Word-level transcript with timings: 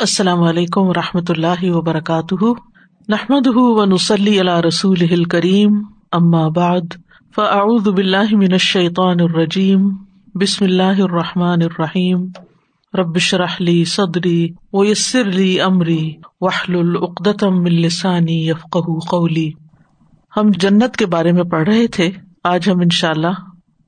السلام 0.00 0.42
علیکم 0.42 0.80
و 0.80 0.94
رحمۃ 0.94 1.28
اللہ 1.28 1.60
وبرکاتہ۔ 1.62 2.44
نحمد 3.08 3.46
نسلی 3.92 4.42
رسول 4.42 5.24
کریم 5.24 5.78
بعد، 6.54 6.94
فاعوذ 7.34 7.88
باللہ 7.88 8.34
من 8.36 8.52
الشیطان 8.52 9.20
الرجیم، 9.20 9.88
بسم 10.34 10.64
اللہ 10.64 11.00
الرحمٰن 11.00 11.62
الرحیم۔ 11.62 12.26
ربش 12.98 13.34
رحلی 13.34 13.84
صدری 13.84 14.48
ویسر 14.72 15.20
علی 15.20 15.60
عمری 15.60 16.12
وحل 16.40 16.78
العقدم 16.78 17.64
السانی 17.64 18.48
یفق 18.48 18.78
قولی۔ 19.10 19.50
ہم 20.36 20.50
جنت 20.58 20.96
کے 20.96 21.06
بارے 21.06 21.32
میں 21.32 21.44
پڑھ 21.44 21.68
رہے 21.68 21.86
تھے۔ 21.86 22.10
آج 22.44 22.68
ہم 22.70 22.80
ان 22.80 22.90
شاء 22.92 23.10
اللہ 23.10 23.40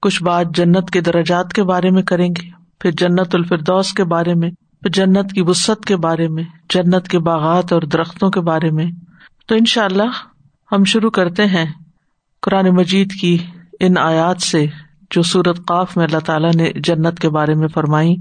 کچھ 0.03 0.23
بات 0.23 0.57
جنت 0.57 0.91
کے 0.91 1.01
درجات 1.01 1.53
کے 1.53 1.63
بارے 1.65 1.91
میں 1.91 2.03
کریں 2.03 2.29
گے۔ 2.29 2.49
پھر 2.81 2.91
جنت 2.91 3.35
الفردوس 3.35 3.93
کے 3.93 4.05
بارے 4.05 4.35
میں 4.35 4.51
جنت 4.85 5.33
کی 5.33 5.43
وسط 5.43 5.85
کے 5.85 5.97
بارے 5.97 6.29
میں، 6.29 6.45
جنت 6.75 7.09
کے 7.09 7.19
باغات 7.19 7.73
اور 7.73 7.83
درختوں 7.83 8.31
کے 8.31 8.41
بارے 8.41 8.71
میں۔ 8.71 8.87
تو 9.47 9.55
ان 9.55 9.65
شاء 9.65 9.85
اللہ 9.85 10.11
ہم 10.73 10.85
شروع 10.85 11.11
کرتے 11.11 11.47
ہیں 11.47 11.67
قرآن 12.43 12.69
مجید 12.69 13.13
کی 13.21 13.39
ان 13.81 13.99
آیات 13.99 14.43
سے 14.43 14.67
جو 15.11 15.23
سورت 15.23 15.67
قاف 15.67 15.97
میں 15.97 16.05
اللہ 16.05 16.19
تعالیٰ 16.19 16.53
نے 16.53 16.73
جنت 16.75 17.19
کے 17.19 17.29
بارے 17.29 17.55
میں 17.55 17.69
فرمائی۔ 17.69 18.17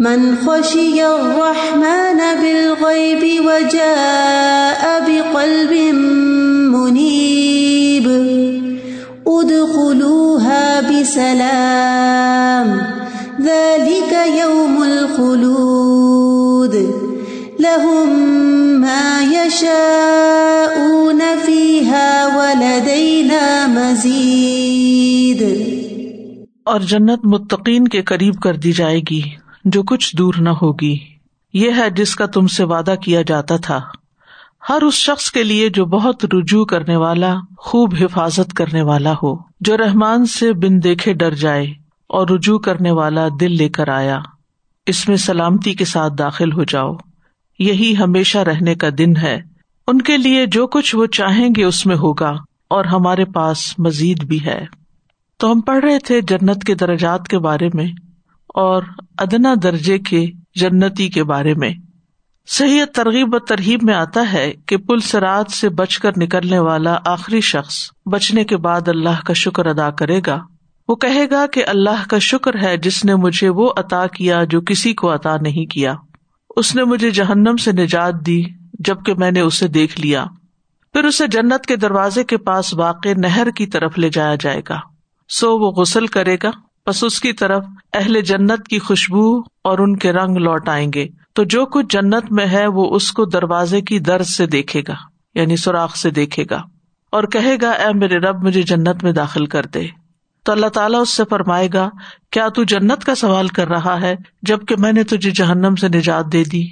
من 0.00 0.36
خشي 0.36 1.04
الرحمن 1.06 2.20
بالغيب 2.42 3.44
وجاء 3.46 4.82
بقلب 5.08 5.72
منيب 6.74 8.06
ادخلوها 9.26 10.80
بسلام 10.80 12.68
ذلك 13.40 14.12
يوم 14.40 14.82
الخلود 14.82 16.74
لهم 17.60 18.08
ما 18.80 19.22
يشاءون 19.34 21.20
فيها 21.46 22.26
ولدينا 22.38 23.66
مزيد 23.66 25.42
اور 26.64 26.80
جنت 26.80 27.20
متقین 27.24 27.88
کے 27.88 28.02
قریب 28.02 28.34
کر 28.42 28.54
دی 28.54 28.72
جائے 28.72 29.00
گی۔ 29.10 29.22
جو 29.64 29.82
کچھ 29.82 30.16
دور 30.16 30.34
نہ 30.38 30.48
ہوگی۔ 30.48 30.96
یہ 31.52 31.70
ہے 31.76 31.90
جس 31.90 32.16
کا 32.16 32.26
تم 32.26 32.46
سے 32.46 32.64
وعدہ 32.64 32.94
کیا 33.02 33.22
جاتا 33.22 33.56
تھا۔ 33.56 33.80
ہر 34.68 34.82
اس 34.82 34.94
شخص 34.94 35.30
کے 35.30 35.44
لیے 35.44 35.68
جو 35.68 35.84
بہت 35.84 36.24
رجوع 36.24 36.64
کرنے 36.64 36.96
والا، 36.96 37.34
خوب 37.58 37.94
حفاظت 38.00 38.52
کرنے 38.56 38.82
والا 38.82 39.12
ہو، 39.22 39.36
جو 39.60 39.76
رحمان 39.76 40.26
سے 40.26 40.52
بن 40.52 40.82
دیکھے 40.82 41.12
ڈر 41.12 41.34
جائے 41.34 41.66
اور 42.06 42.28
رجوع 42.28 42.58
کرنے 42.58 42.90
والا 42.90 43.28
دل 43.40 43.56
لے 43.56 43.68
کر 43.68 43.88
آیا۔ 43.88 44.20
اس 44.86 45.08
میں 45.08 45.16
سلامتی 45.16 45.74
کے 45.74 45.84
ساتھ 45.84 46.12
داخل 46.18 46.52
ہو 46.52 46.64
جاؤ۔ 46.64 46.92
یہی 47.58 47.96
ہمیشہ 47.96 48.38
رہنے 48.38 48.74
کا 48.74 48.88
دن 48.98 49.16
ہے۔ 49.16 49.40
ان 49.86 50.02
کے 50.02 50.16
لیے 50.16 50.46
جو 50.46 50.66
کچھ 50.66 50.96
وہ 50.96 51.06
چاہیں 51.06 51.48
گے 51.56 51.64
اس 51.64 51.86
میں 51.86 51.96
ہوگا 51.96 52.36
اور 52.70 52.84
ہمارے 52.84 53.24
پاس 53.24 53.78
مزید 53.78 54.24
بھی 54.24 54.44
ہے۔ 54.44 54.64
تو 55.36 55.52
ہم 55.52 55.60
پڑھ 55.60 55.84
رہے 55.84 55.98
تھے 55.98 56.20
جنت 56.20 56.64
کے 56.64 56.74
درجات 56.74 57.28
کے 57.28 57.38
بارے 57.38 57.68
میں۔ 57.74 57.86
اور 58.54 58.82
ادنا 59.18 59.54
درجے 59.62 59.98
کے 59.98 60.26
جنتی 60.54 61.08
کے 61.08 61.24
بارے 61.24 61.54
میں۔ 61.54 61.70
صحیح 62.46 62.84
ترغیب 62.94 63.34
و 63.34 63.38
ترغیب 63.38 63.80
میں 63.82 63.94
آتا 63.94 64.32
ہے 64.32 64.52
کہ 64.66 64.76
پل 64.76 65.00
سرات 65.00 65.50
سے 65.50 65.68
بچ 65.68 65.98
کر 65.98 66.10
نکلنے 66.16 66.58
والا 66.58 66.98
آخری 67.04 67.40
شخص 67.40 67.90
بچنے 68.06 68.44
کے 68.44 68.56
بعد 68.56 68.88
اللہ 68.88 69.24
کا 69.26 69.32
شکر 69.32 69.66
ادا 69.66 69.90
کرے 69.90 70.20
گا۔ 70.26 70.40
وہ 70.88 70.96
کہے 70.96 71.30
گا 71.30 71.46
کہ 71.46 71.64
اللہ 71.66 72.08
کا 72.08 72.18
شکر 72.18 72.62
ہے 72.62 72.76
جس 72.76 73.04
نے 73.04 73.14
مجھے 73.14 73.48
وہ 73.48 73.72
عطا 73.76 74.06
کیا 74.06 74.44
جو 74.44 74.60
کسی 74.60 74.94
کو 74.94 75.14
عطا 75.14 75.36
نہیں 75.36 75.66
کیا۔ 75.66 75.94
اس 76.56 76.74
نے 76.74 76.84
مجھے 76.84 77.10
جہنم 77.10 77.56
سے 77.56 77.72
نجات 77.72 78.14
دی 78.26 78.42
جبکہ 78.78 79.14
میں 79.14 79.30
نے 79.30 79.40
اسے 79.40 79.68
دیکھ 79.68 80.00
لیا۔ 80.00 80.24
پھر 80.92 81.04
اسے 81.04 81.26
جنت 81.26 81.66
کے 81.66 81.76
دروازے 81.76 82.24
کے 82.24 82.36
پاس 82.36 82.74
واقع 82.74 83.08
نہر 83.16 83.50
کی 83.56 83.66
طرف 83.66 83.98
لے 83.98 84.08
جایا 84.08 84.34
جائے 84.34 84.62
گا۔ 84.68 84.80
سو 85.28 85.58
وہ 85.58 85.70
غسل 85.70 86.06
کرے 86.06 86.36
گا۔ 86.42 86.50
بس 86.86 87.04
اس 87.04 87.20
کی 87.20 87.32
طرف 87.32 87.64
اہل 87.92 88.20
جنت 88.20 88.68
کی 88.68 88.78
خوشبو 88.78 89.38
اور 89.40 89.78
ان 89.78 89.96
کے 89.96 90.12
رنگ 90.12 90.36
لوٹ 90.36 90.68
آئیں 90.68 90.92
گے۔ 90.94 91.08
تو 91.34 91.44
جو 91.44 91.66
کچھ 91.66 91.86
جنت 91.90 92.32
میں 92.32 92.46
ہے 92.46 92.66
وہ 92.66 92.94
اس 92.94 93.12
کو 93.12 93.24
دروازے 93.24 93.80
کی 93.80 93.98
درد 93.98 94.24
سے 94.24 94.46
دیکھے 94.46 94.82
گا 94.88 94.94
یعنی 95.34 95.56
سوراخ 95.56 95.96
سے 95.96 96.10
دیکھے 96.10 96.44
گا 96.50 96.62
اور 97.12 97.24
کہے 97.24 97.56
گا، 97.62 97.70
اے 97.70 97.92
میرے 97.94 98.18
رب، 98.18 98.44
مجھے 98.44 98.62
جنت 98.62 99.04
میں 99.04 99.12
داخل 99.12 99.46
کر 99.46 99.66
دے۔ 99.66 99.86
تو 100.44 100.52
اللہ 100.52 100.66
تعالیٰ 100.66 101.00
اس 101.00 101.08
سے 101.08 101.22
فرمائے 101.30 101.68
گا، 101.74 101.88
کیا 102.30 102.48
تو 102.48 102.64
جنت 102.64 103.04
کا 103.04 103.14
سوال 103.14 103.48
کر 103.48 103.68
رہا 103.68 104.00
ہے 104.00 104.16
جبکہ 104.42 104.74
میں 104.78 104.92
نے 104.92 105.04
تجھے 105.04 105.30
جہنم 105.30 105.74
سے 105.74 105.88
نجات 105.88 106.32
دے 106.32 106.44
دی؟ 106.44 106.66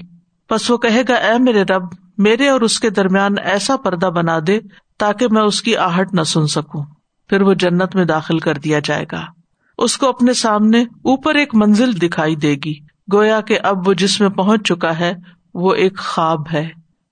بس 0.50 0.70
وہ 0.70 0.76
کہے 0.76 1.02
گا، 1.08 1.14
اے 1.14 1.38
میرے 1.38 1.62
رب، 1.62 1.82
میرے 2.18 2.48
اور 2.48 2.60
اس 2.60 2.80
کے 2.80 2.90
درمیان 2.90 3.34
ایسا 3.44 3.76
پردہ 3.76 4.06
بنا 4.06 4.38
دے 4.46 4.60
تاکہ 4.98 5.26
میں 5.30 5.42
اس 5.42 5.62
کی 5.62 5.76
آہٹ 5.76 6.14
نہ 6.14 6.22
سن 6.22 6.46
سکوں۔ 6.46 6.84
پھر 7.28 7.42
وہ 7.42 7.54
جنت 7.54 7.96
میں 7.96 8.04
داخل 8.04 8.38
کر 8.38 8.54
دیا 8.54 8.78
جائے 8.84 9.04
گا۔ 9.12 9.39
اس 9.80 9.96
کو 9.96 10.08
اپنے 10.08 10.32
سامنے 10.32 10.80
اوپر 10.82 11.34
ایک 11.34 11.54
منزل 11.54 11.92
دکھائی 12.02 12.36
دے 12.36 12.56
گی۔ 12.64 12.74
گویا 13.12 13.40
کہ 13.40 13.58
اب 13.62 13.88
وہ 13.88 13.94
جس 13.94 14.20
میں 14.20 14.28
پہنچ 14.28 14.68
چکا 14.68 14.98
ہے، 14.98 15.14
وہ 15.54 15.74
ایک 15.74 15.98
خواب 15.98 16.42
ہے۔ 16.52 16.68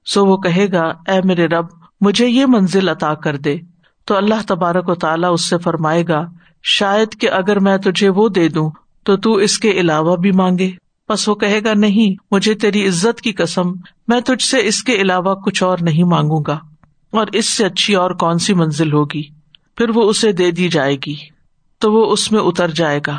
سو 0.06 0.26
وہ 0.26 0.36
کہے 0.36 0.66
گا، 0.72 0.82
اے 0.82 1.20
میرے 1.24 1.46
رب، 1.46 1.64
مجھے 2.00 2.28
یہ 2.28 2.46
منزل 2.46 2.88
عطا 2.88 3.14
کر 3.14 3.36
دے۔ 3.36 3.56
تو 4.04 4.16
اللہ 4.16 4.34
تبارک 4.46 4.88
و 4.88 4.94
تعالیٰ 4.94 5.32
اس 5.32 5.48
سے 5.48 5.58
فرمائے 5.58 6.04
گا، 6.08 6.26
شاید 6.62 7.20
کہ 7.20 7.30
اگر 7.30 7.58
میں 7.58 7.76
تجھے 7.76 8.08
وہ 8.08 8.28
دے 8.28 8.48
دوں، 8.48 8.70
تو 9.04 9.16
تو 9.16 9.32
اس 9.32 9.58
کے 9.58 9.70
علاوہ 9.70 10.16
بھی 10.16 10.32
مانگے۔ 10.32 10.70
بس 11.08 11.28
وہ 11.28 11.34
کہے 11.34 11.60
گا، 11.64 11.74
نہیں، 11.74 12.22
مجھے 12.30 12.54
تیری 12.54 12.88
عزت 12.88 13.20
کی 13.20 13.32
قسم، 13.32 13.72
میں 14.08 14.20
تجھ 14.20 14.44
سے 14.44 14.66
اس 14.66 14.82
کے 14.82 14.94
علاوہ 14.94 15.34
کچھ 15.34 15.62
اور 15.62 15.78
نہیں 15.80 16.04
مانگوں 16.04 16.42
گا۔ 16.46 16.58
اور 17.12 17.26
اس 17.32 17.46
سے 17.46 17.66
اچھی 17.66 17.94
اور 17.94 18.10
کون 18.10 18.38
سی 18.38 18.54
منزل 18.54 18.92
ہوگی؟ 18.92 19.22
پھر 19.76 19.90
وہ 19.94 20.02
اسے 20.02 20.32
دے 20.32 20.50
دی 20.50 20.68
جائے 20.68 20.96
گی۔ 21.06 21.38
تو 21.81 21.93
وہ 21.93 22.12
اس 22.12 22.33
میں 22.33 22.41
اتر 22.41 22.69
جائے 22.69 23.00
گا۔ 23.06 23.16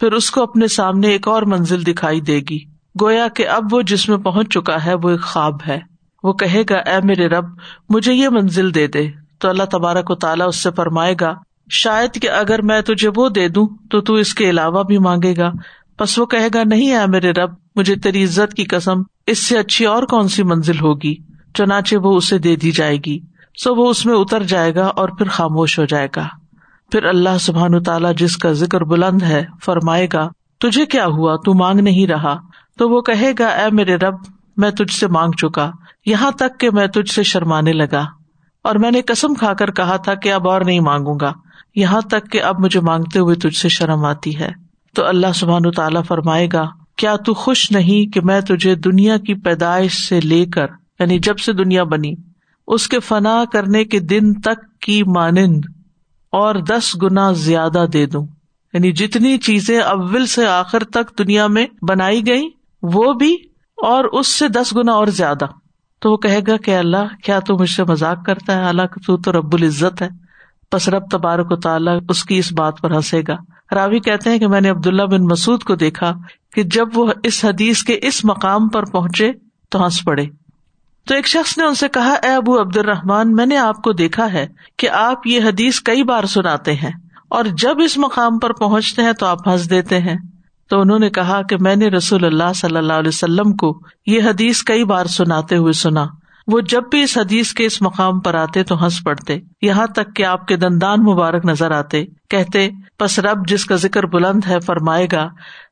پھر 0.00 0.12
اس 0.12 0.30
کو 0.30 0.42
اپنے 0.42 0.68
سامنے 0.68 1.08
ایک 1.08 1.28
اور 1.28 1.42
منزل 1.42 1.86
دکھائی 1.86 2.20
دے 2.20 2.40
گی۔ 2.50 2.58
گویا 3.00 3.28
کہ 3.28 3.48
اب 3.48 3.64
وہ 3.70 3.82
جس 3.82 4.08
میں 4.08 4.16
پہنچ 4.16 4.48
چکا 4.48 4.84
ہے 4.84 4.94
وہ 5.02 5.10
ایک 5.10 5.22
خواب 5.22 5.54
ہے۔ 5.68 5.80
وہ 6.22 6.32
کہے 6.32 6.62
گا، 6.70 6.76
اے 6.76 6.96
میرے 7.04 7.28
رب، 7.28 7.44
مجھے 7.88 8.12
یہ 8.12 8.28
منزل 8.28 8.74
دے 8.74 8.86
دے۔ 8.86 9.08
تو 9.38 9.48
اللہ 9.48 9.62
تبارک 9.62 10.10
و 10.10 10.14
تعالیٰ 10.14 10.48
اس 10.48 10.62
سے 10.62 10.70
فرمائے 10.76 11.14
گا، 11.20 11.34
شاید 11.70 12.22
کہ 12.22 12.30
اگر 12.30 12.62
میں 12.62 12.80
تجھے 12.80 13.10
وہ 13.16 13.28
دے 13.28 13.48
دوں 13.48 13.68
تو 13.90 14.00
تو 14.00 14.14
اس 14.14 14.34
کے 14.34 14.50
علاوہ 14.50 14.82
بھی 14.82 14.98
مانگے 14.98 15.34
گا۔ 15.36 15.52
بس 16.00 16.18
وہ 16.18 16.26
کہے 16.26 16.48
گا، 16.54 16.62
نہیں 16.64 16.94
اے 16.94 17.06
میرے 17.06 17.30
رب، 17.30 17.50
مجھے 17.76 17.96
تیری 17.96 18.24
عزت 18.24 18.54
کی 18.54 18.64
قسم، 18.64 19.02
اس 19.26 19.46
سے 19.46 19.58
اچھی 19.58 19.84
اور 19.84 20.02
کون 20.02 20.28
سی 20.28 20.42
منزل 20.42 20.78
ہوگی؟ 20.80 21.14
چنانچہ 21.54 21.96
وہ 21.96 22.16
اسے 22.16 22.38
دے 22.38 22.56
دی 22.56 22.70
جائے 22.70 22.96
گی۔ 23.06 23.18
سو 23.64 23.74
وہ 23.74 23.90
اس 23.90 24.06
میں 24.06 24.14
اتر 24.14 24.42
جائے 24.42 24.74
گا 24.74 24.86
اور 24.86 25.08
پھر 25.08 25.28
خاموش 25.28 25.78
ہو 25.78 25.84
جائے 25.84 26.08
گا۔ 26.16 26.28
پھر 26.92 27.04
اللہ 27.04 27.38
سبحان 27.40 27.82
تعالیٰ 27.82 28.14
جس 28.14 28.36
کا 28.36 28.52
ذکر 28.52 28.84
بلند 28.84 29.22
ہے 29.22 29.44
فرمائے 29.64 30.06
گا، 30.12 30.28
تجھے 30.60 30.86
کیا 30.86 31.06
ہوا؟ 31.06 31.36
تو 31.36 31.54
مانگ 31.54 31.80
نہیں 31.80 32.06
رہا۔ 32.06 32.36
تو 32.78 32.90
وہ 32.90 33.00
کہے 33.00 33.32
گا، 33.38 33.46
اے 33.46 33.70
میرے 33.72 33.96
رب، 33.96 34.14
میں 34.56 34.70
تجھ 34.70 34.96
سے 34.96 35.06
مانگ 35.06 35.32
چکا۔ 35.32 35.70
یہاں 36.06 36.30
تک 36.30 36.60
کہ 36.60 36.70
میں 36.70 36.86
تجھ 36.86 37.10
سے 37.10 37.22
شرمانے 37.22 37.72
لگا۔ 37.72 38.04
اور 38.64 38.74
میں 38.74 38.90
نے 38.90 39.02
کسم 39.02 39.34
کھا 39.34 39.54
کر 39.54 39.70
کہا 39.70 39.96
تھا 39.96 40.14
کہ 40.14 40.32
اب 40.32 40.48
اور 40.48 40.60
نہیں 40.60 40.80
مانگوں 40.80 41.18
گا۔ 41.20 41.32
یہاں 41.74 42.00
تک 42.00 42.32
کہ 42.32 42.42
اب 42.42 42.60
مجھے 42.60 42.80
مانگتے 42.80 43.18
ہوئے 43.18 43.34
تجھ 43.34 43.56
سے 43.56 43.68
شرم 43.68 44.04
آتی 44.04 44.38
ہے۔ 44.38 44.50
تو 44.94 45.06
اللہ 45.06 45.32
سبحان 45.34 45.70
تعالیٰ 45.70 46.04
فرمائے 46.04 46.48
گا، 46.52 46.68
کیا 46.96 47.16
تو 47.16 47.34
خوش 47.34 47.70
نہیں 47.70 48.12
کہ 48.12 48.20
میں 48.20 48.40
تجھے 48.40 48.74
دنیا 48.74 49.16
کی 49.18 49.34
پیدائش 49.34 50.08
سے 50.08 50.20
لے 50.20 50.46
کر 50.46 50.66
یعنی 51.00 51.18
جب 51.18 51.38
سے 51.38 51.52
دنیا 51.52 51.84
بنی، 51.84 52.12
اس 52.66 52.88
کے 52.88 53.00
فنا 53.00 53.44
کرنے 53.52 53.84
کے 53.84 54.00
دن 54.00 54.34
تک 54.34 54.80
کی 54.80 55.02
مانند 55.02 55.64
اور 56.32 56.54
دس 56.54 57.02
گنا 57.02 57.32
زیادہ 57.32 57.84
دے 57.92 58.06
دوں۔ 58.06 58.26
یعنی 58.72 58.92
جتنی 58.92 59.38
چیزیں 59.38 59.80
اول 59.80 60.26
سے 60.26 60.46
آخر 60.46 60.84
تک 60.84 61.18
دنیا 61.18 61.46
میں 61.46 61.66
بنائی 61.88 62.26
گئی 62.26 62.48
وہ 62.82 63.12
بھی 63.12 63.34
اور 63.76 64.04
اس 64.04 64.26
سے 64.26 64.48
دس 64.48 64.76
گنا 64.76 64.92
اور 64.92 65.06
زیادہ۔ 65.06 65.44
تو 66.00 66.12
وہ 66.12 66.16
کہے 66.16 66.40
گا 66.48 66.56
کہ 66.56 66.76
اللہ، 66.76 67.16
کیا 67.24 67.40
تو 67.40 67.58
مجھ 67.58 67.70
سے 67.70 67.84
مذاق 67.84 68.26
کرتا 68.26 68.58
ہے؟ 68.58 68.62
حالانکہ 68.62 69.06
تو 69.06 69.16
تو 69.16 69.32
رب 69.32 69.54
العزت 69.54 70.02
ہے۔ 70.02 70.08
بس 70.72 70.88
رب 70.88 71.02
تبارک 71.10 71.52
و 71.52 71.56
تعالیٰ 71.56 71.98
اس 72.08 72.24
کی 72.24 72.38
اس 72.38 72.52
بات 72.52 72.80
پر 72.80 72.90
ہنسے 72.90 73.22
گا۔ 73.28 73.36
راوی 73.74 74.00
کہتے 74.00 74.30
ہیں 74.30 74.38
کہ 74.38 74.48
میں 74.48 74.60
نے 74.60 74.68
عبداللہ 74.68 75.02
بن 75.02 75.24
مسعد 75.24 75.64
کو 75.64 75.74
دیکھا 75.74 76.12
کہ 76.52 76.62
جب 76.62 76.88
وہ 76.94 77.12
اس 77.22 77.44
حدیث 77.44 77.82
کے 77.82 77.98
اس 78.02 78.24
مقام 78.24 78.68
پر 78.68 78.84
پہنچے 78.84 79.32
تو 79.70 79.84
ہنس 79.84 80.04
پڑے۔ 80.04 80.24
تو 81.06 81.14
ایک 81.14 81.26
شخص 81.26 81.58
نے 81.58 81.64
ان 81.64 81.74
سے 81.74 81.88
کہا، 81.88 82.12
اے 82.12 82.28
ابو 82.28 82.60
عبد 82.60 82.76
الرحمان 82.76 83.32
میں 83.32 83.46
نے 83.46 83.56
آپ 83.56 83.82
کو 83.82 83.92
دیکھا 83.92 84.32
ہے 84.32 84.46
کہ 84.76 84.90
آپ 84.90 85.26
یہ 85.26 85.40
حدیث 85.40 85.80
کئی 85.80 86.02
بار 86.02 86.24
سناتے 86.24 86.74
ہیں 86.74 86.90
اور 87.28 87.44
جب 87.44 87.76
اس 87.84 87.98
مقام 87.98 88.38
پر 88.38 88.52
پہنچتے 88.52 89.02
ہیں 89.02 89.12
تو 89.12 89.26
آپ 89.26 89.48
ہنس 89.48 89.70
دیتے 89.70 90.00
ہیں. 90.00 90.16
تو 90.70 90.80
انہوں 90.80 90.98
نے 90.98 91.10
کہا 91.10 91.42
کہ 91.42 91.56
میں 91.60 91.76
نے 91.76 91.88
رسول 91.88 92.24
اللہ 92.24 92.52
صلی 92.54 92.76
اللہ 92.76 92.92
علیہ 92.92 93.08
وسلم 93.08 93.52
کو 93.52 93.80
یہ 94.06 94.22
حدیث 94.22 94.62
کئی 94.62 94.84
بار 94.84 95.06
سناتے 95.06 95.56
ہوئے 95.56 95.72
سنا۔ 95.72 96.06
وہ 96.46 96.60
جب 96.60 96.82
بھی 96.90 97.02
اس 97.02 97.18
حدیث 97.18 97.52
کے 97.52 97.66
اس 97.66 97.82
مقام 97.82 98.20
پر 98.20 98.34
آتے 98.34 98.62
تو 98.62 98.84
ہنس 98.84 99.04
پڑتے۔ 99.04 99.38
یہاں 99.62 99.86
تک 99.86 100.16
کہ 100.16 100.24
آپ 100.24 100.46
کے 100.46 100.56
دندان 100.56 101.00
مبارک 101.00 101.46
نظر 101.46 101.70
آتے۔ 101.70 102.04
کہتے، 102.30 102.68
پس 102.98 103.18
رب 103.18 103.48
جس 103.48 103.64
کا 103.64 103.76
ذکر 103.76 104.06
بلند 104.06 104.40
ہے 104.48 104.60
فرمائے 104.60 105.06
گا، 105.12 105.28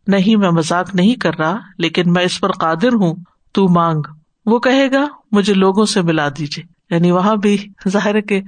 نہیں 0.06 0.36
میں 0.36 0.50
مزاق 0.50 0.94
نہیں 0.94 1.14
کر 1.14 1.38
رہا، 1.38 1.56
لیکن 1.78 2.12
میں 2.12 2.25
اس 2.25 2.40
پر 2.40 2.52
قادر 2.52 2.92
ہوں، 2.92 3.14
تو 3.52 3.69
مانگ۔ 3.69 4.02
وہ 4.46 4.58
کہے 4.58 4.93
گا، 4.93 5.06
مجھے 5.32 5.55
لوگوں 5.55 5.85
سے 5.85 6.02
ملا 6.02 6.29
دیجیے 6.29 6.64
یعنی 6.91 7.11
وہاں 7.11 7.37
بھی 7.37 7.67
ظاہر 7.88 8.20
کے 8.20 8.41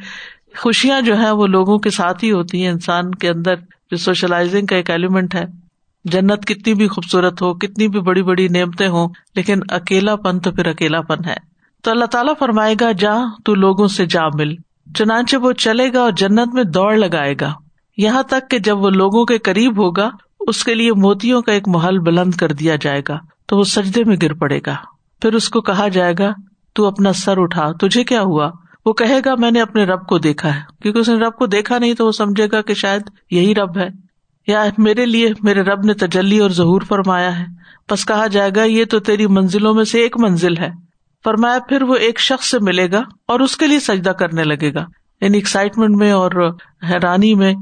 خوشیاں 0.59 1.01
جو 1.01 1.19
ہے 1.19 1.31
وہ 1.31 1.47
لوگوں 1.47 1.79
کے 1.79 1.91
ساتھ 1.91 2.25
ہی 2.25 2.33
ہوتی 2.33 2.63
ہیں۔ 2.63 2.73
انسان 2.73 3.15
کے 3.15 3.29
اندر 3.29 3.57
جو 3.91 3.97
سوشلائزنگ 3.97 4.67
کا 4.67 4.77
ایک 4.77 4.91
ایلیمنٹ 4.91 5.35
ہے، 5.35 5.45
جنت 6.05 6.47
کتنی 6.47 6.75
بھی 6.75 6.89
خوبصورت 6.89 7.43
ہو، 7.43 7.55
کتنی 7.55 7.89
بھی 7.89 8.01
بڑی 8.01 8.23
بڑی 8.23 8.49
نعمتیں 8.49 8.89
ہوں، 8.89 9.09
لیکن 9.35 9.61
اکیلا 9.69 10.17
پن 10.17 10.39
تو 10.39 10.51
پھر 10.51 10.67
اکیلا 10.67 11.01
پن 11.01 11.25
ہے۔ 11.27 11.35
تو 11.83 11.91
اللہ 11.91 12.05
تعالیٰ 12.05 12.35
فرمائے 12.39 12.75
گا، 12.81 12.93
جا، 12.93 13.15
تو 13.45 13.55
لوگوں 13.55 13.89
سے 13.89 14.07
جا 14.07 14.23
مل۔ 14.35 14.55
چنانچہ 14.95 15.37
وہ 15.37 15.53
چلے 15.53 15.93
گا 15.93 16.01
اور 16.01 16.13
جنت 16.13 16.55
میں 16.55 16.65
دوڑ 16.65 16.97
لگائے 16.97 17.35
گا۔ 17.41 17.53
یہاں 17.97 18.23
تک 18.23 18.51
کہ 18.51 18.59
جب 18.59 18.79
وہ 18.79 18.91
لوگوں 18.91 19.25
کے 19.25 19.39
قریب 19.39 19.79
ہوگا، 19.79 20.11
اس 20.41 20.65
کے 20.65 20.75
لیے 20.75 20.93
موتیوں 20.93 21.43
کا 21.43 21.53
ایک 21.53 21.69
محل 21.69 21.99
بلند 21.99 22.35
کر 22.35 22.53
دیا 22.53 22.77
جائے 22.81 23.03
گا۔ 23.09 23.19
تو 23.47 23.59
وہ 23.59 23.63
سجدے 23.63 24.05
میں 24.05 24.17
گر 24.23 24.33
پڑے 24.33 24.61
گا۔ 24.67 24.75
پھر 25.23 25.35
اس 25.35 25.49
کو 25.49 25.61
کہا 25.61 25.89
جائے 25.89 26.15
گا، 26.19 26.33
تو 26.75 26.87
اپنا 26.87 27.13
سر 27.13 27.43
اٹھا، 27.43 27.73
تجھے 27.73 28.05
کیا 28.05 28.21
ہوا؟ 28.21 28.51
وہ 28.87 28.93
کہے 28.93 29.21
گا، 29.25 29.35
میں 29.39 29.51
نے 29.51 29.61
اپنے 29.61 29.85
رب 29.85 30.07
کو 30.07 30.19
دیکھا 30.19 30.55
ہے۔ 30.55 30.61
کیونکہ 30.83 30.99
اس 30.99 31.09
نے 31.09 31.15
رب 31.15 31.33
کو 31.33 31.47
دیکھا 31.47 31.79
نہیں 31.79 31.95
تو 31.95 32.07
وہ 32.07 32.13
سمجھے 32.13 32.47
گا 32.53 32.63
کہ 32.63 32.75
شاید 32.75 33.03
یہی 33.31 33.55
رب 33.55 33.79
ہے۔ 33.79 33.89
یا 34.47 34.65
میرے 34.79 35.07
لیے 35.07 35.33
میرے 35.43 35.63
رب 35.63 35.85
نے 35.85 35.95
تجلی 35.95 36.39
اور 36.39 36.51
ظہور 36.51 36.81
فرمایا 36.81 37.39
ہے۔ 37.39 37.45
بس 37.91 38.07
کہا 38.07 38.27
جائے 38.27 38.51
گا، 38.57 38.63
یہ 38.63 38.85
تو 38.85 39.01
تیری 39.01 39.27
منزلوں 39.27 39.75
میں 39.75 39.85
سے 39.85 40.01
ایک 40.01 40.17
منزل 40.19 40.57
ہے۔ 40.57 40.71
فرمایا، 41.25 41.59
پھر 41.69 41.83
وہ 41.83 41.95
ایک 41.95 42.21
شخص 42.21 42.51
سے 42.51 42.59
ملے 42.61 42.93
گا 42.93 43.03
اور 43.29 43.41
اس 43.41 43.57
کے 43.57 43.67
لیے 43.67 43.81
سجدہ 43.81 44.11
کرنے 44.11 44.45
لگے 44.45 44.75
گا۔ 44.75 44.85
یعنی 45.21 45.39
ایکسائٹمنٹ 45.39 45.97
میں 45.97 46.13
اور 46.13 46.55
حیرانی 46.91 47.35
میں۔ 47.35 47.55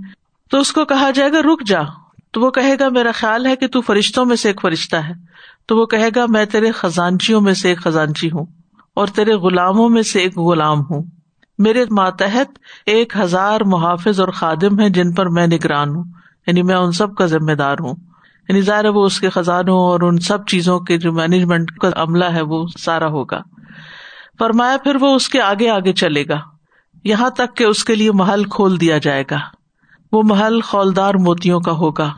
تو 0.50 0.58
اس 0.58 0.72
کو 0.72 0.84
کہا 0.84 1.10
جائے 1.10 1.32
گا، 1.32 1.42
رک 1.42 1.66
جا۔ 1.66 1.82
تو 2.32 2.40
وہ 2.40 2.50
کہے 2.50 2.74
گا، 2.80 2.88
میرا 2.88 3.10
خیال 3.14 3.46
ہے 3.46 3.56
کہ 3.56 3.68
تو 3.68 3.80
فرشتوں 3.80 4.24
میں 4.24 4.36
سے 4.36 4.48
ایک 4.48 4.60
فرشتہ 4.62 4.96
ہے۔ 4.96 5.12
تو 5.66 5.76
وہ 5.76 5.86
کہے 5.86 6.08
گا، 6.16 6.24
میں 6.28 6.44
تیرے 6.44 6.72
خزانچیوں 6.72 7.40
میں 7.40 7.54
سے 7.54 7.68
ایک 7.68 7.80
خزانچی 7.80 8.28
ہوں 8.28 8.46
اور 8.94 9.06
تیرے 9.06 9.32
غلاموں 9.32 9.88
میں 9.88 10.02
سے 10.02 10.20
ایک 10.20 10.38
غلام 10.38 10.80
ہوں۔ 10.80 11.02
میرے 11.58 11.84
ماتحت 11.90 12.58
ایک 12.86 13.16
ہزار 13.16 13.60
محافظ 13.60 14.20
اور 14.20 14.28
خادم 14.28 14.80
ہے 14.80 14.88
جن 14.90 15.12
پر 15.12 15.28
میں 15.28 15.46
نگران 15.46 15.88
ہوں۔ 15.88 16.04
یعنی 16.46 16.62
میں 16.62 16.74
ان 16.74 16.92
سب 16.92 17.14
کا 17.14 17.26
ذمہ 17.26 17.52
دار 17.52 17.76
ہوں۔ 17.80 17.94
یعنی 18.48 18.60
ظاہر 18.60 18.84
وہ 18.84 19.04
اس 19.04 19.20
کے 19.20 19.28
خزانوں 19.28 19.78
اور 19.78 20.00
ان 20.00 20.18
سب 20.18 20.46
چیزوں 20.46 20.80
کے 20.80 20.98
جو 20.98 21.12
مینجمنٹ 21.12 21.70
کا 21.70 21.90
عملہ 21.96 22.24
ہے 22.24 22.42
وہ 22.42 22.66
سارا 22.78 23.06
ہوگا۔ 23.06 23.42
فرمایا، 24.38 24.76
پھر 24.84 24.96
وہ 25.00 25.14
اس 25.14 25.28
کے 25.28 25.40
آگے 25.40 25.68
آگے 25.68 25.92
چلے 25.92 26.24
گا۔ 26.28 26.40
یہاں 27.04 27.30
تک 27.30 27.56
کہ 27.56 27.64
اس 27.64 27.84
کے 27.84 27.94
لیے 27.94 28.12
محل 28.12 28.44
کھول 28.44 28.80
دیا 28.80 28.98
جائے 28.98 29.24
گا۔ 29.30 29.38
وہ 30.12 30.22
محل 30.22 30.60
خولدار 30.60 31.14
موتیوں 31.14 31.60
کا 31.60 31.72
ہوگا۔ 31.72 32.12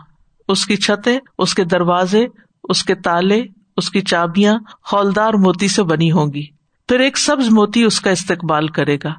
اس 0.49 0.67
کی 0.67 0.77
چھتیں، 0.77 1.21
اس 1.39 1.55
کے 1.55 1.65
دروازے 1.65 2.27
اس 2.69 2.85
کے 2.85 2.95
تالے، 2.95 3.43
اس 3.77 3.91
کی 3.91 4.01
چابیاں 4.01 4.59
خولدار 4.83 5.35
موتی 5.35 5.69
سے 5.69 5.83
بنی 5.83 6.13
ہوں 6.13 6.27
گی۔ 6.27 6.47
پھر 6.89 7.01
ایک 7.01 7.19
سبز 7.19 7.49
موتی 7.49 7.83
اس 7.83 8.01
کا 8.01 8.11
استقبال 8.11 8.69
کرے 8.69 8.97
گا، 9.05 9.13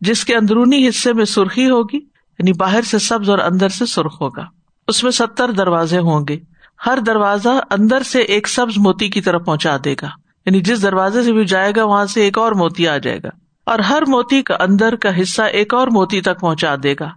جس 0.00 0.24
کے 0.24 0.34
اندرونی 0.34 0.88
حصے 0.88 1.12
میں 1.12 1.24
سرخی 1.24 1.70
ہوگی 1.70 1.96
یعنی 2.38 2.52
باہر 2.52 2.82
سے 2.82 2.98
سبز 2.98 3.30
اور 3.30 3.38
اندر 3.38 3.68
سے 3.68 3.86
سرخ 3.86 4.22
ہوگا۔ 4.22 4.44
اس 4.88 5.02
میں 5.02 5.10
ستر 5.10 5.50
دروازے 5.50 5.98
ہوں 5.98 6.20
گے۔ 6.28 6.38
ہر 6.86 6.98
دروازہ 7.06 7.48
اندر 7.70 8.02
سے 8.02 8.20
ایک 8.20 8.48
سبز 8.48 8.78
موتی 8.78 9.08
کی 9.08 9.20
طرف 9.20 9.44
پہنچا 9.44 9.76
دے 9.84 9.94
گا۔ 10.02 10.08
یعنی 10.46 10.60
جس 10.60 10.82
دروازے 10.82 11.22
سے 11.22 11.32
بھی 11.32 11.44
جائے 11.44 11.72
گا، 11.76 11.84
وہاں 11.84 12.06
سے 12.06 12.20
ایک 12.20 12.38
اور 12.38 12.52
موتی 12.52 12.88
آ 12.88 12.98
جائے 12.98 13.18
گا۔ 13.24 13.28
اور 13.66 13.78
ہر 13.78 14.02
موتی 14.08 14.42
کا 14.42 14.56
اندر 14.60 14.96
کا 14.96 15.22
حصہ 15.22 15.42
ایک 15.42 15.74
اور 15.74 15.88
موتی 15.88 16.20
تک 16.20 16.40
پہنچا 16.40 16.74
دے 16.82 16.94
گا، 17.00 17.08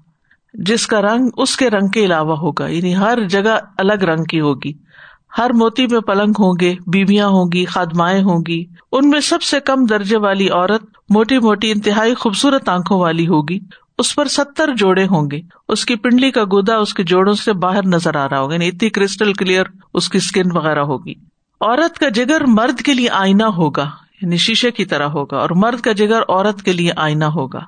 جس 0.54 0.88
کا 0.88 1.02
رنگ 1.02 1.30
اس 1.38 1.58
کے 1.58 1.70
رنگ 1.70 1.88
کے 1.88 2.06
علاوہ 2.06 2.38
ہوگا۔ 2.38 2.68
یعنی 2.68 2.96
ہر 2.96 3.20
جگہ 3.30 3.60
الگ 3.78 3.94
رنگ 3.94 4.24
کی 4.24 4.40
ہوگی۔ 4.40 4.85
ہر 5.38 5.54
موتی 5.54 5.86
میں 5.92 6.00
پلنگ 6.00 6.34
ہوں 6.40 6.54
گے، 6.62 6.76
بیویاں 6.88 7.28
ہوں 7.28 7.52
گی، 7.54 7.66
خادمائیں 7.66 8.22
ہوں 8.24 8.44
گی۔ 8.48 8.64
ان 8.92 9.10
میں 9.10 9.20
سب 9.20 9.42
سے 9.42 9.60
کم 9.60 9.86
درجے 9.86 10.18
والی 10.18 10.50
عورت 10.50 10.84
موٹی 11.10 11.40
موٹی 11.40 11.72
انتہائی 11.72 12.14
خوبصورت 12.14 12.70
آنکھوں 12.70 13.00
والی 13.00 13.28
ہوگی۔ 13.28 13.60
اس 13.98 14.16
پر 14.16 14.28
ستر 14.28 14.74
جوڑے 14.78 15.06
ہوں 15.06 15.30
گے۔ 15.32 15.40
اس 15.70 15.86
کی 15.86 15.96
پنڈلی 15.96 16.32
کا 16.32 16.44
گودا 16.44 16.78
اس 16.78 16.94
کے 16.94 17.04
جوڑوں 17.04 17.34
سے 17.34 17.54
باہر 17.54 17.86
نظر 17.86 18.16
آ 18.16 18.28
رہا 18.30 18.40
ہوگا 18.40 18.54
یعنی 18.54 18.68
اتنی 18.68 18.90
کرسٹل 18.90 19.34
کلیئر 19.34 19.66
اس 19.94 20.10
کی 20.10 20.18
اسکن 20.18 20.56
وغیرہ 20.58 20.84
ہوگی۔ 20.84 21.14
عورت 21.62 22.00
کا 22.00 22.10
جگر 22.10 22.42
مرد 22.48 22.82
کے 22.82 22.94
لیے 22.94 23.10
آئینہ 23.10 23.44
ہوگا 23.44 23.90
یعنی 24.22 24.38
شیشے 24.38 24.72
کی 24.72 24.86
طرح 24.86 25.08
ہوگا، 25.08 25.38
اور 25.38 25.50
مرد 25.56 25.82
کا 25.82 25.92
جگر 25.92 26.22
عورت 26.30 26.62
کے 26.62 26.74
لیے 26.74 26.92
آئینہ 26.96 27.26
ہوگا۔ 27.26 27.60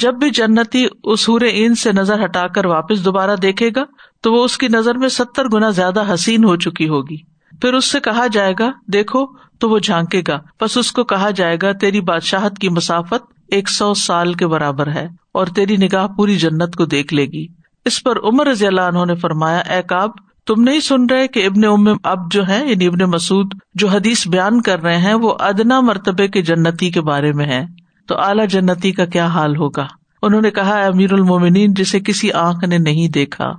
جب 0.00 0.14
بھی 0.14 0.30
جنتی 0.30 0.86
اس 1.04 1.30
این 1.52 1.74
سے 1.74 1.92
نظر 1.92 2.24
ہٹا 2.24 2.46
کر 2.46 2.66
واپس 2.66 3.04
دوبارہ 3.04 3.36
دیکھے 3.36 3.70
گا، 3.76 3.84
تو 4.22 4.32
وہ 4.32 4.44
اس 4.44 4.58
کی 4.58 4.68
نظر 4.68 4.94
میں 4.94 5.08
ستر 5.08 5.46
گنا 5.52 5.70
زیادہ 5.70 6.14
حسین 6.14 6.44
ہو 6.44 6.56
چکی 6.56 6.88
ہوگی۔ 6.88 7.16
پھر 7.60 7.74
اس 7.74 7.84
سے 7.84 8.00
کہا 8.00 8.26
جائے 8.32 8.54
گا، 8.58 8.70
دیکھو، 8.92 9.26
تو 9.58 9.70
وہ 9.70 9.78
جھانکے 9.78 10.22
گا۔ 10.28 10.40
بس 10.60 10.76
اس 10.76 10.92
کو 10.92 11.04
کہا 11.04 11.30
جائے 11.30 11.56
گا، 11.62 11.72
تیری 11.72 12.00
بادشاہت 12.00 12.58
کی 12.58 12.68
مسافت 12.68 13.32
ایک 13.48 13.68
سو 13.68 13.94
سال 13.94 14.32
کے 14.32 14.46
برابر 14.46 14.90
ہے 14.90 15.08
اور 15.34 15.46
تیری 15.46 15.76
نگاہ 15.76 16.06
پوری 16.06 16.36
جنت 16.36 16.76
کو 16.76 16.84
دیکھ 16.84 17.14
لے 17.14 17.26
گی۔ 17.26 17.46
اس 17.84 18.02
پر 18.02 18.18
عمر 18.24 18.46
رضی 18.46 18.66
اللہ 18.66 18.80
عنہ 18.80 19.04
نے 19.04 19.14
فرمایا، 19.14 19.58
اے 19.58 19.82
کاب 19.82 20.10
تم 20.46 20.62
نہیں 20.62 20.80
سن 20.80 21.06
رہے 21.06 21.28
کہ 21.28 21.46
ابن 21.46 21.64
ام 21.64 21.96
اب 22.04 22.32
جو 22.32 22.48
ہے 22.48 22.62
یعنی 22.66 22.86
ابن 22.86 23.10
مسعد 23.10 23.54
جو 23.74 23.88
حدیث 23.88 24.28
بیان 24.28 24.60
کر 24.60 24.82
رہے 24.82 24.98
ہیں، 24.98 25.14
وہ 25.14 25.34
ادنا 25.40 25.80
مرتبے 25.80 26.28
کے 26.28 26.42
جنتی 26.42 26.90
کے 26.90 27.00
بارے 27.00 27.32
میں 27.32 27.46
ہے 27.46 27.77
تو 28.08 28.18
اعلیٰ 28.18 28.46
جنتی 28.46 28.92
کا 28.92 29.04
کیا 29.04 29.26
حال 29.26 29.56
ہوگا؟ 29.56 29.86
انہوں 30.22 30.40
نے 30.40 30.50
کہا 30.50 30.78
امیر 30.86 31.12
المومنین، 31.12 31.74
جسے 31.74 32.00
کسی 32.00 32.32
آنکھ 32.32 32.64
نے 32.64 32.78
نہیں 32.78 33.08
دیکھا، 33.08 33.52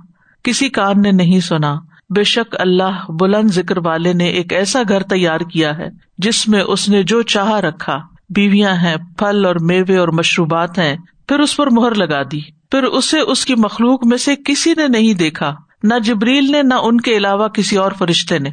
کسی 0.44 0.68
کان 0.68 1.02
نے 1.02 1.10
نہیں 1.10 1.40
سنا، 1.40 1.74
بے 2.14 2.24
شک 2.24 2.56
اللہ 2.58 3.04
بلند 3.08 3.50
ذکر 3.50 3.86
والے 3.86 4.12
نے 4.12 4.24
ایک 4.24 4.52
ایسا 4.52 4.82
گھر 4.88 5.02
تیار 5.02 5.40
کیا 5.40 5.78
ہے، 5.78 5.88
جس 6.18 6.48
میں 6.48 6.62
اس 6.62 6.88
نے 6.88 7.02
جو 7.02 7.22
چاہ 7.22 7.50
رکھا، 7.50 7.98
بیویاں 8.30 8.74
ہیں، 8.74 8.96
پھل 9.18 9.44
اور 9.46 9.56
میوے 9.60 9.96
اور 9.96 10.08
مشروبات 10.08 10.78
ہیں، 10.78 10.96
پھر 11.28 11.40
اس 11.40 11.56
پر 11.56 11.70
مہر 11.70 11.94
لگا 11.94 12.22
دی، 12.22 12.40
پھر 12.70 12.82
اسے 12.82 13.20
اس 13.20 13.44
کی 13.44 13.54
مخلوق 13.54 14.06
میں 14.06 14.18
سے 14.18 14.34
کسی 14.44 14.74
نے 14.76 14.88
نہیں 14.88 15.14
دیکھا، 15.14 15.54
نہ 15.82 15.94
جبریل 16.04 16.50
نے، 16.52 16.62
نہ 16.62 16.74
ان 16.74 17.00
کے 17.00 17.16
علاوہ 17.16 17.48
کسی 17.48 17.76
اور 17.76 17.92
فرشتے 17.98 18.38
نے۔ 18.38 18.50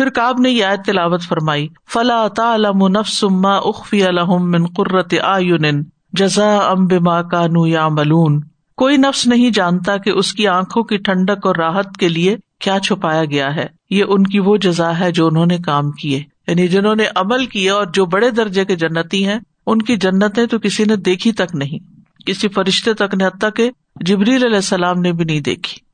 پھر 0.00 0.10
کاب 0.10 0.40
نے 0.40 0.50
یہ 0.50 0.64
آیت 0.64 0.80
تلاوت 0.86 1.22
فرمائی، 1.22 1.68
فلا 1.92 2.28
تعلم 2.28 2.88
نفس 2.88 3.24
ما 3.24 3.56
اخفی 3.56 4.00
لهم 4.00 4.50
من 4.50 4.64
قرۃ 4.66 5.18
اعین 5.22 5.84
جزاء 6.12 6.74
بما 6.74 7.22
كانوا 7.22 7.68
يعملون۔ 7.68 8.40
کوئی 8.76 8.96
نفس 8.96 9.26
نہیں 9.26 9.50
جانتا 9.50 9.96
کہ 9.96 10.10
اس 10.10 10.32
کی 10.32 10.48
آنکھوں 10.48 10.82
کی 10.82 10.96
ٹھنڈک 10.96 11.46
اور 11.46 11.56
راحت 11.56 11.96
کے 11.96 12.08
لیے 12.08 12.36
کیا 12.58 12.78
چھپایا 12.78 13.24
گیا 13.24 13.56
ہے۔ 13.56 13.66
یہ 13.90 14.04
ان 14.08 14.22
کی 14.24 14.38
وہ 14.38 14.56
جزا 14.56 14.98
ہے 14.98 15.12
جو 15.12 15.26
انہوں 15.26 15.46
نے 15.46 15.58
کام 15.58 15.90
کیے۔ 15.90 16.22
یعنی 16.48 16.68
جنہوں 16.68 16.94
نے 16.94 17.04
عمل 17.16 17.46
کیا 17.46 17.74
اور 17.74 17.86
جو 17.94 18.06
بڑے 18.06 18.30
درجے 18.30 18.64
کے 18.64 18.76
جنتی 18.76 19.26
ہیں، 19.26 19.38
ان 19.66 19.82
کی 19.82 19.96
جنتیں 19.96 20.46
تو 20.46 20.58
کسی 20.58 20.84
نے 20.84 20.96
دیکھی 20.96 21.32
تک 21.32 21.54
نہیں۔ 21.54 21.78
کسی 22.26 22.48
فرشتے 22.48 22.94
تک 22.94 23.14
نے 23.14 23.26
حتیٰ 23.26 23.50
کہ 23.56 23.70
جبریل 24.00 24.44
علیہ 24.44 24.56
السلام 24.56 25.00
نے 25.00 25.12
بھی 25.12 25.24
نہیں 25.24 25.40
دیکھی۔ 25.40 25.89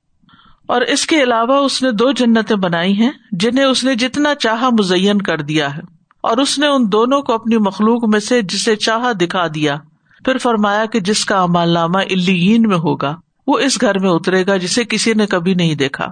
اور 0.69 0.81
اس 0.81 1.07
کے 1.07 1.23
علاوہ 1.23 1.55
اس 1.55 1.83
نے 1.83 1.91
دو 1.91 2.13
جنتیں 2.13 2.57
بنائی 2.57 2.93
ہیں 2.93 3.11
جنہیں 3.33 3.65
اس 3.65 3.85
نے 3.85 3.95
جتنا 3.95 4.35
چاہا 4.35 4.69
مزین 4.79 5.23
کر 5.23 5.41
دیا 5.41 5.77
ہے۔ 5.77 5.83
اور 6.23 6.37
اس 6.37 6.59
نے 6.59 6.67
ان 6.67 6.93
دونوں 6.93 7.23
کو 7.23 7.33
اپنی 7.33 7.57
مخلوق 7.57 8.09
میں 8.09 8.21
سے 8.21 8.43
جسے 8.43 8.77
چاہا 8.77 9.13
دکھا 9.13 9.47
دیا۔ 9.55 9.77
پھر 10.25 10.39
فرمایا 10.39 10.85
کہ 10.85 11.01
جس 11.01 11.25
کا 11.25 11.43
امال 11.43 11.69
نامہ 11.69 11.99
الین 11.99 12.63
میں 12.63 12.77
ہوگا، 12.77 13.17
وہ 13.47 13.59
اس 13.59 13.81
گھر 13.81 13.99
میں 13.99 14.11
اترے 14.11 14.47
گا 14.47 14.57
جسے 14.57 14.85
کسی 14.85 15.13
نے 15.13 15.27
کبھی 15.27 15.55
نہیں 15.55 15.75
دیکھا۔ 15.75 16.07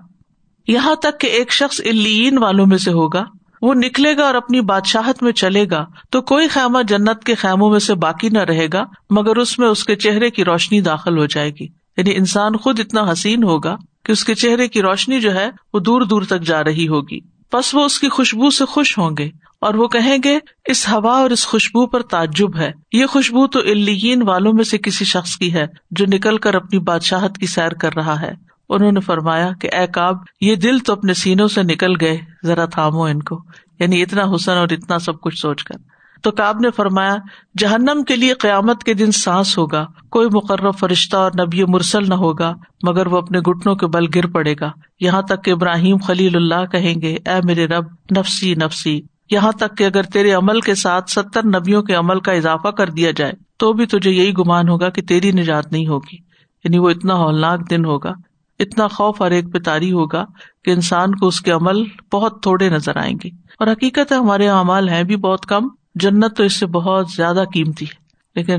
یہاں 0.68 0.94
تک 0.94 1.20
کہ 1.20 1.26
ایک 1.26 1.52
شخص 1.52 1.80
الین 1.80 2.38
والوں 2.38 2.66
میں 2.66 2.78
سے 2.78 2.90
ہوگا۔ 2.90 3.24
وہ 3.62 3.74
نکلے 3.74 4.16
گا 4.16 4.22
اور 4.22 4.34
اپنی 4.34 4.60
بادشاہت 4.60 5.22
میں 5.22 5.32
چلے 5.32 5.64
گا۔ 5.70 5.86
تو 6.10 6.22
کوئی 6.22 6.48
خیمہ 6.48 6.82
جنت 6.82 7.24
کے 7.24 7.34
خیموں 7.34 7.70
میں 7.70 7.78
سے 7.78 7.94
باقی 7.94 8.28
نہ 8.28 8.38
رہے 8.38 8.66
گا، 8.72 8.84
مگر 9.10 9.36
اس 9.36 9.58
میں 9.58 9.68
اس 9.68 9.84
کے 9.84 9.96
چہرے 9.96 10.30
کی 10.30 10.44
روشنی 10.44 10.80
داخل 10.80 11.18
ہو 11.18 11.26
جائے 11.26 11.50
گی۔ 11.50 11.64
یعنی 11.96 12.16
انسان 12.16 12.56
خود 12.56 12.80
اتنا 12.80 13.12
حسین 13.12 13.42
ہوگا۔ 13.42 13.76
کہ 14.04 14.12
اس 14.12 14.24
کے 14.24 14.34
چہرے 14.34 14.68
کی 14.68 14.82
روشنی 14.82 15.20
جو 15.20 15.34
ہے 15.34 15.50
وہ 15.72 15.78
دور 15.78 16.02
دور 16.02 16.22
تک 16.22 16.40
جا 16.40 16.64
رہی 16.64 16.88
ہوگی۔ 16.88 17.20
بس 17.52 17.74
وہ 17.74 17.84
اس 17.84 17.98
کی 17.98 18.08
خوشبو 18.08 18.50
سے 18.50 18.64
خوش 18.64 18.98
ہوں 18.98 19.10
گے 19.18 19.30
اور 19.60 19.74
وہ 19.74 19.88
کہیں 19.88 20.18
گے، 20.24 20.38
اس 20.64 20.88
ہوا 20.88 21.12
اور 21.12 21.30
اس 21.30 21.46
خوشبو 21.46 21.86
پر 21.86 22.02
تعجب 22.02 22.56
ہے۔ 22.56 22.72
یہ 22.92 23.06
خوشبو 23.06 23.46
تو 23.46 23.58
الین 23.58 24.22
والوں 24.22 24.52
میں 24.52 24.64
سے 24.64 24.78
کسی 24.78 25.04
شخص 25.04 25.36
کی 25.36 25.54
ہے 25.54 25.66
جو 25.90 26.04
نکل 26.06 26.38
کر 26.38 26.54
اپنی 26.54 26.78
بادشاہت 26.78 27.38
کی 27.38 27.46
سیر 27.46 27.74
کر 27.74 27.94
رہا 27.96 28.20
ہے۔ 28.20 28.32
انہوں 28.68 28.92
نے 28.92 29.00
فرمایا 29.00 29.50
کہ، 29.60 29.68
اے 29.72 29.86
کاب 29.86 30.16
یہ 30.40 30.54
دل 30.54 30.78
تو 30.78 30.92
اپنے 30.92 31.14
سینوں 31.14 31.48
سے 31.48 31.62
نکل 31.62 32.00
گئے، 32.00 32.18
ذرا 32.46 32.64
تھامو 32.64 33.02
ان 33.02 33.22
کو۔ 33.22 33.42
یعنی 33.80 34.02
اتنا 34.02 34.22
حسن 34.34 34.52
اور 34.52 34.68
اتنا 34.70 34.98
سب 34.98 35.20
کچھ 35.20 35.38
سوچ 35.38 35.64
کر۔ 35.64 35.93
تو 36.24 36.30
کاب 36.30 36.60
نے 36.60 36.70
فرمایا، 36.70 37.16
جہنم 37.58 38.02
کے 38.02 38.16
لیے 38.16 38.34
قیامت 38.34 38.84
کے 38.84 38.94
دن 38.94 39.12
سانس 39.12 39.58
ہوگا، 39.58 39.86
کوئی 40.10 40.28
مقرر 40.32 40.70
فرشتہ 40.70 41.16
اور 41.16 41.30
نبی 41.40 41.64
مرسل 41.64 42.08
نہ 42.08 42.14
ہوگا، 42.14 42.54
مگر 42.82 43.06
وہ 43.06 43.18
اپنے 43.18 43.38
گٹنوں 43.38 43.74
کے 43.74 43.86
بل 43.86 44.06
گر 44.14 44.26
پڑے 44.26 44.54
گا۔ 44.60 44.70
یہاں 45.00 45.22
تک 45.22 45.44
کہ 45.44 45.50
ابراہیم 45.50 45.96
خلیل 45.96 46.36
اللہ 46.36 46.66
کہیں 46.72 47.00
گے، 47.00 47.14
اے 47.14 47.40
میرے 47.44 47.66
رب، 47.66 47.84
نفسی 48.16 48.54
نفسی۔ 48.54 49.00
یہاں 49.30 49.52
تک 49.52 49.78
کہ 49.78 49.84
اگر 49.84 50.02
تیرے 50.02 50.32
عمل 50.32 50.60
کے 50.60 50.74
ساتھ 50.74 51.10
ستر 51.10 51.46
نبیوں 51.46 51.82
کے 51.82 51.94
عمل 51.94 52.20
کا 52.20 52.32
اضافہ 52.32 52.68
کر 52.68 52.90
دیا 52.90 53.10
جائے، 53.10 53.32
تو 53.56 53.72
بھی 53.72 53.86
تجھے 53.86 54.10
یہی 54.10 54.32
گمان 54.32 54.68
ہوگا 54.68 54.88
کہ 54.88 55.02
تیری 55.02 55.32
نجات 55.32 55.72
نہیں 55.72 55.86
ہوگی۔ 55.86 56.16
یعنی 56.64 56.78
وہ 56.78 56.90
اتنا 56.90 57.14
ہولناک 57.14 57.70
دن 57.70 57.84
ہوگا، 57.84 58.12
اتنا 58.58 58.86
خوف 58.88 59.22
ہر 59.22 59.30
ایک 59.30 59.52
پہ 59.52 59.58
تاری 59.58 59.92
ہوگا 59.92 60.24
کہ 60.64 60.70
انسان 60.70 61.14
کو 61.14 61.26
اس 61.26 61.40
کے 61.40 61.50
عمل 61.50 61.84
بہت 62.12 62.42
تھوڑے 62.42 62.68
نظر 62.68 62.96
آئیں 62.96 63.16
گے۔ 63.24 63.28
اور 63.58 63.66
حقیقت 63.66 64.12
ہے، 64.12 64.16
ہمارے 64.16 64.48
اعمال 64.48 64.88
ہیں 64.88 65.02
بھی 65.02 65.16
بہت 65.16 65.46
کم۔ 65.46 65.68
جنت 65.94 66.36
تو 66.36 66.42
اس 66.42 66.52
سے 66.52 66.66
بہت 66.66 67.10
زیادہ 67.16 67.44
قیمتی 67.54 67.84
ہے، 67.84 67.96
لیکن 68.36 68.56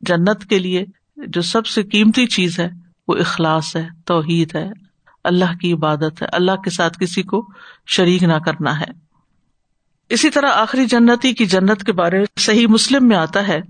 جنت 0.00 0.44
کے 0.44 0.58
لیے 0.58 0.84
جو 1.26 1.42
سب 1.42 1.66
سے 1.66 1.82
قیمتی 1.82 2.26
چیز 2.26 2.58
ہے، 2.60 2.68
وہ 3.08 3.14
اخلاص 3.14 3.74
ہے، 3.76 3.86
توحید 4.04 4.54
ہے، 4.54 4.68
اللہ 5.24 5.56
کی 5.60 5.72
عبادت 5.72 6.22
ہے، 6.22 6.26
اللہ 6.32 6.56
کے 6.64 6.70
ساتھ 6.70 6.98
کسی 6.98 7.22
کو 7.22 7.46
شریک 7.86 8.22
نہ 8.22 8.38
کرنا 8.46 8.78
ہے۔ 8.80 8.92
اسی 10.10 10.30
طرح 10.30 10.50
آخری 10.52 10.86
جنتی 10.86 11.32
کی 11.32 11.46
جنت 11.46 11.84
کے 11.84 11.92
بارے 11.92 12.18
میں 12.18 12.26
صحیح 12.40 12.66
مسلم 12.66 13.08
میں 13.08 13.16
آتا 13.16 13.48
ہے، 13.48 13.60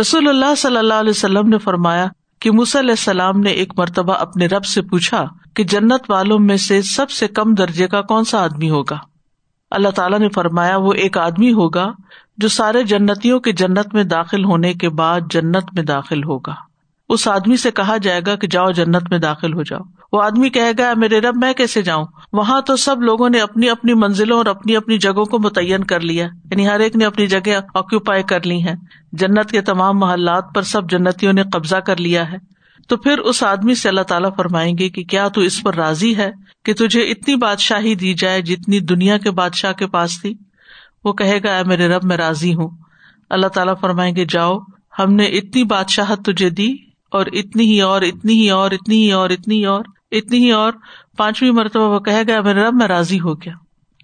رسول 0.00 0.28
اللہ 0.28 0.54
صلی 0.54 0.76
اللہ 0.76 0.94
علیہ 0.94 1.10
وسلم 1.10 1.48
نے 1.48 1.58
فرمایا 1.58 2.06
کہ 2.40 2.50
علیہ 2.50 2.90
السلام 2.90 3.40
نے 3.40 3.50
ایک 3.50 3.72
مرتبہ 3.78 4.14
اپنے 4.14 4.46
رب 4.46 4.64
سے 4.64 4.82
پوچھا 4.82 5.24
کہ 5.56 5.64
جنت 5.64 6.10
والوں 6.10 6.38
میں 6.38 6.56
سے 6.56 6.82
سب 6.82 7.10
سے 7.10 7.28
کم 7.28 7.54
درجے 7.54 7.86
کا 7.88 8.00
کون 8.02 8.24
سا 8.24 8.42
آدمی 8.44 8.70
ہوگا؟ 8.70 8.98
اللہ 9.72 9.88
تعالیٰ 9.88 10.18
نے 10.18 10.28
فرمایا، 10.28 10.76
وہ 10.76 10.92
ایک 10.92 11.18
آدمی 11.18 11.52
ہوگا 11.52 11.92
جو 12.38 12.48
سارے 12.48 12.82
جنتیوں 12.82 13.40
کے 13.40 13.52
جنت 13.52 13.94
میں 13.94 14.04
داخل 14.04 14.44
ہونے 14.44 14.74
کے 14.74 14.88
بعد 14.88 15.20
جنت 15.30 15.64
میں 15.72 15.82
داخل 15.82 16.24
ہوگا۔ 16.24 16.54
اس 17.08 17.28
آدمی 17.28 17.56
سے 17.56 17.70
کہا 17.70 17.96
جائے 17.96 18.20
گا 18.26 18.36
کہ 18.36 18.46
جاؤ 18.46 18.70
جنت 18.70 19.10
میں 19.10 19.18
داخل 19.18 19.54
ہو 19.54 19.62
جاؤ۔ 19.62 19.80
وہ 20.12 20.22
آدمی 20.22 20.50
کہے 20.50 20.72
گا، 20.78 20.92
میرے 20.96 21.20
رب، 21.20 21.36
میں 21.36 21.52
کیسے 21.52 21.82
جاؤں؟ 21.82 22.06
وہاں 22.32 22.60
تو 22.60 22.76
سب 22.76 23.02
لوگوں 23.02 23.30
نے 23.30 23.40
اپنی 23.40 23.70
اپنی 23.70 23.94
منزلوں 23.94 24.38
اور 24.38 24.46
اپنی 24.46 24.76
اپنی 24.76 24.98
جگہوں 24.98 25.24
کو 25.24 25.38
متعین 25.38 25.84
کر 25.84 26.00
لیا۔ 26.00 26.26
یعنی 26.50 26.68
ہر 26.68 26.80
ایک 26.80 26.96
نے 26.96 27.04
اپنی 27.04 27.26
جگہ 27.26 27.60
آکوپائی 27.74 28.22
کر 28.22 28.46
لی 28.46 28.64
ہے 28.64 28.74
جنت 29.12 29.50
کے 29.50 29.60
تمام 29.60 29.98
محلات 29.98 30.44
پر 30.54 30.62
سب 30.62 30.90
جنتیوں 30.90 31.32
نے 31.32 31.42
قبضہ 31.52 31.76
کر 31.76 31.96
لیا 31.96 32.32
ہے۔ 32.32 32.36
تو 32.88 32.96
پھر 32.96 33.18
اس 33.18 33.42
آدمی 33.42 33.74
سے 33.74 33.88
اللہ 33.88 34.00
تعالیٰ 34.00 34.30
فرمائیں 34.36 34.78
گے 34.78 34.88
کہ 34.88 35.04
کیا 35.04 35.28
تو 35.28 35.40
اس 35.40 35.62
پر 35.62 35.74
راضی 35.74 36.16
ہے 36.16 36.30
کہ 36.64 36.74
تجھے 36.74 37.00
اتنی 37.00 37.36
بادشاہی 37.36 37.94
دی 37.94 38.14
جائے 38.14 38.42
جتنی 38.42 38.80
دنیا 38.80 39.18
کے 39.18 39.30
بادشاہ 39.30 39.72
کے 39.72 39.86
پاس 39.86 40.20
تھی؟ 40.20 40.34
وہ 41.04 41.12
کہے 41.12 41.38
گا، 41.44 41.56
اے 41.56 41.64
میرے 41.64 41.88
رب، 41.88 42.04
میں 42.04 42.16
راضی 42.16 42.54
ہوں۔ 42.54 42.70
اللہ 43.30 43.46
تعالیٰ 43.46 43.74
فرمائیں 43.80 44.16
گے، 44.16 44.24
جاؤ، 44.24 44.58
ہم 44.98 45.12
نے 45.12 45.24
اتنی 45.24 45.64
بادشاہت 45.64 46.24
تجھے 46.24 46.50
دی 46.50 46.72
اور 47.10 47.26
اتنی 47.26 47.64
ہی 47.64 47.80
اور، 47.80 48.02
اتنی 48.02 48.32
ہی 48.32 48.50
اور، 48.50 48.70
اتنی 48.70 49.06
ہی 49.06 49.12
اور، 49.12 49.30
اتنی 49.30 49.58
ہی 49.58 49.64
اور، 49.64 49.84
اتنی 50.10 50.38
ہی 50.38 50.50
اور۔ 50.50 50.72
پانچویں 51.16 51.52
مرتبہ 51.52 51.94
وہ 51.94 52.00
کہے 52.00 52.22
گا 52.28 52.40
میرے 52.40 52.60
رب، 52.60 52.74
میں 52.74 52.88
راضی 52.88 53.20
ہو 53.20 53.34
گیا۔ 53.34 53.52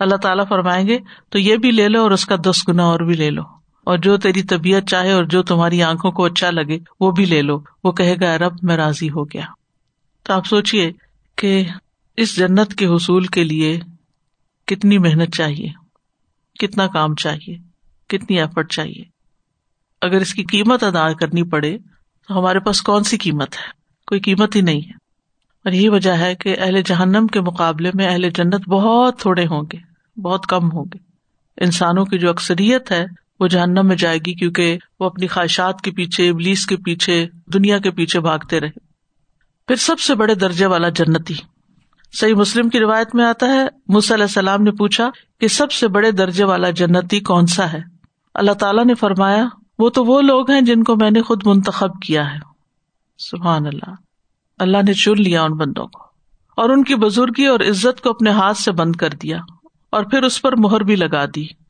اللہ 0.00 0.16
تعالیٰ 0.16 0.44
فرمائیں 0.48 0.88
گے، 0.88 0.98
تو 1.30 1.38
یہ 1.38 1.56
بھی 1.56 1.70
لے 1.70 1.88
لو 1.88 2.02
اور 2.02 2.10
اس 2.10 2.26
کا 2.26 2.36
دس 2.44 2.68
گنا 2.68 2.84
اور 2.84 3.00
بھی 3.00 3.14
لے 3.14 3.30
لو۔ 3.30 3.57
اور 3.88 3.98
جو 3.98 4.16
تیری 4.16 4.42
طبیعت 4.42 4.82
چاہے 4.86 5.12
اور 5.12 5.24
جو 5.24 5.42
تمہاری 5.42 5.82
آنکھوں 5.82 6.12
کو 6.12 6.24
اچھا 6.24 6.50
لگے، 6.50 6.78
وہ 7.00 7.10
بھی 7.10 7.24
لے 7.24 7.42
لو۔ 7.42 7.60
وہ 7.84 7.92
کہے 7.92 8.16
گا 8.20 8.38
رب، 8.38 8.52
میں 8.62 8.76
راضی 8.76 9.10
ہو 9.10 9.24
گیا۔ 9.24 9.44
تو 10.22 10.32
آپ 10.32 10.46
سوچیے 10.46 10.92
کہ 11.36 11.64
اس 12.16 12.36
جنت 12.36 12.74
کے 12.74 12.86
حصول 12.86 13.26
کے 13.26 13.44
لیے 13.44 13.80
کتنی 14.66 14.98
محنت 14.98 15.34
چاہیے، 15.34 15.68
کتنا 16.58 16.86
کام 16.86 17.14
چاہیے، 17.14 17.56
کتنی 18.08 18.40
ایفرٹ 18.40 18.72
چاہیے۔ 18.72 19.04
اگر 20.02 20.20
اس 20.20 20.34
کی 20.34 20.44
قیمت 20.44 20.82
ادا 20.82 21.12
کرنی 21.12 21.42
پڑے، 21.42 21.78
تو 22.28 22.38
ہمارے 22.38 22.60
پاس 22.60 22.82
کون 22.82 23.02
سی 23.02 23.18
قیمت 23.18 23.56
ہے؟ 23.56 23.70
کوئی 24.06 24.20
قیمت 24.20 24.56
ہی 24.56 24.60
نہیں 24.60 24.80
ہے۔ 24.80 24.92
اور 25.64 25.72
یہی 25.72 25.88
وجہ 25.88 26.16
ہے 26.16 26.34
کہ 26.34 26.56
اہل 26.58 26.82
جہنم 26.82 27.26
کے 27.26 27.40
مقابلے 27.40 27.90
میں 27.94 28.06
اہل 28.06 28.30
جنت 28.30 28.68
بہت 28.68 29.18
تھوڑے 29.18 29.46
ہوں 29.46 29.62
گے، 29.72 29.78
بہت 30.20 30.46
کم 30.46 30.64
ہوں 30.72 30.84
گے۔ 30.94 30.98
انسانوں 31.64 32.04
کی 32.04 32.18
جو 32.18 32.30
اکثریت 32.30 32.92
ہے 32.92 33.27
وہ 33.40 33.48
جہنم 33.48 33.86
میں 33.86 33.96
جائے 33.96 34.18
گی 34.18 34.34
کیونکہ 34.34 34.78
وہ 35.00 35.06
اپنی 35.06 35.26
خواہشات 35.26 35.80
کے 35.80 35.90
پیچھے، 35.90 36.28
ابلیس 36.28 36.66
کے 36.66 36.76
پیچھے، 36.76 37.28
دنیا 37.54 37.78
کے 37.78 37.90
پیچھے 37.90 38.20
بھاگتے 38.20 38.60
رہے۔ 38.60 38.70
پھر 39.66 39.76
سب 39.76 40.00
سے 40.00 40.14
بڑے 40.14 40.34
درجے 40.34 40.66
والا 40.66 40.88
جنتی۔ 40.88 41.34
صحیح 42.12 42.34
مسلم 42.34 42.68
کی 42.68 42.78
روایت 42.80 43.14
میں 43.14 43.24
آتا 43.24 43.46
ہے 43.46 43.66
مس 43.88 44.12
علیہ 44.12 44.24
السلام 44.24 44.62
نے 44.62 44.70
پوچھا 44.70 45.10
کہ 45.40 45.48
سب 45.48 45.72
سے 45.72 45.88
بڑے 45.88 46.10
درجے 46.10 46.44
والا 46.44 46.70
جنتی 46.70 47.20
کون 47.20 47.46
سا 47.46 47.72
ہے؟ 47.72 47.78
اللہ 48.34 48.52
تعالیٰ 48.52 48.84
نے 48.84 48.94
فرمایا، 48.94 49.44
وہ 49.78 49.90
تو 49.90 50.04
وہ 50.04 50.22
لوگ 50.22 50.50
ہیں 50.50 50.60
جن 50.60 50.84
کو 50.84 50.96
میں 50.96 51.10
نے 51.10 51.22
خود 51.22 51.46
منتخب 51.46 52.02
کیا 52.02 52.34
ہے۔ 52.34 52.38
سبحان 53.18 53.66
اللہ۔ 53.66 53.90
اللہ 54.58 54.78
نے 54.86 54.92
چن 54.92 55.22
لیا 55.22 55.42
ان 55.42 55.52
بندوں 55.56 55.86
کو۔ 55.86 56.02
اور 56.56 56.70
ان 56.70 56.84
کی 56.84 56.94
بزرگی 56.94 57.46
اور 57.46 57.60
عزت 57.60 58.00
کو 58.00 58.10
اپنے 58.10 58.30
ہاتھ 58.30 58.58
سے 58.58 58.72
بند 58.72 58.96
کر 58.96 59.08
دیا۔ 59.08 59.38
اور 59.90 60.04
پھر 60.04 60.22
اس 60.22 60.42
پر 60.42 60.56
مہر 60.56 60.80
بھی 60.80 60.96
لگا 60.96 61.24
دی۔ 61.24 61.67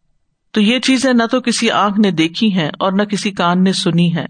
تو 0.53 0.61
یہ 0.61 0.79
چیزیں 0.79 1.13
نہ 1.13 1.23
تو 1.31 1.41
کسی 1.41 1.71
آنکھ 1.71 2.01
نے 2.01 2.11
دیکھی 2.11 2.57
ہے 2.57 2.71
اور 2.79 2.93
نہ 2.93 3.03
کسی 3.03 3.31
کان 3.31 3.65
نے 3.65 3.73
سنی 3.73 4.17
ہے 4.17 4.25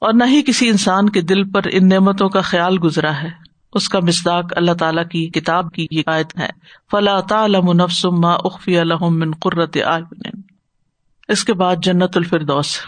اور 0.00 0.14
نہ 0.14 0.24
ہی 0.24 0.42
کسی 0.42 0.68
انسان 0.68 1.08
کے 1.08 1.20
دل 1.20 1.50
پر 1.50 1.62
ان 1.72 1.88
نعمتوں 1.88 2.28
کا 2.28 2.40
خیال 2.40 2.76
گزرا 2.84 3.22
ہے۔ 3.22 3.28
اس 3.72 3.88
کا 3.88 4.00
مسداق 4.00 4.44
اللہ 4.56 4.72
تعالیٰ 4.72 5.08
کی 5.08 5.28
کتاب 5.28 5.72
کی 5.72 5.86
حکایت 6.00 6.38
ہے۔ 6.38 6.48
فلا 6.90 7.20
تعلم 7.20 7.72
نفس 7.72 8.04
ما 8.04 8.32
اخفی 8.32 8.78
الحم 8.78 9.18
من 9.18 9.30
قرت 9.32 9.76
اعین 9.84 10.40
اس 11.28 11.44
کے 11.44 11.54
بعد 11.54 11.76
جنت 11.82 12.16
الفردوس، 12.16 12.78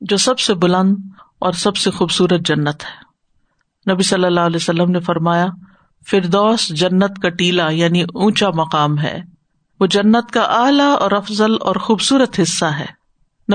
جو 0.00 0.16
سب 0.16 0.38
سے 0.38 0.54
بلند 0.54 0.96
اور 1.38 1.52
سب 1.52 1.76
سے 1.76 1.90
خوبصورت 1.90 2.40
جنت 2.44 2.84
ہے۔ 2.84 3.92
نبی 3.92 4.02
صلی 4.02 4.24
اللہ 4.24 4.40
علیہ 4.40 4.56
وسلم 4.56 4.90
نے 4.90 5.00
فرمایا، 5.00 5.46
فردوس 6.10 6.68
جنت 6.68 7.18
کا 7.22 7.28
ٹیلا 7.28 7.70
یعنی 7.70 8.02
اونچا 8.02 8.50
مقام 8.54 8.98
ہے۔ 8.98 9.35
وہ 9.80 9.86
جنت 9.86 10.30
کا 10.30 10.40
اعلیٰ 10.40 10.96
اور 11.00 11.10
افضل 11.10 11.54
اور 11.60 11.76
خوبصورت 11.76 12.40
حصہ 12.42 12.64
ہے۔ 12.64 13.06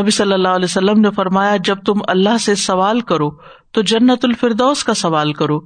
نبی 0.01 0.11
صلی 0.11 0.33
اللہ 0.33 0.47
علیہ 0.47 0.65
وسلم 0.65 0.99
نے 0.99 1.11
فرمایا، 1.11 1.55
جب 1.55 1.77
تم 1.85 1.93
اللہ 2.07 2.37
سے 2.37 2.55
سوال 2.55 3.01
کرو، 3.01 3.29
تو 3.71 3.81
جنت 3.81 4.25
الفردوس 4.25 4.83
کا 4.83 4.93
سوال 4.93 5.33
کرو، 5.33 5.59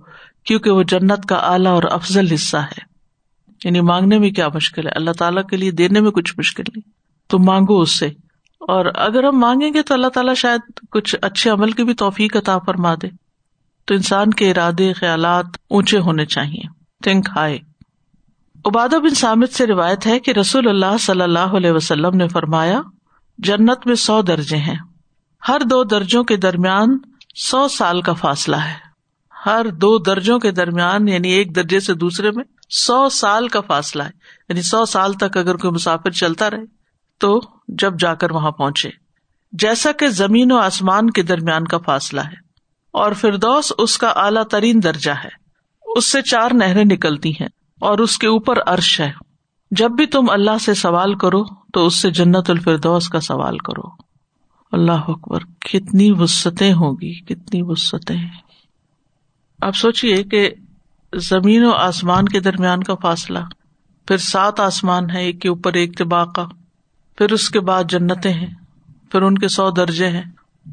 کیونکہ 0.43 0.71
وہ 0.71 0.83
جنت 0.83 1.25
کا 1.29 1.35
اعلیٰ 1.35 1.71
اور 1.71 1.83
افضل 1.91 2.31
حصہ 2.31 2.57
ہے۔ 2.57 2.95
یعنی 3.63 3.81
مانگنے 3.81 4.19
میں 4.19 4.29
کیا 4.29 4.47
مشکل 4.53 4.88
ہے؟ 4.88 4.91
اللہ 4.91 5.12
تعالیٰ 5.12 5.45
کے 5.45 5.57
لیے 5.57 5.71
دینے 5.71 6.00
میں 6.00 6.12
کچھ 6.12 6.33
مشکل 6.38 6.63
نہیں۔ 6.75 6.89
تم 7.29 7.39
مانگو 7.43 7.81
اس 7.81 8.00
سے۔ 8.00 8.05
اور 8.59 8.85
اگر 8.95 9.24
ہم 9.24 9.39
مانگیں 9.39 9.74
گے 9.74 9.81
تو 9.81 9.93
اللہ 9.93 10.07
تعالیٰ 10.07 10.35
شاید 10.35 10.62
کچھ 10.91 11.15
اچھے 11.21 11.50
عمل 11.50 11.71
کی 11.71 11.83
بھی 11.83 11.93
توفیق 11.93 12.38
عطا 12.38 12.57
فرما 12.57 12.95
دے۔ 12.95 13.07
تو 13.85 13.93
انسان 13.93 14.29
کے 14.29 14.51
ارادے، 14.51 14.93
خیالات 14.93 15.45
اونچے 15.69 16.00
ہونے 16.00 16.25
چاہیے 16.25 16.67
تھنک 17.03 17.29
ہائی 17.35 17.59
عباد 18.65 18.89
بن 18.89 19.15
سامد 19.15 19.53
سے 19.53 19.67
روایت 19.67 20.07
ہے 20.07 20.19
کہ 20.19 20.31
رسول 20.31 20.69
اللہ 20.69 20.98
صلی 21.00 21.22
اللہ 21.22 21.39
علیہ 21.39 21.72
وسلم 21.72 22.15
نے 22.15 22.27
فرمایا، 22.27 22.81
جنت 23.38 23.88
میں 23.88 23.95
سو 23.95 24.22
درجے 24.22 24.57
ہیں۔ 24.57 24.75
ہر 25.48 25.60
دو 25.60 25.84
درجوں 25.84 26.24
کے 26.24 26.38
درمیان 26.38 26.98
سو 27.36 27.67
سال 27.67 28.01
کا 28.01 28.13
فاصلہ 28.13 28.55
ہے۔ 28.55 28.74
ہر 29.45 29.65
دو 29.65 29.98
درجوں 29.98 30.39
کے 30.39 30.51
درمیان 30.51 31.07
یعنی 31.07 31.29
ایک 31.29 31.55
درجے 31.55 31.79
سے 31.79 31.93
دوسرے 31.93 32.31
میں 32.31 32.43
سو 32.69 33.10
سال 33.10 33.48
کا 33.48 33.62
فاصلہ 33.62 34.03
ہے۔ 34.03 34.10
یعنی 34.50 34.62
سو 34.62 34.86
سال 34.86 35.13
تک 35.13 35.38
اگر 35.38 35.55
کوئی 35.55 35.72
مسافر 35.72 36.10
چلتا 36.10 36.50
رہے، 36.50 36.65
تو 37.19 37.39
جب 37.67 38.00
جا 38.00 38.13
کر 38.13 38.31
وہاں 38.31 38.51
پہنچے۔ 38.51 38.89
جیسا 39.51 39.91
کہ 39.91 40.07
زمین 40.07 40.51
و 40.51 40.57
آسمان 40.57 41.10
کے 41.10 41.24
درمیان 41.24 41.65
کا 41.65 41.77
فاصلہ 41.77 42.22
ہے، 42.22 42.36
اور 42.91 43.12
فردوس 43.12 43.74
اس 43.77 43.98
کا 43.98 44.07
اعلیٰ 44.07 44.43
ترین 44.43 44.84
درجہ 44.84 45.12
ہے۔ 45.12 45.29
اس 45.86 46.12
سے 46.12 46.22
چار 46.22 46.50
نہریں 46.53 46.86
نکلتی 46.86 47.31
ہیں۔ 47.31 47.48
اور 47.82 48.00
اس 48.00 48.17
کے 48.17 48.27
اوپر 48.27 48.60
عرش 48.67 49.01
ہے۔ 49.01 49.12
جب 49.72 49.91
بھی 49.91 50.05
تم 50.05 50.29
اللہ 50.29 50.58
سے 50.62 50.74
سوال 50.74 51.15
کرو، 51.15 51.44
تو 51.74 51.86
اس 51.86 51.96
سے 51.96 52.12
جنت 52.12 52.50
الفردوس 52.50 53.10
کا 53.10 53.20
سوال 53.20 53.58
کرو۔ 53.58 53.89
اللہ 54.72 55.01
اکبر، 55.08 55.39
کتنی 55.60 56.12
وسطیں 56.12 56.74
ہوگی، 56.74 57.13
کتنی 57.13 57.62
وسطیں 57.62 58.27
آپ 59.62 59.75
سوچیے 59.75 60.24
کہ 60.24 60.50
زمین 61.15 61.63
و 61.63 61.72
آسمان 61.72 62.25
کے 62.25 62.39
درمیان 62.39 62.84
کا 62.84 62.96
فاصلہ، 62.96 63.39
پھر 64.08 64.17
سات 64.17 64.60
آسمان 64.60 65.10
ہے 65.10 65.24
ایک 65.24 65.41
کے 65.41 65.50
اوپر 65.50 65.74
ایک 65.74 65.98
کا۔ 66.36 66.48
پھر 67.17 67.32
اس 67.32 67.50
کے 67.50 67.60
بعد 67.60 67.84
جنتیں 67.89 68.34
ہیں، 68.34 68.53
پھر 69.12 69.22
ان 69.22 69.38
کے 69.38 69.48
سو 69.48 69.72
درجے 69.72 70.10
ہیں۔ 70.10 70.24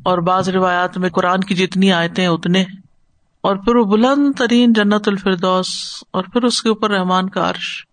اور 0.03 0.19
بعض 0.19 0.49
روایات 0.49 0.99
میں 0.99 1.11
قرآن 1.11 1.41
کی 1.41 1.55
جتنی 1.55 1.93
آیتیں 1.93 2.27
اتنے 2.27 2.61
ہیں۔ 2.61 2.82
اور 3.43 3.57
پھر 3.57 3.77
وہ 3.77 3.85
بلند 3.85 4.39
ترین 4.39 4.73
جنت 4.73 5.09
الفردوس 5.09 5.69
اور 6.11 6.25
پھر 6.33 6.43
اس 6.43 6.63
کے 6.63 6.69
اوپر 6.69 6.91
رحمان 6.91 7.29
کا 7.29 7.51
عرش۔ 7.51 7.87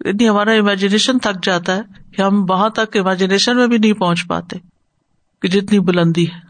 اتنی 0.00 0.28
ہمارا 0.28 0.52
امیجنیشن 0.52 1.18
تھک 1.18 1.44
جاتا 1.44 1.76
ہے 1.76 1.82
کہ 2.16 2.22
ہم 2.22 2.46
وہاں 2.48 2.68
تک 2.68 2.96
امیجنیشن 2.96 3.56
میں 3.56 3.66
بھی 3.66 3.78
نہیں 3.78 3.92
پہنچ 3.92 4.26
پاتے 4.26 4.56
کہ 5.42 5.48
جتنی 5.48 5.78
بلندی 5.78 6.24
ہے۔ 6.24 6.40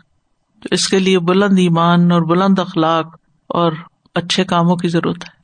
تو 0.61 0.69
اس 0.71 0.89
کے 0.89 0.99
لیے 0.99 1.19
بلند 1.19 1.59
ایمان 1.59 2.13
اور 2.13 2.23
بلند 2.23 2.59
اخلاق 2.59 3.07
اور 3.49 3.73
اچھے 4.15 4.45
کاموں 4.45 4.77
کی 4.77 4.89
ضرورت 4.89 5.25
ہے۔ 5.25 5.38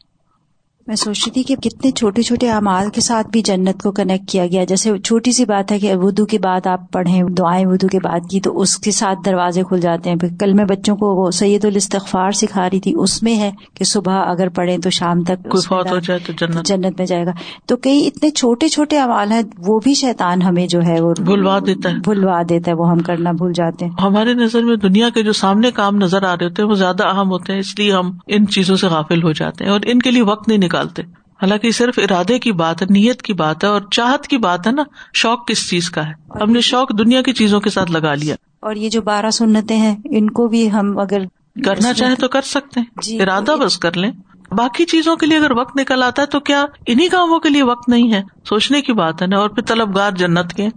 میں 0.86 0.96
سوچ 0.96 1.18
رہی 1.26 1.30
تھی 1.30 1.42
کہ 1.42 1.56
کتنے 1.56 1.90
چھوٹے 1.90 2.22
چھوٹے 2.22 2.50
اعمال 2.50 2.90
کے 2.90 3.00
ساتھ 3.00 3.26
بھی 3.26 3.42
جنت 3.42 3.82
کو 3.82 3.92
کنیکٹ 3.92 4.28
کیا 4.28 4.46
گیا۔ 4.46 4.64
جیسے 4.64 4.98
چھوٹی 4.98 5.32
سی 5.32 5.44
بات 5.44 5.72
ہے 5.72 5.78
کہ 5.78 5.92
ودو 5.96 6.26
کے 6.26 6.38
بعد 6.38 6.66
آپ 6.66 6.92
پڑھیں 6.92 7.22
دعائیں 7.22 7.66
ودو 7.66 7.88
کے 7.88 7.98
بعد 8.00 8.20
کی 8.30 8.40
تو 8.40 8.60
اس 8.60 8.76
کے 8.76 8.90
ساتھ 8.90 9.18
دروازے 9.26 9.62
کھل 9.62 9.80
جاتے 9.80 10.10
ہیں۔ 10.10 10.16
کل 10.40 10.52
میں 10.52 10.64
بچوں 10.64 10.96
کو 10.96 11.14
وہ 11.14 11.30
سید 11.30 11.64
الاستغفار 11.64 12.30
سکھا 12.30 12.70
رہی 12.70 12.80
تھی 12.80 12.94
اس 12.98 13.22
میں 13.22 13.36
ہے 13.36 13.50
کہ 13.74 13.84
صبح 13.84 14.22
اگر 14.26 14.48
پڑھیں 14.48 14.78
تو 14.78 14.90
شام 14.90 15.22
تک 15.22 15.56
ہو 15.70 15.98
جائے 15.98 16.18
تو 16.26 16.32
جنت 16.32 16.66
جنت 16.66 16.98
میں 16.98 17.06
جائے 17.06 17.26
گا۔ 17.26 17.30
تو 17.66 17.76
کئی 17.76 18.06
اتنے 18.06 18.30
چھوٹے 18.30 18.68
چھوٹے 18.68 18.98
اعمال 18.98 19.32
ہیں 19.32 19.42
وہ 19.58 19.80
بھی 19.84 19.94
شیطان 19.94 20.42
ہمیں 20.42 20.66
جو 20.66 20.82
ہے 20.82 21.00
وہ 21.00 21.14
بھلوا 21.18 21.58
دیتا 21.66 21.90
ہے۔ 21.90 21.94
بھلوا 22.04 22.42
دیتا 22.48 22.70
ہے 22.70 22.76
وہ 22.76 22.90
ہم 22.90 22.98
کرنا 22.98 23.32
بھول 23.32 23.52
جاتے 23.52 23.84
ہیں۔ 23.84 23.92
ہماری 24.02 24.34
نظر 24.34 24.62
میں 24.62 24.76
دنیا 24.76 25.08
کے 25.08 25.22
جو 25.22 25.32
سامنے 25.32 25.70
کام 25.70 25.96
نظر 25.96 26.22
آ 26.22 26.34
رہے 26.34 26.44
ہوتے 26.44 26.62
ہیں 26.62 26.68
وہ 26.68 26.74
زیادہ 26.74 27.06
اہم 27.06 27.30
ہوتے 27.30 27.52
ہیں 27.52 27.60
اس 27.60 27.78
لیے 27.78 27.92
ہم 27.92 28.10
ان 28.26 28.46
چیزوں 28.46 28.76
سے 28.76 28.86
غافل 28.86 29.22
ہو 29.22 29.32
جاتے 29.32 29.64
ہیں 29.64 29.70
اور 29.70 29.80
ان 29.86 29.98
کے 29.98 30.10
لیے 30.10 30.22
وقت 30.22 30.48
نہیں 30.48 30.58
نکالتے۔ 30.74 31.02
حالانکہ 31.42 31.70
صرف 31.70 31.98
ارادے 31.98 32.38
کی 32.38 32.52
بات 32.52 32.82
ہے 32.82 32.86
نیت 32.90 33.22
کی 33.22 33.32
بات 33.32 33.64
ہے 33.64 33.68
اور 33.68 33.80
چاہت 33.90 34.26
کی 34.26 34.36
بات 34.36 34.66
ہے 34.66 34.72
نا 34.72 34.82
شوق 35.14 35.48
کس 35.48 35.70
چیز 35.70 35.90
کا 35.90 36.06
ہے؟ 36.06 36.12
ہم 36.42 36.50
نے 36.50 36.60
شوق 36.60 36.98
دنیا 36.98 37.22
کی 37.22 37.32
چیزوں 37.32 37.60
کے 37.60 37.70
ساتھ 37.70 37.92
لگا 37.92 38.14
لیا۔ 38.14 38.34
اور 38.60 38.74
یہ 38.74 38.88
جو 38.90 39.02
بارہ 39.02 39.30
سنتے 39.30 39.76
ہیں 39.76 39.96
ان 40.04 40.30
کو 40.30 40.48
بھی 40.48 40.72
ہم 40.72 40.98
اگر 40.98 41.18
کرنا 41.64 41.92
چاہیں 41.92 42.14
تو 42.14 42.28
کر 42.28 42.42
سکتے 42.42 42.80
ہیں۔ 42.80 42.86
جی 43.02 43.22
ارادہ 43.22 43.56
بس 43.60 43.78
کر 43.78 43.96
لیں۔ 43.96 44.10
باقی 44.50 44.84
چیزوں 44.84 45.16
کے 45.16 45.26
لیے 45.26 45.38
اگر 45.38 45.58
وقت 45.58 45.76
نکل 45.80 46.02
آتا 46.02 46.22
ہے 46.22 46.26
تو 46.26 46.40
کیا 46.40 46.66
انہیں 46.86 47.08
کاموں 47.08 47.38
کے 47.38 47.48
لیے 47.48 47.62
وقت 47.62 47.88
نہیں 47.88 48.12
ہے؟ 48.12 48.22
سوچنے 48.48 48.82
کی 48.82 48.92
بات 48.92 49.22
ہے 49.22 49.26
نا 49.26 49.38
اور 49.38 49.50
پھر 49.50 49.62
طلبگار 49.62 50.10
جنت 50.10 50.52
کے 50.52 50.68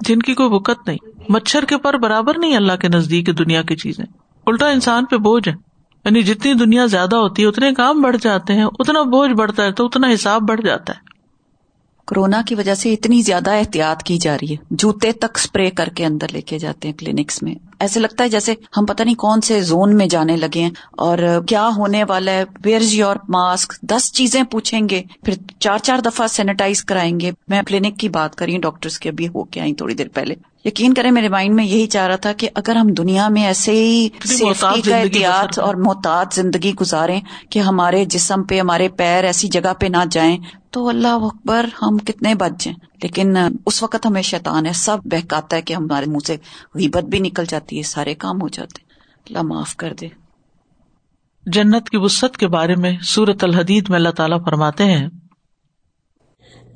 جن 0.00 0.18
کی 0.18 0.34
کوئی 0.34 0.48
وقت 0.52 0.88
نہیں۔ 0.88 0.98
مچھر 1.28 1.64
کے 1.64 1.78
پر 1.78 1.98
برابر 1.98 2.38
نہیں 2.38 2.56
اللہ 2.56 2.72
کے 2.72 2.88
نزدیک 2.88 3.38
دنیا 3.38 3.62
کی 3.62 3.76
چیزیں۔ 3.76 4.04
الٹا 4.46 4.68
انسان 4.68 5.04
پہ 5.04 5.16
بوجھ 5.16 5.48
ہے۔ 5.48 5.65
یعنی 6.06 6.22
جتنی 6.22 6.54
دنیا 6.54 6.86
زیادہ 6.86 7.16
ہوتی 7.16 7.42
ہے، 7.42 7.46
اتنے 7.46 7.74
کام 7.74 8.02
بڑھ 8.02 8.16
جاتے 8.22 8.52
ہیں، 8.52 8.64
اتنا 8.78 9.02
بوجھ 9.02 9.32
بڑھتا 9.32 9.64
ہے 9.64 9.72
تو 9.72 9.86
اتنا 9.86 10.06
حساب 10.14 10.42
بڑھ 10.42 10.60
جاتا 10.60 10.92
ہے۔ 10.92 11.06
کورونا 12.06 12.42
کی 12.46 12.54
وجہ 12.54 12.74
سے 12.74 12.92
اتنی 12.92 13.22
زیادہ 13.22 13.50
احتیاط 13.50 14.02
کی 14.02 14.18
جا 14.18 14.36
رہی 14.36 14.50
ہے۔ 14.50 14.56
جوتے 14.70 15.12
تک 15.12 15.28
اسپرے 15.34 15.70
کر 15.70 15.88
کے 15.88 16.06
اندر 16.06 16.26
لے 16.32 16.40
کے 16.40 16.58
جاتے 16.58 16.88
ہیں 16.88 16.98
کلینکس 16.98 17.42
میں۔ 17.42 17.54
ایسے 17.80 18.00
لگتا 18.00 18.24
ہے 18.24 18.28
جیسے 18.28 18.54
ہم 18.76 18.86
پتہ 18.86 19.02
نہیں 19.02 19.14
کون 19.14 19.40
سے 19.40 19.60
زون 19.60 19.96
میں 19.96 20.06
جانے 20.06 20.36
لگے 20.36 20.60
ہیں 20.60 20.70
اور 20.92 21.18
کیا 21.48 21.70
ہونے 21.76 22.04
والا 22.04 22.32
ہے۔ 22.32 22.44
ویئر 22.64 22.80
از 22.80 22.94
یور 22.94 23.16
ماسک 23.28 23.80
دس 23.82 24.12
چیزیں 24.12 24.42
پوچھیں 24.42 24.88
گے، 24.88 25.02
پھر 25.24 25.34
چار 25.58 25.78
چار 25.78 25.98
دفعہ 25.98 26.26
سینیٹائز 26.26 26.84
کرائیں 26.84 27.20
گے۔ 27.20 27.30
میں 27.48 27.62
کلینک 27.62 27.98
کی 27.98 28.08
بات 28.08 28.34
کری 28.34 28.58
ڈاکٹرس 28.58 28.98
کے 28.98 29.08
ابھی 29.08 29.28
ہو 29.28 29.44
کے 29.44 29.60
آئی 29.60 29.74
تھوڑی 29.74 29.94
دیر 29.94 30.08
پہلے۔ 30.14 30.34
یقین 30.66 30.94
کریں 30.94 31.10
میرے 31.10 31.28
مائنڈ 31.28 31.54
میں 31.54 31.64
یہی 31.64 31.86
چاہ 31.86 32.06
رہا 32.06 32.16
تھا 32.16 32.32
کہ 32.32 32.48
اگر 32.54 32.76
ہم 32.76 32.86
دنیا 32.86 33.28
میں 33.28 33.46
ایسے 33.46 33.72
ہی 33.72 34.08
سیفٹی 34.24 34.82
کا 34.82 34.96
احتیاط 34.96 35.58
اور 35.58 35.74
محتاط 35.74 36.34
زندگی 36.34 36.74
گزارے 36.74 37.20
کہ 37.50 37.58
ہمارے 37.58 38.04
جسم 38.04 38.42
پہ 38.42 38.60
ہمارے 38.60 38.88
پیر 38.88 39.24
ایسی 39.24 39.48
جگہ 39.48 39.72
پہ 39.80 39.86
نہ 39.86 40.04
جائیں 40.10 40.38
تو 40.70 40.88
اللہ 40.88 41.08
اکبر 41.08 41.66
ہم 41.82 41.98
کتنے 41.98 42.34
بچ 42.34 42.64
جائیں۔ 42.64 42.86
لیکن 43.02 43.36
اس 43.66 43.82
وقت 43.82 44.06
ہمیں 44.06 44.22
شیطان 44.22 44.66
ہے 44.66 44.72
سب 44.72 44.98
بہکاتا 45.04 45.56
ہے 45.56 45.62
کہ 45.62 45.74
ہمارے 45.74 46.06
منہ 46.06 46.26
سے 46.26 46.36
غیبت 46.74 47.04
بھی 47.04 47.18
نکل 47.18 47.44
جاتی 47.48 47.78
ہے 47.78 47.82
سارے 47.82 48.14
کام 48.14 48.42
ہو 48.42 48.48
جاتے 48.48 48.82
اللہ 49.26 49.42
معاف 49.42 49.76
کر 49.76 49.92
دے۔ 50.00 50.08
جنت 51.46 51.90
کی 51.90 51.96
وسط 51.96 52.36
کے 52.36 52.48
بارے 52.48 52.76
میں 52.76 52.92
سورت 53.02 53.44
الحدید 53.44 53.88
میں 53.88 53.96
اللہ 53.96 54.08
تعالیٰ 54.08 54.44
فرماتے 54.44 54.84
ہیں 54.84 55.08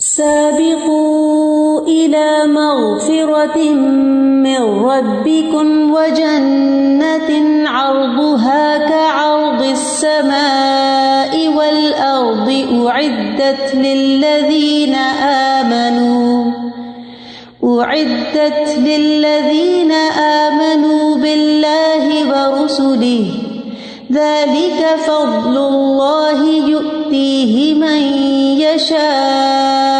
سابقوا 0.01 1.81
إلى 1.81 2.47
مغفرة 2.47 3.59
من 4.41 4.63
ربكم 4.63 5.95
وجنة 5.95 7.31
عرضها 7.69 8.79
كعرض 8.79 9.63
السماء 9.63 11.49
والأرض 11.49 12.49
أعدت 12.89 13.75
للذين 13.75 14.95
آمنوا 15.55 16.53
أعدت 17.65 18.79
للذين 18.79 19.93
آمنوا 19.93 21.17
بالله 21.17 22.05
ورسله 22.29 23.50
ذلك 24.15 24.83
فضل 25.07 25.57
الله 25.57 26.49
يؤتيه 26.69 27.79
من 27.79 28.19
يشاء. 28.61 29.91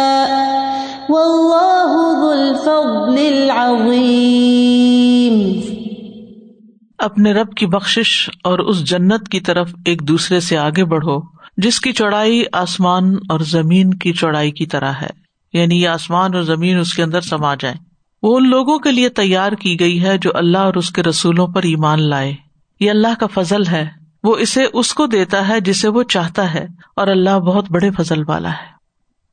اپنے 6.97 7.33
رب 7.33 7.53
کی 7.53 7.65
بخش 7.65 8.29
اور 8.43 8.59
اس 8.59 8.83
جنت 8.83 9.29
کی 9.29 9.39
طرف 9.39 9.75
ایک 9.85 10.07
دوسرے 10.07 10.39
سے 10.39 10.57
آگے 10.57 10.85
بڑھو، 10.85 11.19
جس 11.57 11.79
کی 11.79 11.91
چوڑائی 11.91 12.43
آسمان 12.51 13.15
اور 13.29 13.39
زمین 13.39 13.93
کی 13.93 14.13
چوڑائی 14.13 14.51
کی 14.51 14.65
طرح 14.65 14.91
ہے۔ 15.01 15.09
یعنی 15.53 15.81
یہ 15.81 15.87
آسمان 15.87 16.35
اور 16.35 16.43
زمین 16.43 16.79
اس 16.79 16.93
کے 16.93 17.03
اندر 17.03 17.21
سما 17.21 17.55
جائے 17.55 17.75
وہ 18.23 18.37
ان 18.37 18.49
لوگوں 18.49 18.79
کے 18.79 18.91
لیے 18.91 19.09
تیار 19.09 19.51
کی 19.51 19.79
گئی 19.79 20.03
ہے 20.03 20.17
جو 20.17 20.31
اللہ 20.33 20.57
اور 20.57 20.73
اس 20.73 20.89
کے 20.89 21.03
رسولوں 21.03 21.47
پر 21.47 21.63
ایمان 21.63 22.09
لائے۔ 22.09 22.33
یہ 22.79 22.89
اللہ 22.89 23.19
کا 23.19 23.27
فضل 23.33 23.67
ہے۔ 23.67 24.00
وہ 24.23 24.35
اسے 24.37 24.65
اس 24.73 24.93
کو 24.93 25.05
دیتا 25.07 25.47
ہے 25.47 25.59
جسے 25.61 25.87
وہ 25.87 26.03
چاہتا 26.03 26.53
ہے، 26.53 26.65
اور 26.95 27.07
اللہ 27.07 27.39
بہت 27.45 27.71
بڑے 27.71 27.89
فضل 27.91 28.23
والا 28.27 28.51
ہے۔ 28.51 28.69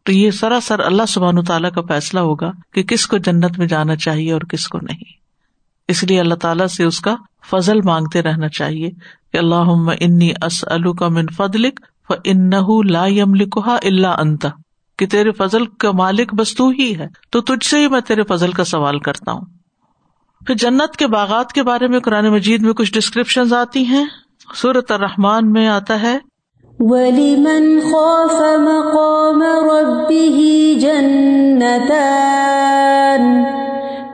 تو 0.07 0.13
یہ 0.13 0.31
سراسر 0.31 0.81
اللہ 0.81 1.07
سبحان 1.09 1.43
تعالیٰ 1.45 1.71
کا 1.73 1.81
فیصلہ 1.89 2.21
ہوگا 2.21 2.51
کہ 2.75 2.83
کس 2.83 3.07
کو 3.07 3.19
جنت 3.19 3.59
میں 3.59 3.67
جانا 3.67 3.97
چاہیے 3.97 4.33
اور 4.33 4.41
کس 4.51 4.67
کو 4.69 4.79
نہیں۔ 4.83 5.17
اس 5.89 6.03
لیے 6.05 6.21
اللہ 6.21 6.35
تعالیٰ 6.35 6.67
سے 6.67 6.85
اس 6.85 7.01
کا 7.01 7.15
فضل 7.51 7.81
مانگتے 7.85 8.23
رہنا 8.23 8.49
چاہیے 8.51 8.91
کہ 9.33 9.39
اللہ 9.39 9.91
انی 10.01 10.31
اس 10.43 10.65
کا 10.99 11.09
من 11.09 11.27
فضلک 11.37 11.81
ان 12.25 12.51
لا 12.87 13.07
لکھا 13.35 13.77
اللہ 13.83 14.21
انتا 14.21 14.49
کہ 14.99 15.07
تیرے 15.07 15.33
فضل 15.33 15.67
کا 15.79 15.91
مالک 15.93 16.35
بس 16.35 16.55
تو 16.57 16.69
ہی 16.71 16.93
ہے، 16.99 17.07
تو 17.31 17.41
تجھ 17.43 17.67
سے 17.67 17.79
ہی 17.79 17.89
میں 17.89 18.01
تیرے 18.01 18.23
فضل 18.29 18.53
کا 18.53 18.65
سوال 18.65 18.99
کرتا 19.01 19.33
ہوں۔ 19.33 19.45
پھر 20.43 20.55
جنت 20.55 20.97
کے 20.97 21.07
باغات 21.09 21.53
کے 21.53 21.63
بارے 21.63 21.89
میں 21.89 22.01
قرآن 22.01 22.29
مجید 22.29 22.63
میں 22.63 22.73
کچھ 22.73 22.93
ڈسکرپشن 22.93 23.55
آتی 23.55 23.85
ہیں؟ 23.87 24.05
سورت 24.55 24.93
الرحمان 24.93 25.53
میں 25.53 25.69
آتا 25.69 26.03
ہے 26.03 26.19
وَلِمَنْ 26.79 27.83
خَافَ 27.83 28.59
مَقَامَ 28.59 29.45
رَبِّهِ 29.45 30.81
جَنَّتَانِ 30.81 33.45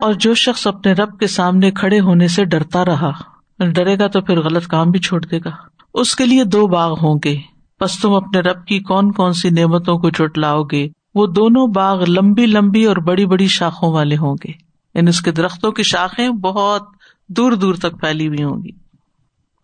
اور 0.00 0.12
جو 0.12 0.34
شخص 0.34 0.66
اپنے 0.66 0.92
رب 0.92 1.18
کے 1.18 1.26
سامنے 1.26 1.70
کھڑے 1.70 2.00
ہونے 2.00 2.28
سے 2.28 2.44
ڈرتا 2.44 2.84
رہا 2.84 3.12
ڈرے 3.58 3.98
گا 3.98 4.06
تو 4.06 4.20
پھر 4.20 4.40
غلط 4.40 4.66
کام 4.66 4.90
بھی 4.90 5.00
چھوڑ 5.00 5.20
دے 5.20 5.38
گا۔ 5.44 5.50
اس 5.94 6.16
کے 6.16 6.26
لیے 6.26 6.44
دو 6.44 6.66
باغ 6.66 6.92
ہوں 7.02 7.18
گے۔ 7.24 7.36
بس 7.80 8.00
تم 8.00 8.14
اپنے 8.14 8.40
رب 8.40 8.66
کی 8.66 8.80
کون 8.80 9.12
کون 9.12 9.32
سی 9.32 9.50
نعمتوں 9.50 9.98
کو 9.98 10.10
چٹلاؤ 10.10 10.62
گے؟ 10.62 10.88
وہ 11.14 11.26
دونوں 11.26 11.66
باغ 11.66 12.04
لمبی 12.08 12.46
لمبی 12.46 12.84
اور 12.84 12.96
بڑی 12.96 13.26
بڑی 13.26 13.46
شاخوں 13.46 13.92
والے 13.92 14.16
ہوں 14.16 14.36
گے۔ 14.44 14.52
یعنی 14.94 15.08
اس 15.08 15.20
کے 15.20 15.30
درختوں 15.30 15.72
کی 15.72 15.82
شاخیں 15.82 16.28
بہت 16.28 16.82
دور 17.28 17.52
دور 17.52 17.74
تک 17.74 18.00
پھیلی 18.00 18.28
ہوئی 18.28 18.44
ہوں 18.44 18.62
گی۔ 18.62 18.70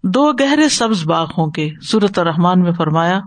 دو 0.04 0.32
گہرے 0.32 0.68
سبز 0.68 1.06
باغ 1.06 1.26
ہوں 1.38 1.50
گے۔ 1.56 1.70
سورت 1.82 2.18
الرحمان 2.18 2.60
میں 2.60 2.72
فرمایا 2.72 3.20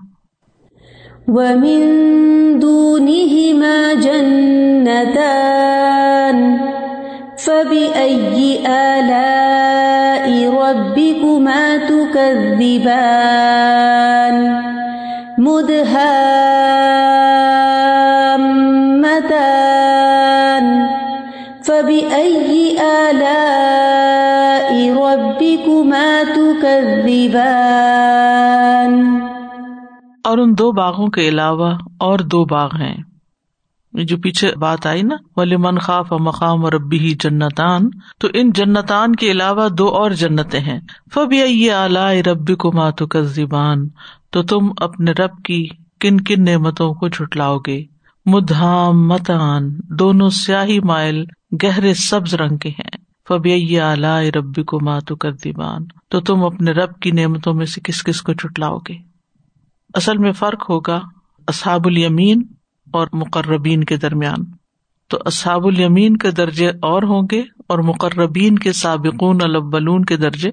مدهامتان 15.38 16.22
فبأي 21.64 22.78
آلاء 22.80 24.74
ربكما 24.94 26.10
تكذبان 26.36 27.42
اور 30.24 30.38
ان 30.38 30.58
دو 30.58 30.72
باغوں 30.72 31.08
کے 31.08 31.30
علاوہ 31.30 31.74
اور 32.00 32.20
دو 32.20 32.46
باغ 32.46 32.70
ہیں۔ 32.80 33.11
جو 33.94 34.18
پیچھے 34.18 34.56
بات 34.56 34.86
آئی 34.86 35.02
نا 35.02 35.16
ولی 35.36 35.58
من 35.58 35.80
خاف 35.80 36.12
مقام 36.12 36.66
اور 36.66 36.74
ربی 36.74 37.00
ہی 37.00 37.14
جنتان، 37.20 37.90
تو 38.20 38.28
ان 38.34 38.52
جنتان 38.52 39.16
کے 39.16 39.32
علاوہ 39.32 39.70
دو 39.70 39.88
اور 39.88 40.12
جنتیں 40.12 40.60
ہیں۔ 40.60 40.80
فبی 41.14 41.72
اعلی 41.72 42.24
ربی 42.24 42.56
کو 42.56 42.72
ماتو 42.72 43.08
کا 43.08 43.22
زبان 43.22 43.90
تو 44.32 44.44
تم 44.44 44.72
اپنے 44.78 45.12
رب 45.12 45.44
کی 45.44 45.68
کن 46.00 46.22
کن 46.22 46.44
نعمتوں 46.44 46.94
کو 46.94 47.08
جھٹلاؤ 47.08 47.58
گے۔ 47.58 47.84
مدھام 48.26 49.08
متان 49.08 49.80
دونوں 50.00 50.30
سیاہی 50.30 50.80
مائل 50.80 51.24
گہرے 51.64 51.94
سبز 51.94 52.34
رنگ 52.34 52.58
کے 52.58 52.70
ہیں۔ 52.70 53.02
فبی 53.28 53.80
اعلی 53.80 54.32
ربی 54.32 54.64
کو 54.64 54.80
ماتو 54.80 55.16
کر 55.16 55.32
دیوان 55.32 55.86
تو 56.10 56.20
تم 56.20 56.44
اپنے 56.44 56.72
رب 56.72 57.00
کی 57.00 57.12
نعمتوں 57.12 57.54
میں 57.54 57.66
سے 57.66 57.82
کس 57.84 58.04
کس 58.04 58.22
کو 58.22 58.34
چٹلاؤ 58.34 58.78
گے۔ 58.78 58.96
اصل 59.94 60.18
میں 60.18 60.32
فرق 60.32 60.70
ہوگا 60.70 61.02
اصحاب 61.48 61.88
المین 61.88 62.44
اور 62.94 63.08
مقربین 63.14 63.84
کے 63.84 63.98
درمیان۔ 63.98 64.44
تو 65.10 65.18
اصحاب 65.26 65.68
الیمین 65.68 66.18
کے 66.18 66.32
درجے 66.32 66.68
اور 66.68 67.04
ہوں 67.04 67.28
گے 67.32 67.44
اور 67.68 67.80
مقربین 67.80 68.60
کے 68.60 68.72
سابقون 68.72 69.38
الاولون 69.44 70.06
کے 70.06 70.18
درجے 70.18 70.50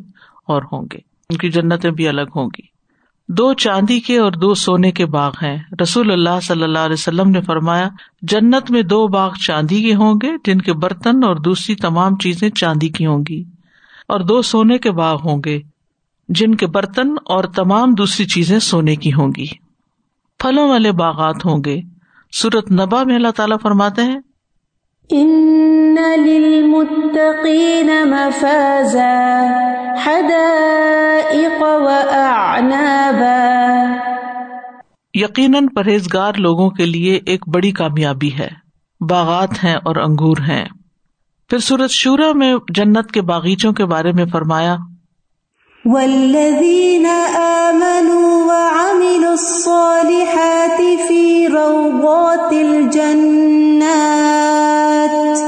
اور 0.47 0.63
ہوں 0.63 0.83
گے۔ 0.93 0.99
ان 1.31 1.37
کی 1.37 1.51
جنتیں 1.51 1.91
بھی 1.91 2.09
الگ 2.09 2.31
ہوں 2.37 2.47
گی۔ 2.47 2.79
دو 3.29 3.55
چاندی 3.55 4.01
کے 4.01 4.19
اور 4.19 4.33
دو 4.33 4.55
سونے 4.55 4.93
کے 4.93 5.07
باغ 5.07 5.33
ہیں۔ 5.43 5.57
رسول 5.83 6.13
اللہ 6.13 6.41
صلی 6.43 6.63
اللہ 6.63 6.79
علیہ 6.79 6.93
وسلم 6.93 7.31
نے 7.31 7.41
فرمایا، 7.41 7.89
جنت 8.23 8.71
میں 8.71 8.83
دو 8.83 9.09
باغ 9.09 9.33
چاندی 9.47 9.83
کے 9.83 9.95
ہوں 9.95 10.15
گے، 10.23 10.33
جن 10.45 10.61
کے 10.61 10.73
برتن 10.73 11.25
اور 11.25 11.37
دوسری 11.37 11.75
تمام 11.75 12.17
چیزیں 12.17 12.51
چاندی 12.51 12.89
کی 12.89 13.07
ہوں 13.07 13.25
گی۔ 13.29 13.45
اور 14.09 14.21
دو 14.21 14.43
سونے 14.43 14.79
کے 14.79 14.91
باغ 14.91 15.17
ہوں 15.25 15.43
گے، 15.45 15.61
جن 16.29 16.55
کے 16.55 16.67
برتن 16.67 17.15
اور 17.25 17.45
تمام 17.45 17.95
دوسری 17.95 18.27
چیزیں 18.27 18.59
سونے 18.59 18.97
کی 18.97 19.13
ہوں 19.13 19.33
گی۔ 19.37 19.47
پھلوں 20.39 20.69
والے 20.69 20.93
باغات 20.93 21.45
ہوں 21.45 21.59
گے۔ 21.65 21.81
سورت 22.33 22.73
نبا 22.73 23.03
میں 23.05 23.15
اللہ 23.15 23.31
تعالیٰ 23.37 23.57
فرماتے 23.63 24.03
ہیں 24.03 24.19
یقیناً 35.15 35.67
پرہیزگار 35.67 36.33
لوگوں 36.35 36.71
کے 36.71 36.87
لیے 36.87 37.21
ایک 37.27 37.49
بڑی 37.49 37.73
کامیابی 37.73 38.31
ہے 38.39 38.49
باغات 39.01 39.65
ہیں 39.65 39.75
اور 39.75 39.97
انگور 39.97 40.37
ہیں۔ 40.37 40.65
پھر 41.51 41.59
سورت 41.59 41.91
شورا 41.91 42.33
میں 42.35 42.55
جنت 42.75 43.13
کے 43.13 43.23
باغیچوں 43.23 43.73
کے 43.73 43.85
بارے 43.85 44.13
میں 44.13 44.25
فرمایا 44.33 44.77
والذين 45.85 47.07
آمنوا 47.37 48.18
الصالحات 49.39 51.09
في 51.09 51.47
روضات 51.47 52.53
الجنات. 52.53 55.39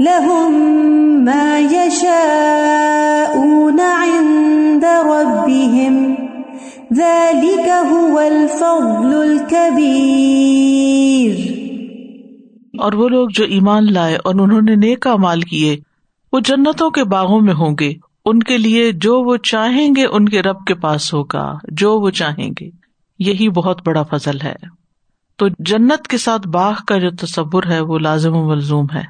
لهم 0.00 1.24
ما 1.24 1.58
يشاءون 1.58 3.80
عند 3.80 4.84
ربهم. 4.84 6.14
ذلك 6.94 7.94
هو 7.94 8.18
الفضل 8.18 9.14
الكبير. 9.14 11.52
اور 12.78 12.92
وہ 12.92 13.08
لوگ 13.08 13.28
جو 13.34 13.44
ایمان 13.44 13.92
لائے 13.92 14.18
اور 14.24 14.34
انہوں 14.34 14.62
نے 14.62 14.74
نیک 14.74 15.06
مال 15.06 15.40
کیے، 15.40 15.76
وہ 16.32 16.40
جنتوں 16.40 16.90
کے 16.90 17.04
باغوں 17.04 17.40
میں 17.40 17.54
ہوں 17.54 17.76
گے۔ 17.80 17.92
ان 18.24 18.42
کے 18.42 18.58
لیے 18.58 18.92
جو 18.92 19.22
وہ 19.22 19.36
چاہیں 19.36 19.90
گے، 19.96 20.06
ان 20.06 20.28
کے 20.28 20.42
رب 20.42 20.66
کے 20.66 20.74
پاس 20.74 21.14
ہوگا، 21.14 21.58
جو 21.68 22.00
وہ 22.00 22.10
چاہیں 22.10 22.50
گے۔ 22.60 22.87
یہی 23.18 23.48
بہت 23.48 23.86
بڑا 23.86 24.02
فضل 24.02 24.40
ہے۔ 24.40 24.54
تو 25.36 25.46
جنت 25.58 26.08
کے 26.08 26.18
ساتھ 26.18 26.48
باغ 26.48 26.74
کا 26.86 26.98
جو 26.98 27.10
تصور 27.10 27.62
ہے 27.70 27.80
وہ 27.80 27.98
لازم 27.98 28.36
و 28.36 28.48
ملزوم 28.48 28.86
ہے۔ 28.94 29.02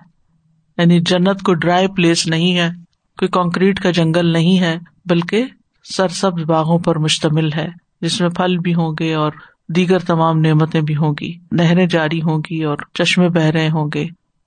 یعنی 0.79 1.01
جنت 1.01 1.43
کو 1.43 1.55
ڈرائی 1.55 1.89
پلیس 1.89 2.27
نہیں 2.27 2.57
ہے، 2.57 2.69
کوئی 3.19 3.29
کانکریٹ 3.29 3.81
کا 3.81 3.91
جنگل 3.91 4.33
نہیں 4.33 4.61
ہے، 4.61 4.79
بلکہ 5.05 5.45
سرسبز 5.97 6.43
باغوں 6.43 6.79
پر 6.79 6.99
مشتمل 6.99 7.53
ہے، 7.53 7.69
جس 8.01 8.21
میں 8.21 8.29
پھل 8.29 8.59
بھی 8.59 8.75
ہوں 8.75 8.95
گے 8.99 9.15
اور 9.15 9.33
دیگر 9.69 9.99
تمام 9.99 10.39
نعمتیں 10.39 10.81
بھی 10.81 10.97
ہوں 10.97 11.15
گی۔ 11.21 11.33
نہریں 11.53 11.87
جاری 11.87 12.23
ہوں 12.23 12.39
گی 12.39 12.65
اور 12.65 12.77
چشمے 12.95 13.29
بہ 13.29 13.41
رہے 13.41 13.69
ہوں 13.69 13.91
گے 13.95 14.03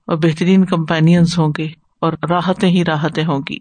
اور 0.07 0.17
بہترین 0.17 0.65
کمپینئنس 0.65 1.39
ہوں 1.39 1.53
گے 1.57 1.67
اور 2.01 2.13
راحتیں 2.29 2.69
ہی 2.69 2.85
راحتیں 2.85 3.23
ہوں 3.23 3.41
گی۔ 3.49 3.57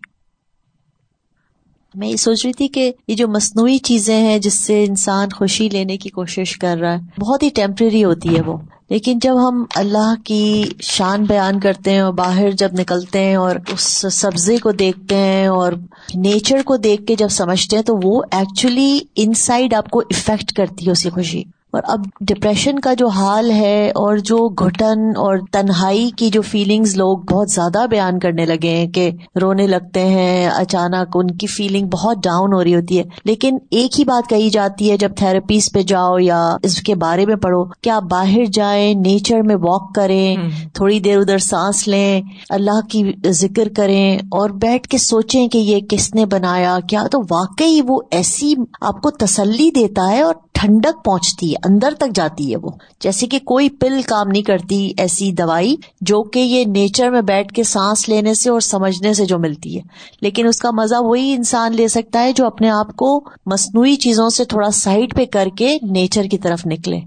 میں 1.94 2.08
یہ 2.08 2.16
سوچ 2.16 2.44
رہی 2.44 2.52
تھی 2.52 2.68
کہ 2.68 2.92
یہ 3.08 3.14
جو 3.14 3.28
مصنوعی 3.28 3.78
چیزیں 3.78 4.20
ہیں 4.20 4.38
جس 4.38 4.54
سے 4.54 4.84
انسان 4.84 5.28
خوشی 5.36 5.68
لینے 5.68 5.96
کی 5.96 6.08
کوشش 6.08 6.58
کر 6.58 6.76
رہا 6.80 6.92
ہے، 6.92 7.20
بہت 7.20 7.42
ہی 7.42 7.48
ٹیمپرری 7.54 8.04
ہوتی 8.04 8.36
ہے 8.36 8.42
وہ۔ 8.42 8.56
لیکن 8.90 9.18
جب 9.22 9.48
ہم 9.48 9.64
اللہ 9.74 10.14
کی 10.24 10.64
شان 10.82 11.24
بیان 11.24 11.60
کرتے 11.60 11.90
ہیں 11.90 12.00
اور 12.00 12.12
باہر 12.12 12.50
جب 12.50 12.68
نکلتے 12.72 13.18
ہیں 13.18 13.34
اور 13.34 13.56
اس 13.72 14.06
سبزے 14.12 14.56
کو 14.56 14.72
دیکھتے 14.72 15.14
ہیں 15.14 15.46
اور 15.46 15.72
نیچر 16.14 16.58
کو 16.64 16.76
دیکھ 16.76 17.06
کے 17.06 17.14
جب 17.14 17.28
سمجھتے 17.28 17.76
ہیں، 17.76 17.82
تو 17.82 17.98
وہ 18.02 18.22
ایکچولی 18.32 18.98
ان 19.16 19.34
سائڈ 19.34 19.74
آپ 19.74 19.90
کو 19.90 20.00
افیکٹ 20.00 20.52
کرتی 20.52 20.86
ہے 20.86 20.90
اسی 20.90 21.10
خوشی۔ 21.10 21.42
اور 21.72 21.82
اب 21.84 22.00
ڈپریشن 22.20 22.78
کا 22.78 22.94
جو 22.94 23.08
حال 23.08 23.50
ہے 23.50 23.90
اور 23.90 24.16
جو 24.16 24.48
گھٹن 24.48 25.10
اور 25.16 25.36
تنہائی 25.52 26.10
کی 26.10 26.30
جو 26.30 26.42
فیلنگز 26.42 26.96
لوگ 26.96 27.18
بہت 27.18 27.50
زیادہ 27.50 27.86
بیان 27.90 28.18
کرنے 28.18 28.46
لگے 28.46 28.68
ہیں 28.68 28.86
کہ 28.86 29.10
رونے 29.40 29.66
لگتے 29.66 30.06
ہیں 30.06 30.46
اچانک 30.48 31.16
ان 31.16 31.30
کی 31.30 31.46
فیلنگ 31.46 31.88
بہت 31.88 32.16
ڈاؤن 32.22 32.52
ہو 32.52 32.64
رہی 32.64 32.74
ہوتی 32.74 32.98
ہے۔ 32.98 33.04
لیکن 33.24 33.58
ایک 33.70 33.98
ہی 33.98 34.04
بات 34.04 34.28
کہی 34.28 34.50
جاتی 34.50 34.90
ہے 34.90 34.96
جب 34.96 35.14
تھراپیز 35.16 35.72
پہ 35.72 35.82
جاؤ 35.82 36.18
یا 36.18 36.56
اس 36.62 36.82
کے 36.82 36.94
بارے 36.94 37.26
میں 37.26 37.36
پڑھو 37.36 37.64
کہ 37.80 37.90
آپ 37.90 38.02
باہر 38.02 38.44
جائیں 38.52 38.94
نیچر 38.94 39.42
میں 39.42 39.56
واک 39.56 39.94
کریں 39.94 40.36
تھوڑی 40.74 41.00
دیر 41.00 41.18
ادھر 41.18 41.38
سانس 41.38 41.88
لیں 41.88 42.22
اللہ 42.48 42.80
کی 42.90 43.02
ذکر 43.30 43.68
کریں 43.76 44.18
اور 44.18 44.50
بیٹھ 44.50 44.88
کے 44.88 44.98
سوچیں 44.98 45.48
کہ 45.48 45.58
یہ 45.58 45.78
کس 45.88 46.14
نے 46.14 46.26
بنایا 46.26 46.78
کیا 46.88 47.06
تو 47.06 47.20
واقعی 47.30 47.80
وہ 47.88 48.00
ایسی 48.10 48.54
آپ 48.80 49.02
کو 49.02 49.10
تسلی 49.10 49.70
دیتا 49.70 50.08
ہے 50.10 50.22
اور 50.22 50.34
ٹھنڈک 50.52 51.04
پہنچتی 51.04 51.52
ہے۔ 51.52 51.59
اندر 51.64 51.94
تک 51.98 52.10
جاتی 52.14 52.52
ہے 52.52 52.56
وہ۔ 52.56 52.70
جیسے 53.00 53.26
کہ 53.26 53.38
کوئی 53.38 53.68
پل 53.68 54.00
کام 54.02 54.28
نہیں 54.28 54.42
کرتی 54.42 54.92
ایسی 54.96 55.32
دوائی 55.32 55.76
جو 56.00 56.22
کہ 56.22 56.38
یہ 56.38 56.64
نیچر 56.64 57.10
میں 57.10 57.22
بیٹھ 57.22 57.52
کے 57.52 57.62
سانس 57.62 58.08
لینے 58.08 58.34
سے 58.34 58.50
اور 58.50 58.60
سمجھنے 58.60 59.14
سے 59.14 59.26
جو 59.26 59.38
ملتی 59.38 59.76
ہے۔ 59.76 59.82
لیکن 60.20 60.46
اس 60.46 60.60
کا 60.60 60.70
مزہ 60.70 60.94
وہی 61.00 61.32
انسان 61.32 61.76
لے 61.76 61.88
سکتا 61.88 62.22
ہے 62.22 62.32
جو 62.32 62.46
اپنے 62.46 62.70
آپ 62.70 62.96
کو 62.96 63.24
مصنوعی 63.46 63.96
چیزوں 63.96 64.28
سے 64.28 64.44
تھوڑا 64.44 64.70
سائڈ 64.70 65.16
پہ 65.16 65.24
کر 65.24 65.48
کے 65.58 65.78
نیچر 65.90 66.22
کی 66.30 66.38
طرف 66.38 66.60
نکلے۔ 66.66 67.00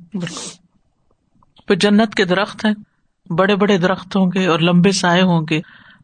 پھر 1.67 1.75
جنت 1.75 2.15
کے 2.15 2.25
درخت 2.25 2.65
ہیں۔ 2.65 2.73
بڑے 3.33 3.55
بڑے 3.55 3.77
درخت 3.77 4.15
ہوں 4.15 4.31
گے 4.35 4.47
اور 4.47 4.59
لمبے 4.59 4.91
سائے 4.91 5.21
ہوں 5.21 5.41
گے۔ 5.49 5.61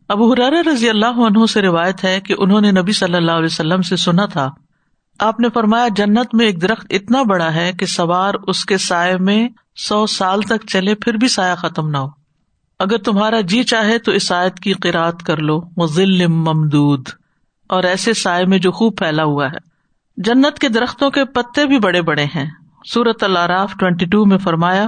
ابو 0.07 0.33
حرار 0.33 0.51
رضی 0.51 0.89
اللہ 0.89 1.05
عنہ 1.05 1.45
سے 1.45 1.61
روایت 1.61 2.03
ہے 2.03 2.21
کہ 2.21 2.35
انہوں 2.37 2.61
نے 2.61 2.71
نبی 2.71 2.91
صلی 2.91 3.15
اللہ 3.15 3.31
علیہ 3.31 3.45
وسلم 3.45 3.81
سے 3.81 3.95
سنا 3.95 4.25
تھا 4.25 4.49
آپ 5.19 5.39
نے 5.39 5.49
فرمایا 5.53 5.87
جنت 5.95 6.35
میں 6.35 6.45
ایک 6.45 6.61
درخت 6.61 6.85
اتنا 6.89 7.23
بڑا 7.23 7.53
ہے 7.53 7.71
کہ 7.79 7.85
سوار 7.85 8.33
اس 8.47 8.65
کے 8.65 8.77
سائے 8.77 9.17
میں 9.17 9.47
سو 9.75 10.05
سال 10.05 10.41
تک 10.41 10.67
چلے 10.67 10.95
پھر 10.95 11.13
بھی 11.13 11.27
سایہ 11.27 11.55
ختم 11.55 11.89
نہ 11.89 11.97
ہو۔ 11.97 12.07
اگر 12.79 12.97
تمہارا 12.97 13.41
جی 13.41 13.63
چاہے 13.63 13.97
تو 13.97 14.11
اس 14.11 14.31
آیت 14.31 14.59
کی 14.59 14.73
قرآد 14.73 15.11
کر 15.11 15.37
لو 15.37 15.61
مزل 15.77 16.27
ممدود۔ 16.27 17.09
اور 17.69 17.83
ایسے 17.83 18.13
سائے 18.13 18.45
میں 18.45 18.57
جو 18.57 18.71
خوب 18.71 18.97
پھیلا 18.97 19.23
ہوا 19.23 19.47
ہے۔ 19.47 19.57
جنت 20.17 20.59
کے 20.59 20.69
درختوں 20.69 21.09
کے 21.09 21.25
پتے 21.25 21.65
بھی 21.65 21.79
بڑے 21.79 22.01
بڑے 22.01 22.23
ہیں۔ 22.23 22.49
سورت 22.85 23.23
اللہ 23.23 23.65
ٹوینٹی 23.79 24.05
ٹو 24.05 24.25
میں 24.25 24.37
فرمایا 24.37 24.87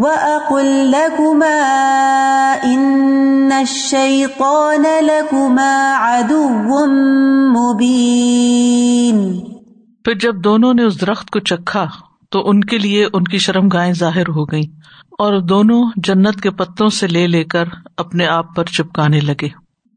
لكما 0.00 1.54
إن 2.64 3.52
الشيطان 3.52 4.82
لكما 5.00 5.94
عدو 5.98 6.48
مبين۔ 7.50 9.40
پھر 10.04 10.14
جب 10.14 10.36
دونوں 10.36 10.74
نے 10.74 10.82
اس 10.82 11.00
درخت 11.00 11.30
کو 11.30 11.38
چکھا 11.38 11.86
تو 12.30 12.48
ان 12.50 12.60
کے 12.60 12.78
لیے 12.78 13.06
ان 13.12 13.24
کی 13.24 13.38
شرم 13.38 13.68
گائیں 13.68 13.92
ظاہر 13.92 14.28
ہو 14.28 14.44
گئی 14.44 14.62
اور 15.18 15.40
دونوں 15.40 15.90
جنت 15.96 16.40
کے 16.40 16.50
پتوں 16.50 16.88
سے 16.88 17.06
لے 17.06 17.26
لے 17.26 17.44
کر 17.44 17.64
اپنے 17.96 18.26
آپ 18.26 18.56
پر 18.56 18.64
چپکانے 18.64 19.20
لگے۔ 19.20 19.48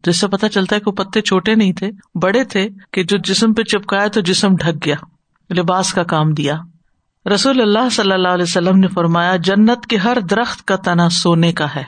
جس 0.04 0.20
سے 0.20 0.28
پتا 0.28 0.50
چلتا 0.50 0.76
ہے 0.76 0.82
کہ 0.82 0.92
پتے 0.92 1.22
چھوٹے 1.22 1.56
نہیں 1.56 1.74
تھے، 1.74 1.92
بڑے 2.22 2.44
تھے، 2.44 2.70
کہ 2.94 3.04
جو 3.04 3.18
جسم 3.18 3.54
پہ 3.54 3.64
چپکایا 3.64 4.08
تو 4.08 4.22
جسم 4.22 4.56
ڈھک 4.56 4.86
گیا، 4.86 4.96
لباس 5.54 5.94
کا 5.94 6.04
کام 6.04 6.34
دیا۔ 6.34 6.58
رسول 7.30 7.62
اللہ 7.62 7.90
صلی 7.92 8.12
اللہ 8.12 8.28
علیہ 8.28 8.44
وسلم 8.44 8.80
نے 8.80 8.88
فرمایا، 8.88 9.36
جنت 9.36 9.86
کے 9.86 9.98
ہر 9.98 10.20
درخت 10.20 10.68
کا 10.68 10.76
تنا 10.76 11.10
سونے 11.10 11.52
کا 11.52 11.76
ہے۔ 11.76 11.84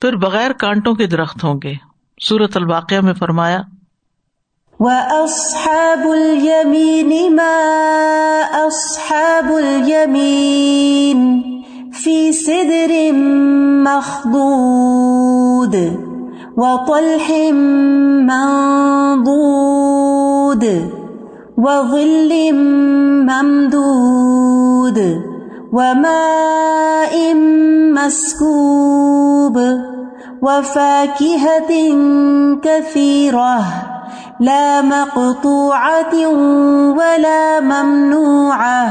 پھر 0.00 0.16
بغیر 0.16 0.52
کانٹوں 0.52 0.94
کے 0.94 1.06
درخت 1.06 1.44
ہوں 1.44 1.60
گے۔ 1.62 1.74
سورت 2.22 2.56
الباقیہ 2.56 3.00
میں 3.00 3.12
فرمایا، 3.12 3.60
وَأَصْحَابُ 4.80 6.12
الْيَمِينِ 6.12 7.28
مَا 7.28 8.66
أَصْحَابُ 8.66 9.54
الْيَمِينِ 9.54 11.42
فِي 12.04 12.32
سِدْرٍ 12.32 13.14
مَخْضُودٍ 13.82 15.76
وَطَلْحٍ 16.56 17.52
مَنْضُودٍ 18.22 20.97
وظل 21.60 22.52
ممدود 23.22 24.98
وماء 25.72 27.34
مسكوب 27.94 29.58
وفاكهة 30.42 31.70
كثيرة 32.62 33.58
لا 34.40 34.80
مقطوعة 34.84 36.14
ولا 36.96 37.58
ممنوعة 37.60 38.90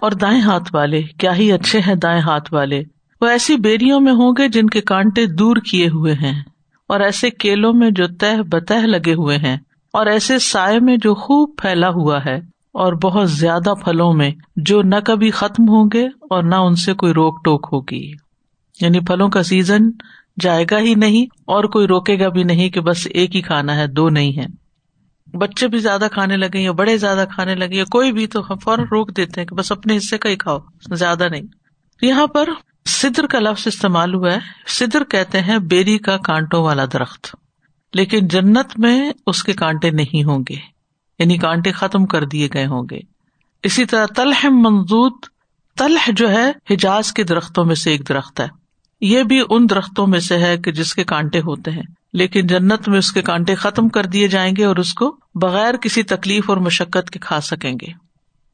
اور 0.00 0.12
دائیں 0.12 0.40
ہاتھ 0.40 0.74
والے، 0.74 1.02
کیا 1.02 1.36
ہی 1.36 1.52
اچھے 1.52 1.80
ہیں 1.80 1.94
دائیں 1.94 2.20
ہاتھ 2.20 2.54
والے۔ 2.54 2.82
وہ 3.20 3.26
ایسی 3.26 3.56
بیریوں 3.56 4.00
میں 4.00 4.12
ہوں 4.12 4.32
گے 4.38 4.48
جن 4.48 4.66
کے 4.66 4.80
کانٹے 4.80 5.26
دور 5.26 5.56
کیے 5.56 5.88
ہوئے 5.88 6.12
ہیں 6.12 6.42
اور 6.88 7.00
ایسے 7.00 7.30
کیلوں 7.30 7.72
میں 7.72 7.90
جو 7.90 8.06
تہ 8.06 8.42
بتہ 8.42 8.74
لگے 8.74 9.14
ہوئے 9.14 9.36
ہیں۔ 9.36 9.56
اور 9.92 10.06
ایسے 10.06 10.38
سائے 10.38 10.80
میں 10.80 10.96
جو 10.96 11.14
خوب 11.14 11.54
پھیلا 11.58 11.88
ہوا 11.88 12.18
ہے 12.26 12.36
اور 12.72 12.92
بہت 12.92 13.30
زیادہ 13.30 13.74
پھلوں 13.84 14.12
میں 14.12 14.30
جو 14.56 14.82
نہ 14.82 14.94
کبھی 15.04 15.30
ختم 15.30 15.68
ہوں 15.68 15.90
گے 15.92 16.06
اور 16.06 16.42
نہ 16.42 16.54
ان 16.54 16.74
سے 16.74 16.92
کوئی 16.92 17.12
روک 17.12 17.44
ٹوک 17.44 17.68
ہوگی۔ 17.72 18.12
یعنی 18.80 19.00
پھلوں 19.00 19.28
کا 19.28 19.42
سیزن 19.42 19.90
جائے 20.40 20.64
گا 20.70 20.78
ہی 20.78 20.94
نہیں 20.94 21.22
اور 21.46 21.64
کوئی 21.64 21.86
روکے 21.86 22.18
گا 22.20 22.28
بھی 22.28 22.42
نہیں 22.42 22.70
کہ 22.70 22.80
بس 22.80 23.08
ایک 23.10 23.36
ہی 23.36 23.42
کھانا 23.42 23.76
ہے، 23.76 23.86
دو 23.86 24.08
نہیں 24.08 24.38
ہے 24.38 24.68
بچے 25.38 25.68
بھی 25.68 25.78
زیادہ 25.78 26.06
کھانے 26.12 26.36
لگے 26.36 26.58
یا 26.58 26.72
بڑے 26.72 26.96
زیادہ 26.96 27.24
کھانے 27.30 27.54
لگے 27.54 27.76
یا 27.76 27.84
کوئی 27.84 28.12
بھی 28.12 28.26
تو 28.26 28.42
فوراً 28.56 28.84
روک 28.90 29.16
دیتے 29.16 29.40
ہیں 29.40 29.48
کہ 29.48 29.54
بس 29.54 29.72
اپنے 29.72 29.96
حصے 29.96 30.18
کا 30.18 30.28
ہی 30.28 30.36
کھاؤ، 30.36 30.58
زیادہ 30.94 31.28
نہیں۔ 31.30 31.42
یہاں 32.02 32.26
پر 32.26 32.48
سدر 32.86 33.26
کا 33.26 33.38
لفظ 33.38 33.66
استعمال 33.66 34.14
ہوا 34.14 34.32
ہے۔ 34.32 34.38
سدر 34.66 35.04
کہتے 35.04 35.40
ہیں 35.40 35.58
بیری 35.58 35.98
کا 35.98 36.16
کانٹوں 36.16 36.62
والا 36.64 36.84
درخت۔ 36.92 37.36
لیکن 37.94 38.28
جنت 38.28 38.78
میں 38.78 39.12
اس 39.26 39.44
کے 39.44 39.52
کانٹے 39.52 39.90
نہیں 39.90 40.24
ہوں 40.24 40.44
گے 40.48 40.56
یعنی 41.18 41.36
کانٹے 41.36 41.72
ختم 41.72 42.06
کر 42.06 42.24
دیے 42.24 42.48
گئے 42.54 42.66
ہوں 42.66 42.86
گے۔ 42.90 42.98
اسی 43.62 43.84
طرح 43.84 44.06
تلح 44.06 44.46
منزود 44.50 45.12
تلح 45.76 46.10
جو 46.16 46.30
ہے، 46.30 46.52
حجاز 46.70 47.12
کے 47.12 47.24
درختوں 47.24 47.64
میں 47.64 47.74
سے 47.74 47.90
ایک 47.90 48.08
درخت 48.08 48.40
ہے۔ 48.40 48.48
یہ 49.00 49.22
بھی 49.22 49.42
ان 49.50 49.66
درختوں 49.70 50.06
میں 50.06 50.20
سے 50.20 50.38
ہے 50.38 50.58
کہ 50.58 50.72
جس 50.72 50.94
کے 50.94 51.04
کانٹے 51.04 51.38
ہوتے 51.38 51.70
ہیں۔ 51.70 51.82
لیکن 52.12 52.46
جنت 52.46 52.88
میں 52.88 52.98
اس 52.98 53.12
کے 53.12 53.22
کانٹے 53.22 53.54
ختم 53.54 53.88
کر 53.88 54.06
دیے 54.06 54.28
جائیں 54.28 54.54
گے 54.56 54.64
اور 54.64 54.76
اس 54.76 54.94
کو 54.94 55.16
بغیر 55.34 55.76
کسی 55.76 56.02
تکلیف 56.02 56.50
اور 56.50 56.56
مشقت 56.56 57.10
کے 57.10 57.18
کھا 57.18 57.40
سکیں 57.40 57.72
گے۔ 57.72 57.86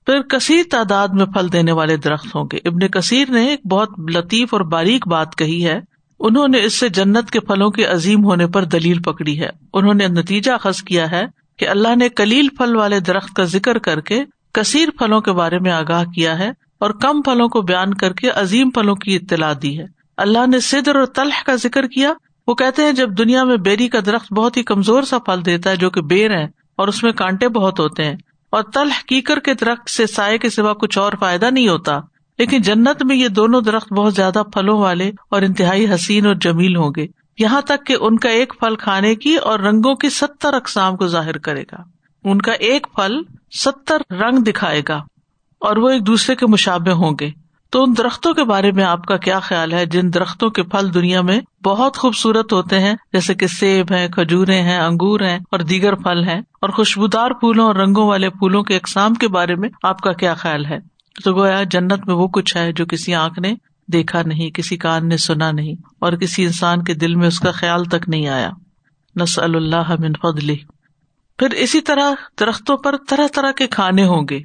پھر 0.06 0.22
کثیر 0.22 0.62
تعداد 0.70 1.08
میں 1.08 1.26
پھل 1.26 1.52
دینے 1.52 1.72
والے 1.72 1.96
درخت 1.96 2.34
ہوں 2.34 2.44
گے۔ 2.52 2.58
ابن 2.64 2.88
کثیر 2.88 3.30
نے 3.30 3.46
ایک 3.46 3.66
بہت 3.66 3.88
لطیف 4.14 4.54
اور 4.54 4.60
باریک 4.60 5.08
بات 5.08 5.36
کہی 5.36 5.66
ہے۔ 5.66 5.80
انہوں 6.20 6.48
نے 6.48 6.64
اس 6.64 6.74
سے 6.74 6.88
جنت 6.88 7.30
کے 7.30 7.40
پھلوں 7.40 7.70
کے 7.70 7.84
عظیم 7.84 8.24
ہونے 8.24 8.46
پر 8.46 8.64
دلیل 8.64 9.02
پکڑی 9.02 9.40
ہے۔ 9.40 9.48
انہوں 9.72 9.94
نے 9.94 10.08
نتیجہ 10.08 10.52
خز 10.60 10.82
کیا 10.82 11.10
ہے 11.10 11.24
کہ 11.58 11.68
اللہ 11.68 11.96
نے 11.96 12.08
کلیل 12.08 12.48
پھل 12.48 12.76
والے 12.76 13.00
درخت 13.00 13.36
کا 13.36 13.44
ذکر 13.44 13.78
کر 13.78 14.00
کے 14.00 14.24
کثیر 14.52 14.88
پھلوں 14.98 15.20
کے 15.20 15.32
بارے 15.32 15.58
میں 15.58 15.70
آگاہ 15.70 16.04
کیا 16.04 16.38
ہے 16.38 16.50
اور 16.80 16.90
کم 16.90 17.22
پھلوں 17.22 17.48
کو 17.48 17.62
بیان 17.62 17.94
کر 17.94 18.12
کے 18.12 18.30
عظیم 18.30 18.70
پھلوں 18.70 18.94
کی 18.94 19.16
اطلاع 19.16 19.52
دی 19.62 19.78
ہے۔ 19.78 19.84
اللہ 20.16 20.46
نے 20.46 20.60
صدر 20.60 20.96
اور 20.96 21.06
تلح 21.06 21.42
کا 21.46 21.54
ذکر 21.54 21.86
کیا۔ 21.86 22.12
وہ 22.46 22.54
کہتے 22.54 22.82
ہیں 22.82 22.92
جب 22.92 23.18
دنیا 23.18 23.44
میں 23.44 23.56
بیری 23.56 23.88
کا 23.88 23.98
درخت 24.06 24.32
بہت 24.32 24.56
ہی 24.56 24.62
کمزور 24.62 25.02
سا 25.02 25.18
پھل 25.18 25.46
دیتا 25.46 25.70
ہے 25.70 25.76
جو 25.76 25.90
کہ 25.90 26.00
بیر 26.00 26.30
ہے 26.30 26.44
اور 26.76 26.88
اس 26.88 27.02
میں 27.02 27.12
کانٹے 27.12 27.48
بہت 27.48 27.80
ہوتے 27.80 28.04
ہیں 28.04 28.16
اور 28.50 28.62
تلح 28.62 29.00
کیکر 29.08 29.38
کے 29.38 29.54
درخت 29.54 29.90
سے 29.90 30.06
سائے 30.06 30.38
کے 30.38 30.48
سوا 30.48 30.72
کچھ 30.72 30.98
اور 30.98 31.12
فائدہ 31.20 31.50
نہیں 31.50 31.68
ہوتا 31.68 32.00
لیکن 32.38 32.62
جنت 32.62 33.02
میں 33.02 33.16
یہ 33.16 33.28
دونوں 33.28 33.60
درخت 33.60 33.92
بہت 33.92 34.14
زیادہ 34.14 34.42
پھلوں 34.54 34.78
والے 34.78 35.10
اور 35.30 35.42
انتہائی 35.42 35.94
حسین 35.94 36.26
اور 36.26 36.34
جمیل 36.34 36.76
ہوں 36.76 36.90
گے۔ 36.96 37.06
یہاں 37.38 37.60
تک 37.60 37.86
کہ 37.86 37.96
ان 38.00 38.18
کا 38.18 38.28
ایک 38.28 38.54
پھل 38.60 38.76
کھانے 38.76 39.14
کی 39.14 39.36
اور 39.36 39.58
رنگوں 39.58 39.94
کی 39.94 40.10
ستر 40.10 40.54
اقسام 40.54 40.96
کو 40.96 41.06
ظاہر 41.06 41.38
کرے 41.38 41.62
گا۔ 41.62 41.76
ان 42.24 42.42
کا 42.42 42.52
ایک 42.52 42.86
پھل 42.96 43.22
ستر 43.64 44.14
رنگ 44.14 44.38
دکھائے 44.38 44.82
گا 44.88 44.96
اور 45.60 45.76
وہ 45.76 45.88
ایک 45.90 46.06
دوسرے 46.06 46.36
کے 46.36 46.46
مشابے 46.46 46.92
ہوں 46.92 47.12
گے۔ 47.20 47.30
تو 47.70 47.82
ان 47.82 47.94
درختوں 47.98 48.34
کے 48.34 48.44
بارے 48.44 48.72
میں 48.72 48.84
آپ 48.84 49.06
کا 49.06 49.16
کیا 49.16 49.38
خیال 49.38 49.72
ہے؟ 49.72 49.86
جن 49.86 50.14
درختوں 50.14 50.50
کے 50.50 50.62
پھل 50.62 50.94
دنیا 50.94 51.20
میں 51.20 51.40
بہت 51.64 51.96
خوبصورت 51.96 52.52
ہوتے 52.52 52.80
ہیں، 52.80 52.94
جیسے 53.12 53.34
کہ 53.34 53.46
سیب 53.46 53.92
ہیں 53.92 54.08
کھجورے 54.08 54.60
ہیں، 54.60 54.78
انگور 54.78 55.20
ہیں 55.20 55.38
اور 55.50 55.58
دیگر 55.58 55.94
پھل 55.94 56.24
ہیں۔ 56.24 56.40
اور 56.60 56.68
خوشبودار 56.68 57.30
پھولوں 57.30 57.66
اور 57.66 57.74
رنگوں 57.74 58.08
والے 58.08 58.30
پھولوں 58.30 58.62
کے 58.62 58.76
اقسام 58.76 59.14
کے 59.14 59.28
بارے 59.28 59.54
میں 59.54 59.68
آپ 59.82 60.00
کا 60.00 60.12
کیا 60.12 60.34
خیال 60.34 60.66
ہے؟ 60.66 60.93
تو 61.24 61.34
گویا 61.34 61.62
جنت 61.62 62.06
میں 62.06 62.14
وہ 62.14 62.28
کچھ 62.28 62.56
ہے 62.56 62.72
جو 62.72 62.86
کسی 62.86 63.14
آنکھ 63.14 63.38
نے 63.38 63.54
دیکھا 63.92 64.22
نہیں، 64.22 64.50
کسی 64.50 64.76
کان 64.76 65.08
نے 65.08 65.16
سنا 65.16 65.52
نہیں، 65.52 65.74
اور 66.00 66.12
کسی 66.12 66.44
انسان 66.44 66.84
کے 66.84 66.94
دل 66.94 67.14
میں 67.14 67.28
اس 67.28 67.40
کا 67.40 67.50
خیال 67.50 67.84
تک 67.84 68.08
نہیں 68.08 68.28
آیا۔ 68.28 68.50
نس 69.20 69.38
اللہ 69.38 69.94
من 69.98 70.12
فضلی 70.22 70.56
پھر 71.38 71.50
اسی 71.50 71.80
طرح 71.80 72.12
درختوں 72.40 72.76
پر 72.76 72.94
طرح 73.08 73.26
طرح 73.32 73.52
کے 73.52 73.66
کھانے 73.66 74.06
ہوں 74.06 74.26
گے۔ 74.30 74.40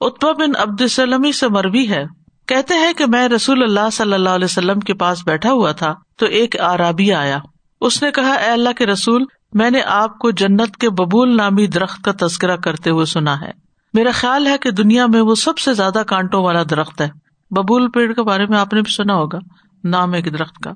اتبا 0.00 0.32
بن 0.32 0.52
عبد 0.58 0.80
السلمی 0.80 1.32
سے 1.32 1.48
مربی 1.48 1.90
ہے۔ 1.90 2.04
کہتے 2.46 2.74
ہیں 2.74 2.92
کہ 2.92 3.06
میں 3.06 3.28
رسول 3.28 3.62
اللہ 3.62 3.90
صلی 3.92 4.12
اللہ 4.12 4.28
علیہ 4.28 4.44
وسلم 4.44 4.80
کے 4.80 4.94
پاس 4.94 5.18
بیٹھا 5.26 5.52
ہوا 5.52 5.72
تھا 5.72 5.94
تو 6.18 6.26
ایک 6.26 6.60
آرابی 6.60 7.12
آیا۔ 7.12 7.38
اس 7.80 8.02
نے 8.02 8.10
کہا، 8.10 8.32
اے 8.32 8.50
اللہ 8.50 8.68
کے 8.76 8.86
رسول، 8.86 9.24
میں 9.52 9.70
نے 9.70 9.82
آپ 9.82 10.18
کو 10.18 10.30
جنت 10.30 10.76
کے 10.76 10.90
ببول 10.90 11.36
نامی 11.36 11.66
درخت 11.66 12.04
کا 12.04 12.26
تذکرہ 12.26 12.56
کرتے 12.56 12.90
ہوئے 12.90 13.06
سنا 13.06 13.40
ہے۔ 13.40 13.61
میرا 13.94 14.10
خیال 14.14 14.46
ہے 14.46 14.58
کہ 14.58 14.70
دنیا 14.70 15.06
میں 15.06 15.20
وہ 15.20 15.34
سب 15.34 15.58
سے 15.58 15.74
زیادہ 15.74 16.02
کانٹوں 16.06 16.44
والا 16.44 16.62
درخت 16.70 17.00
ہے۔ 17.00 17.08
ببول 17.50 17.90
پیڑ 17.90 18.12
کے 18.12 18.22
بارے 18.22 18.46
میں 18.46 18.58
آپ 18.58 18.72
نے 18.72 18.80
بھی 18.80 18.92
سنا 18.92 19.14
ہوگا، 19.14 19.38
نام 19.84 20.12
ایک 20.12 20.38
درخت 20.38 20.56
کا۔ 20.56 20.70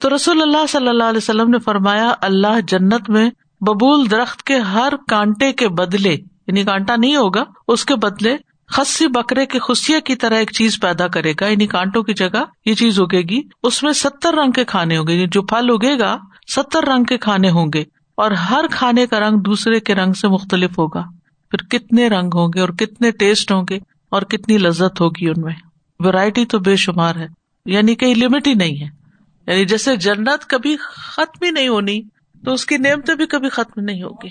تو 0.00 0.16
رسول 0.16 0.42
اللہ 0.42 0.66
صلی 0.68 0.88
اللہ 0.88 1.04
علیہ 1.04 1.18
وسلم 1.18 1.50
نے 1.50 1.58
فرمایا، 1.58 2.14
اللہ 2.20 2.60
جنت 2.68 3.10
میں 3.10 3.30
ببول 3.60 4.10
درخت 4.10 4.42
کے 4.42 4.56
ہر 4.56 4.92
کانٹے 5.08 5.52
کے 5.52 5.68
بدلے 5.68 6.12
یعنی 6.46 6.62
کانٹا 6.64 6.96
نہیں 6.96 7.16
ہوگا، 7.16 7.44
اس 7.68 7.84
کے 7.84 7.96
بدلے 7.96 8.36
خسی 8.68 9.06
بکرے 9.06 9.46
کے 9.46 9.58
خصیہ 9.58 10.00
کی 10.00 10.16
طرح 10.16 10.34
ایک 10.34 10.52
چیز 10.52 10.80
پیدا 10.80 11.08
کرے 11.08 11.32
گا۔ 11.40 11.46
یعنی 11.46 11.66
کانٹوں 11.66 12.02
کی 12.02 12.14
جگہ 12.14 12.44
یہ 12.66 12.74
چیز 12.74 13.00
اگے 13.00 13.22
گی، 13.22 13.42
اس 13.62 13.82
میں 13.82 13.92
ستر 13.92 14.34
رنگ 14.34 14.52
کے 14.52 14.64
کھانے 14.64 14.98
ہوں 14.98 15.06
گے۔ 15.06 15.14
یعنی 15.14 15.28
جو 15.32 15.42
پھل 15.42 15.70
اگے 15.70 15.98
گا، 15.98 16.18
ستر 16.48 16.84
رنگ 16.84 17.04
کے 17.04 17.18
کھانے 17.18 17.50
ہوں 17.50 17.66
گے۔ 17.74 17.84
اور 18.16 18.30
ہر 18.30 18.64
کھانے 18.70 19.06
کا 19.06 19.20
رنگ 19.20 19.38
دوسرے 19.38 19.80
کے 19.80 19.94
رنگ 19.94 20.12
سے 20.12 20.28
مختلف 20.28 20.78
ہوگا۔ 20.78 21.04
پھر 21.50 21.66
کتنے 21.66 22.08
رنگ 22.08 22.30
ہوں 22.34 22.48
گے 22.54 22.60
اور 22.60 22.68
کتنے 22.68 23.10
ٹیسٹ 23.10 23.52
ہوں 23.52 23.64
گے 23.70 23.78
اور 24.08 24.22
کتنی 24.22 24.58
لذت 24.58 25.00
ہوگی 25.00 25.28
ان 25.28 25.40
میں؟ 25.40 25.54
ویرائٹی 26.00 26.46
تو 26.46 26.58
بے 26.58 26.76
شمار 26.76 27.16
ہے 27.16 27.26
یعنی 27.66 27.94
کہیں 27.94 28.14
لمٹ 28.14 28.46
ہی 28.46 28.54
نہیں 28.54 28.80
ہے۔ 28.80 29.06
یعنی 29.46 29.64
جیسے 29.64 29.96
جنت 29.96 30.46
کبھی 30.48 30.76
ختم 30.76 31.44
ہی 31.44 31.50
نہیں 31.50 31.68
ہونی، 31.68 32.02
تو 32.44 32.52
اس 32.52 32.66
کی 32.66 32.76
نعمتیں 32.76 33.14
بھی 33.14 33.26
کبھی 33.26 33.48
ختم 33.48 33.80
نہیں 33.80 34.02
ہوگی۔ 34.02 34.28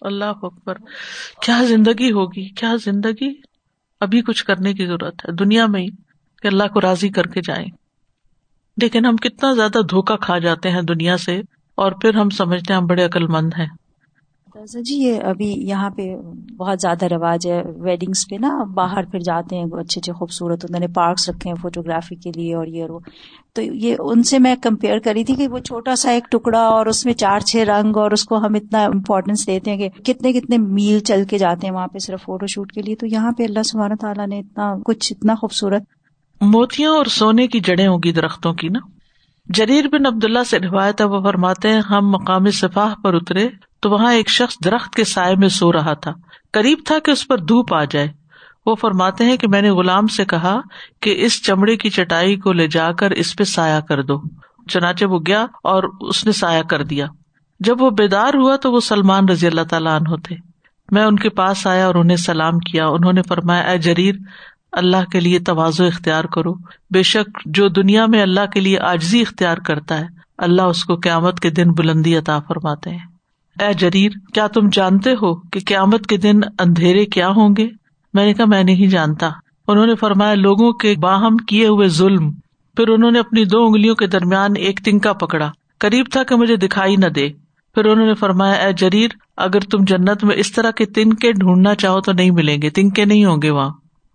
اللہ 0.00 0.24
اکبر، 0.24 0.74
کیا 1.42 1.62
زندگی 1.62 2.12
ہوگی؟ 2.12 2.48
کیا 2.48 2.74
زندگی؟ 2.84 3.32
ابھی 4.00 4.22
کچھ 4.22 4.44
کرنے 4.44 4.74
کی 4.74 4.86
ضرورت 4.86 5.28
ہے۔ 5.28 5.32
دنیا 5.32 5.66
میں 5.66 5.80
ہی 5.80 5.88
کہ 6.42 6.46
اللہ 6.46 6.64
کو 6.64 6.80
راضی 6.80 7.08
کر 7.08 7.26
کے 7.26 7.40
جائیں۔ 7.40 7.66
لیکن 8.76 9.06
ہم 9.06 9.16
کتنا 9.16 9.52
زیادہ 9.52 9.78
دھوکا 9.90 10.16
کھا 10.16 10.38
جاتے 10.38 10.70
ہیں 10.70 10.82
دنیا 10.82 11.16
سے 11.16 11.40
اور 11.74 11.92
پھر 11.92 12.14
ہم 12.14 12.30
سمجھتے 12.30 12.72
ہیں 12.72 12.80
ہم 12.80 12.86
بڑے 12.86 13.04
عقل 13.04 13.26
مند 13.26 13.50
ہیں۔ 13.58 13.66
جی 14.84 14.94
یہ 14.94 15.20
ابھی 15.24 15.54
یہاں 15.68 15.90
پہ 15.90 16.16
بہت 16.56 16.78
زیادہ 16.80 17.04
رواج 17.04 17.46
ہے 17.46 17.62
ویڈنگس 17.76 18.28
پہ 18.28 18.36
نا، 18.40 18.64
باہر 18.74 19.04
پھر 19.04 19.18
جاتے 19.20 19.56
ہیں، 19.56 19.64
اچھے 19.64 20.00
اچھے 20.00 20.12
خوبصورت، 20.12 20.64
انہوں 20.68 20.80
نے 20.80 20.88
پارکس 20.88 21.28
رکھے 21.28 21.50
ہیں 21.50 21.56
فوٹوگرافی 21.62 22.14
کے 22.14 22.30
لیے 22.34 22.54
اور 22.54 22.66
یہ 22.66 22.84
وہ۔ 22.84 22.98
تو 23.52 23.62
یہ 23.62 23.96
ان 23.98 24.22
سے 24.22 24.38
میں 24.38 24.56
کمپیئر 24.56 24.98
کری 24.98 25.24
تھی 25.24 25.34
کہ 25.34 25.48
وہ 25.48 25.58
چھوٹا 25.58 25.96
سا 25.96 26.10
ایک 26.10 26.24
ٹکڑا 26.30 26.60
اور 26.60 26.86
اس 26.86 27.04
میں 27.04 27.14
چار 27.14 27.40
چھ 27.40 27.56
رنگ 27.56 27.96
اور 27.96 28.10
اس 28.10 28.24
کو 28.24 28.36
ہم 28.36 28.54
اتنا 28.54 28.84
امپورٹینس 28.84 29.46
دیتے 29.46 29.70
ہیں 29.70 29.78
کہ 29.78 29.88
کتنے 30.04 30.32
کتنے 30.32 30.58
میل 30.58 30.98
چل 30.98 31.24
کے 31.24 31.38
جاتے 31.38 31.66
ہیں 31.66 31.74
وہاں 31.74 31.86
پہ 31.86 31.98
صرف 31.98 32.22
فوٹو 32.22 32.46
شوٹ 32.46 32.72
کے 32.72 32.82
لیے۔ 32.82 32.96
تو 32.96 33.06
یہاں 33.06 33.32
پہ 33.32 33.44
اللہ 33.44 33.62
سبحانہ 33.62 33.94
تعالیٰ 34.00 34.26
نے 34.26 34.38
اتنا 34.38 34.74
کچھ، 34.84 35.12
اتنا 35.12 35.34
خوبصورت۔ 35.34 35.82
موتیاں 36.40 36.90
اور 36.90 37.04
سونے 37.04 37.46
کی 37.46 37.60
جڑیں 37.60 37.86
ہوگی 37.86 38.12
درختوں 38.12 38.52
کی 38.52 38.68
نا۔ 38.68 38.78
جریر 39.46 39.88
بن 39.88 40.06
عبد 40.06 40.24
اللہ 40.24 40.44
سے 40.50 40.58
روایت 40.58 41.00
ہے، 41.00 41.06
وہ 41.06 41.22
فرماتے 41.22 41.68
ہیں، 41.68 41.80
ہم 41.80 42.10
مقامی 42.10 42.50
سفاہ 42.50 42.94
پر 43.02 43.14
اترے 43.14 43.48
تو 43.82 43.90
وہاں 43.90 44.12
ایک 44.12 44.30
شخص 44.30 44.54
درخت 44.64 44.94
کے 44.94 45.04
سائے 45.04 45.36
میں 45.36 45.48
سو 45.48 45.72
رہا 45.72 45.94
تھا۔ 45.94 46.12
قریب 46.52 46.78
تھا 46.84 46.98
کہ 46.98 47.10
اس 47.10 47.28
پر 47.28 47.38
دھوپ 47.38 47.74
آ 47.74 47.84
جائے۔ 47.84 48.08
وہ 48.66 48.74
فرماتے 48.74 49.24
ہیں 49.24 49.36
کہ 49.36 49.48
میں 49.48 49.62
نے 49.62 49.70
غلام 49.70 50.06
سے 50.06 50.24
کہا 50.24 50.60
کہ 51.00 51.14
اس 51.24 51.42
چمڑے 51.42 51.76
کی 51.76 51.90
چٹائی 51.90 52.36
کو 52.36 52.52
لے 52.52 52.68
جا 52.68 52.92
کر 52.92 53.10
اس 53.10 53.36
پہ 53.36 53.44
سایہ 53.44 53.80
کر 53.80 54.02
دو۔ 54.02 54.20
چنانچہ 54.68 55.04
وہ 55.04 55.18
گیا 55.26 55.46
اور 55.64 55.82
اس 56.00 56.24
نے 56.24 56.32
سایہ 56.32 56.62
کر 56.62 56.84
دیا۔ 56.84 57.06
جب 57.60 57.82
وہ 57.82 57.90
بیدار 57.90 58.34
ہوا 58.34 58.56
تو 58.56 58.72
وہ 58.72 58.80
سلمان 58.80 59.28
رضی 59.28 59.46
اللہ 59.46 59.60
تعالیٰ 59.60 59.96
عنہ 59.96 60.16
تھے۔ 60.24 60.36
میں 60.90 61.04
ان 61.04 61.16
کے 61.16 61.28
پاس 61.28 61.66
آیا 61.66 61.86
اور 61.86 61.94
انہیں 61.94 62.16
سلام 62.16 62.58
کیا۔ 62.58 62.86
انہوں 62.86 63.12
نے 63.12 63.22
فرمایا، 63.22 63.62
اے 63.62 63.78
جریر، 63.78 64.14
اللہ 64.72 65.10
کے 65.12 65.20
لیے 65.20 65.38
توازو 65.38 65.84
اختیار 65.84 66.24
کرو۔ 66.24 66.54
بے 66.90 67.02
شک 67.02 67.40
جو 67.44 67.68
دنیا 67.68 68.06
میں 68.06 68.22
اللہ 68.22 68.46
کے 68.46 68.60
لیے 68.60 68.78
آجزی 68.78 69.20
اختیار 69.20 69.56
کرتا 69.56 70.00
ہے، 70.00 70.06
اللہ 70.38 70.62
اس 70.62 70.84
کو 70.84 70.96
قیامت 70.96 71.40
کے 71.40 71.50
دن 71.50 71.72
بلندی 71.72 72.16
عطا 72.16 72.38
فرماتے 72.38 72.90
ہیں۔ 72.90 73.11
اے 73.60 73.72
جریر، 73.72 74.10
کیا 74.34 74.46
تم 74.46 74.68
جانتے 74.72 75.10
ہو 75.10 75.34
کہ 75.34 75.60
قیامت 75.66 76.06
کے 76.06 76.16
دن 76.16 76.40
اندھیرے 76.58 77.06
کیا 77.06 77.28
ہوں 77.28 77.54
گے؟ 77.58 77.68
میں 78.14 78.26
نے 78.26 78.34
کہا، 78.34 78.44
میں 78.44 78.64
نہیں 78.64 78.86
جانتا۔ 78.86 79.30
انہوں 79.68 79.86
نے 79.86 79.94
فرمایا، 79.94 80.34
لوگوں 80.34 80.72
کے 80.72 80.94
باہم 81.02 81.36
کیے 81.36 81.66
ہوئے 81.66 81.88
ظلم۔ 81.88 82.30
پھر 82.76 82.88
انہوں 82.88 83.10
نے 83.10 83.18
اپنی 83.18 83.44
دو 83.44 83.66
انگلیوں 83.66 83.94
کے 83.94 84.06
درمیان 84.06 84.50
ایک 84.56 84.80
تنکا 84.84 85.12
پکڑا۔ 85.12 85.50
قریب 85.80 86.06
تھا 86.10 86.22
کہ 86.22 86.36
مجھے 86.36 86.56
دکھائی 86.56 86.96
نہ 86.96 87.06
دے۔ 87.06 87.28
پھر 87.74 87.84
انہوں 87.84 88.06
نے 88.06 88.14
فرمایا، 88.14 88.54
اے 88.54 88.72
جریر، 88.72 89.10
اگر 89.36 89.60
تم 89.60 89.84
جنت 89.84 90.24
میں 90.24 90.36
اس 90.36 90.52
طرح 90.52 90.70
کے 90.70 90.86
تنکے 90.86 91.32
ڈھونڈنا 91.32 91.74
چاہو 91.74 92.00
تو 92.00 92.12
نہیں 92.12 92.30
ملیں 92.30 92.62
گے، 92.62 92.70
تنکے 92.70 93.04
نہیں 93.04 93.24
ہوں 93.24 93.42
گے 93.42 93.50
وہاں۔ 93.50 93.70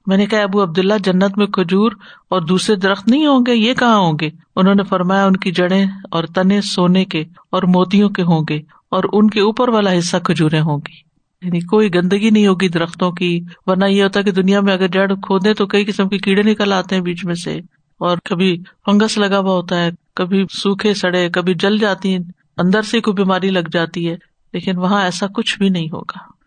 میں 0.07 0.17
نے 0.17 0.25
کہا، 0.25 0.39
ابو 0.39 0.63
عبداللہ، 0.63 0.93
جنت 1.03 1.37
میں 1.37 1.47
کھجور 1.47 1.91
اور 2.29 2.41
دوسرے 2.41 2.75
درخت 2.75 3.07
نہیں 3.07 3.25
ہوں 3.25 3.39
گے؟ 3.47 3.55
یہ 3.55 3.73
کہاں 3.73 3.97
ہوں 3.97 4.13
گے؟ 4.21 4.29
انہوں 4.55 4.75
نے 4.75 4.83
فرمایا، 4.83 5.25
ان 5.25 5.35
کی 5.35 5.51
جڑیں 5.51 5.85
اور 6.11 6.23
تنے 6.23 6.61
سونے 6.61 7.05
کے 7.05 7.21
اور 7.51 7.63
موتیوں 7.63 8.09
کے 8.09 8.21
ہوں 8.21 8.41
گے۔ 8.49 8.61
اور 8.91 9.03
ان 9.13 9.29
کے 9.29 9.39
اوپر 9.41 9.69
والا 9.69 9.97
حصہ 9.97 10.17
کھجورے 10.17 10.59
ہوں 10.59 10.77
گی۔ 10.77 11.07
یعنی 11.41 11.59
کوئی 11.59 11.93
گندگی 11.93 12.29
نہیں 12.29 12.47
ہوگی 12.47 12.67
درختوں 12.69 13.11
کی 13.11 13.41
ورنہ 13.65 13.85
یہ 13.85 14.03
ہوتا 14.03 14.19
ہے 14.19 14.25
کہ 14.25 14.31
دنیا 14.31 14.61
میں 14.61 14.73
اگر 14.73 14.87
جڑ 14.87 15.13
کھودے 15.13 15.53
تو 15.53 15.67
کئی 15.67 15.85
قسم 15.85 16.09
کے 16.09 16.17
کیڑے 16.17 16.43
نکل 16.43 16.73
آتے 16.73 16.95
ہیں 16.95 17.01
بیچ 17.01 17.25
میں 17.25 17.35
سے۔ 17.35 17.59
اور 17.99 18.17
کبھی 18.23 18.57
فنگس 18.85 19.17
لگا 19.17 19.39
ہوا 19.39 19.51
ہوتا 19.51 19.83
ہے 19.83 19.89
کبھی 20.15 20.45
سوکھے 20.49 20.93
سڑے 20.93 21.29
کبھی 21.29 21.53
جل 21.53 21.77
جاتی 21.77 22.11
ہیں 22.11 22.19
اندر 22.57 22.81
سے 22.81 23.01
کوئی 23.01 23.13
بیماری 23.13 23.49
لگ 23.49 23.69
جاتی 23.71 24.09
ہے 24.09 24.15
لیکن 24.53 24.77
وہاں 24.77 25.03
ایسا 25.03 25.27
کچھ 25.27 25.59
بھی 25.59 25.69
نہیں 25.69 25.87
ہوگا۔ 25.87 26.37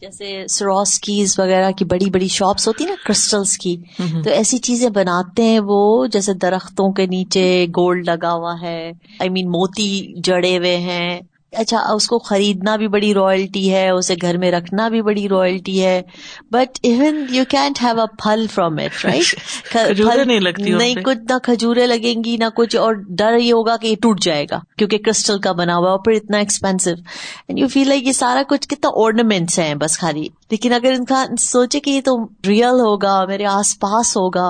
جیسے 0.00 0.44
سروسکیز 0.50 1.38
وغیرہ 1.38 1.70
کی 1.70 1.84
بڑی 1.84 2.10
بڑی 2.10 2.28
شاپس 2.28 2.68
ہوتی 2.68 2.84
نا 2.84 2.92
کرسٹلس 3.06 3.58
کی 3.58 3.76
تو 3.98 4.30
ایسی 4.30 4.58
چیزیں 4.58 4.90
بناتے 4.90 5.42
ہیں 5.42 5.60
وہ 5.64 6.06
جیسے 6.06 6.34
درختوں 6.34 6.92
کے 6.92 7.06
نیچے 7.06 7.66
گولڈ 7.68 8.08
لگا 8.08 8.32
ہوا 8.32 8.54
ہے 8.62 8.92
آئی 9.20 9.28
مین 9.28 9.48
موتی 9.48 10.20
جڑے 10.20 10.58
ہوئے 10.58 10.76
ہیں۔ 10.76 11.20
اچھا 11.52 11.78
اس 11.92 12.06
کو 12.06 12.18
خریدنا 12.18 12.76
بھی 12.76 12.88
بڑی 12.88 13.14
رائلٹی 13.14 13.72
ہے 13.72 13.88
اسے 13.90 14.14
گھر 14.22 14.38
میں 14.38 14.50
رکھنا 14.50 14.88
بھی 14.88 15.02
بڑی 15.02 15.28
رائلٹی 15.28 15.84
ہے 15.84 16.02
but 16.50 16.78
even 16.82 17.26
you 17.30 17.44
can't 17.48 17.82
have 17.82 18.00
a 18.00 18.06
پھل 18.22 18.46
فرام 18.54 18.78
اٹ 18.78 19.04
رائٹ 19.04 20.26
نہیں 20.26 20.40
لگتی 20.40 20.70
نہیں 20.70 20.94
کچھ 20.94 21.18
نہ 21.18 21.38
کھجورے 21.42 21.86
لگیں 21.86 22.24
گی 22.24 22.36
نہ 22.36 22.44
کچھ 22.56 22.76
اور 22.76 22.94
ڈر 22.94 23.36
یہ 23.36 23.52
ہوگا 23.52 23.76
کہ 23.76 23.86
یہ 23.86 23.96
ٹوٹ 24.02 24.20
جائے 24.20 24.46
گا 24.50 24.60
کیونکہ 24.78 24.98
کرسٹل 24.98 25.38
کا 25.38 25.52
بنا 25.52 25.76
ہوا 25.76 25.90
اور 25.90 25.98
پھر 25.98 26.12
اتنا 26.12 26.38
expensive 26.38 26.90
and 26.90 27.58
you 27.58 27.68
feel 27.68 27.88
like 27.88 28.06
یہ 28.06 28.12
سارا 28.12 28.42
کچھ 28.48 28.68
کتنا 28.68 28.90
آرنامنٹس 28.94 29.58
ہیں 29.58 29.74
بس 29.74 29.98
خالی۔ 29.98 30.28
لیکن 30.50 30.72
اگر 30.72 30.92
انسان 30.92 31.36
سوچے 31.36 31.80
کہ 31.80 31.90
یہ 31.90 32.00
تو 32.00 32.16
ریئل 32.46 32.80
ہوگا 32.80 33.24
میرے 33.24 33.46
آس 33.46 33.78
پاس 33.78 34.16
ہوگا 34.16 34.46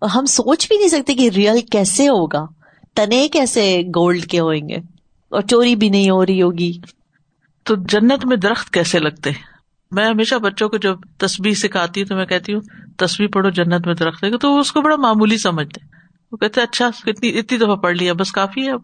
اور 0.00 0.08
ہم 0.08 0.24
سوچ 0.24 0.68
بھی 0.68 0.76
نہیں 0.76 0.88
سکتے 0.88 1.14
کہ 1.14 1.30
ریئل 1.36 1.60
کیسے 1.60 2.08
ہوگا۔ 2.08 2.46
تنے 2.94 3.28
کیسے 3.28 3.82
گولڈ 3.96 4.24
کے 4.26 4.40
ہوئیں 4.40 4.68
گے۔ 4.68 4.93
اور 5.34 5.42
چوری 5.42 5.76
بھی 5.76 5.88
نہیں 5.88 6.10
ہو 6.10 6.26
رہی 6.26 6.42
ہوگی۔ 6.42 6.72
تو 7.62 7.74
جنت 7.76 8.26
میں 8.26 8.36
درخت 8.36 8.70
کیسے 8.70 8.98
لگتے؟ 8.98 9.30
میں 9.90 10.06
ہمیشہ 10.06 10.34
بچوں 10.34 10.68
کو 10.68 10.76
جب 10.76 10.96
تصویر 11.18 11.52
سکھاتی 11.52 12.00
ہوں 12.00 12.06
تو 12.06 12.16
میں 12.16 12.26
کہتی 12.26 12.54
ہوں 12.54 12.60
تصویر 12.96 13.28
پڑھو، 13.28 13.50
جنت 13.50 13.86
میں 13.86 13.94
درخت 13.94 14.24
لگے۔ 14.24 14.38
تو 14.38 14.52
وہ 14.52 14.58
اس 14.58 14.72
کو 14.72 14.80
بڑا 14.80 14.96
معمولی 14.96 15.38
سمجھتے 15.38 15.86
وہ 16.32 16.36
کہتے 16.36 16.60
اچھا 16.60 16.86
اتنی 16.86 17.38
اتنی 17.38 17.58
دفعہ 17.58 17.76
پڑھ 17.76 17.96
لیا، 17.96 18.12
بس 18.12 18.32
کافی 18.32 18.66
ہے 18.66 18.70
اب۔ 18.70 18.80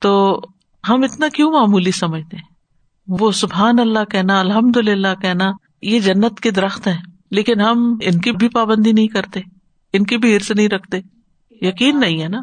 تو 0.00 0.40
ہم 0.88 1.02
اتنا 1.02 1.28
کیوں 1.28 1.52
معمولی 1.52 1.90
سمجھتے 1.90 2.36
ہیں؟ 2.36 2.44
وہ 3.08 3.32
سبحان 3.32 3.78
اللہ 3.78 4.04
کہنا 4.04 4.40
الحمد 4.40 4.76
للہ 4.76 5.14
کہنا، 5.22 5.50
یہ 5.82 6.00
جنت 6.00 6.40
کے 6.40 6.50
درخت 6.50 6.88
ہیں۔ 6.88 6.98
لیکن 7.30 7.60
ہم 7.60 7.96
ان 8.02 8.20
کی 8.20 8.32
بھی 8.32 8.48
پابندی 8.48 8.92
نہیں 8.92 9.06
کرتے، 9.06 9.40
ان 9.92 10.04
کی 10.04 10.16
بھی 10.16 10.34
ہرس 10.34 10.50
نہیں 10.50 10.68
رکھتے۔ 10.68 11.00
یقین 11.50 12.00
نہیں 12.00 12.22
ہے 12.22 12.28
نا؟ 12.28 12.40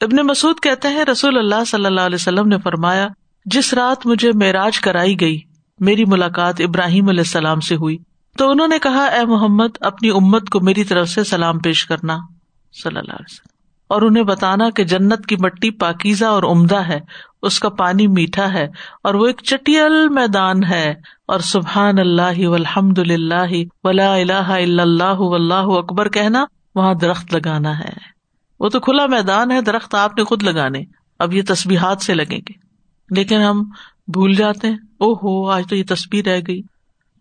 ابن 0.00 0.16
مسعود 0.16 0.56
کہتے 0.62 0.88
ہیں، 0.88 1.04
رسول 1.04 1.38
اللہ 1.38 1.64
صلی 1.66 1.86
اللہ 1.86 2.00
علیہ 2.00 2.14
وسلم 2.14 2.48
نے 2.48 2.58
فرمایا، 2.58 3.08
جس 3.44 3.74
رات 3.74 4.06
مجھے 4.06 4.32
معراج 4.32 4.80
کرائی 4.80 5.20
گئی، 5.20 5.40
میری 5.80 6.04
ملاقات 6.04 6.54
ابراہیم 6.58 7.08
علیہ 7.08 7.20
السلام 7.20 7.60
سے 7.60 7.76
ہوئی۔ 7.76 7.98
تو 8.38 8.50
انہوں 8.50 8.68
نے 8.68 8.78
کہا، 8.78 9.04
اے 9.04 9.24
محمد، 9.24 9.76
اپنی 9.80 10.10
امت 10.10 10.48
کو 10.48 10.60
میری 10.60 10.84
طرف 10.84 11.08
سے 11.08 11.24
سلام 11.24 11.58
پیش 11.58 11.84
کرنا۔ 11.84 12.16
صلی 12.72 12.98
اللہ 12.98 13.12
علیہ 13.12 13.32
وسلم۔ 13.32 13.56
اور 13.88 14.02
انہیں 14.02 14.24
بتانا 14.24 14.70
کہ 14.70 14.84
جنت 14.84 15.26
کی 15.26 15.36
مٹی 15.36 15.70
پاکیزہ 15.70 16.24
اور 16.24 16.42
عمدہ 16.42 16.76
ہے، 16.76 17.00
اس 17.42 17.60
کا 17.60 17.68
پانی 17.68 18.06
میٹھا 18.06 18.52
ہے، 18.52 18.68
اور 19.02 19.14
وہ 19.14 19.26
ایک 19.26 19.40
چٹیل 19.44 20.08
میدان 20.08 20.64
ہے۔ 20.64 20.94
اور 21.28 21.40
سبحان 21.40 21.98
اللہ 21.98 22.46
الحمد 22.46 22.98
للہ 22.98 23.54
ولا 23.84 24.14
الہ 24.14 24.32
الا 24.32 24.82
اللہ 24.82 25.20
واللہ 25.20 25.54
اکبر 25.54 26.08
کہنا، 26.08 26.44
وہاں 26.74 26.94
درخت 26.94 27.34
لگانا 27.34 27.78
ہے۔ 27.78 28.15
وہ 28.60 28.68
تو 28.68 28.80
کھلا 28.80 29.06
میدان 29.06 29.50
ہے، 29.50 29.60
درخت 29.60 29.94
آپ 29.94 30.18
نے 30.18 30.24
خود 30.24 30.42
لگانے، 30.42 30.80
اب 31.18 31.34
یہ 31.34 31.42
تصویر 31.48 31.98
سے 32.00 32.14
لگیں 32.14 32.40
گے۔ 32.48 32.66
لیکن 33.10 33.42
ہم 33.42 33.70
بھول 34.08 34.34
جاتے 34.34 34.68
ہیں 34.68 34.76
او 34.98 35.12
ہو 35.12 35.50
آج 35.50 35.64
تو 35.68 35.76
یہ 35.76 35.82
تصویر 35.88 36.24
رہ 36.24 36.40
گئی۔ 36.46 36.62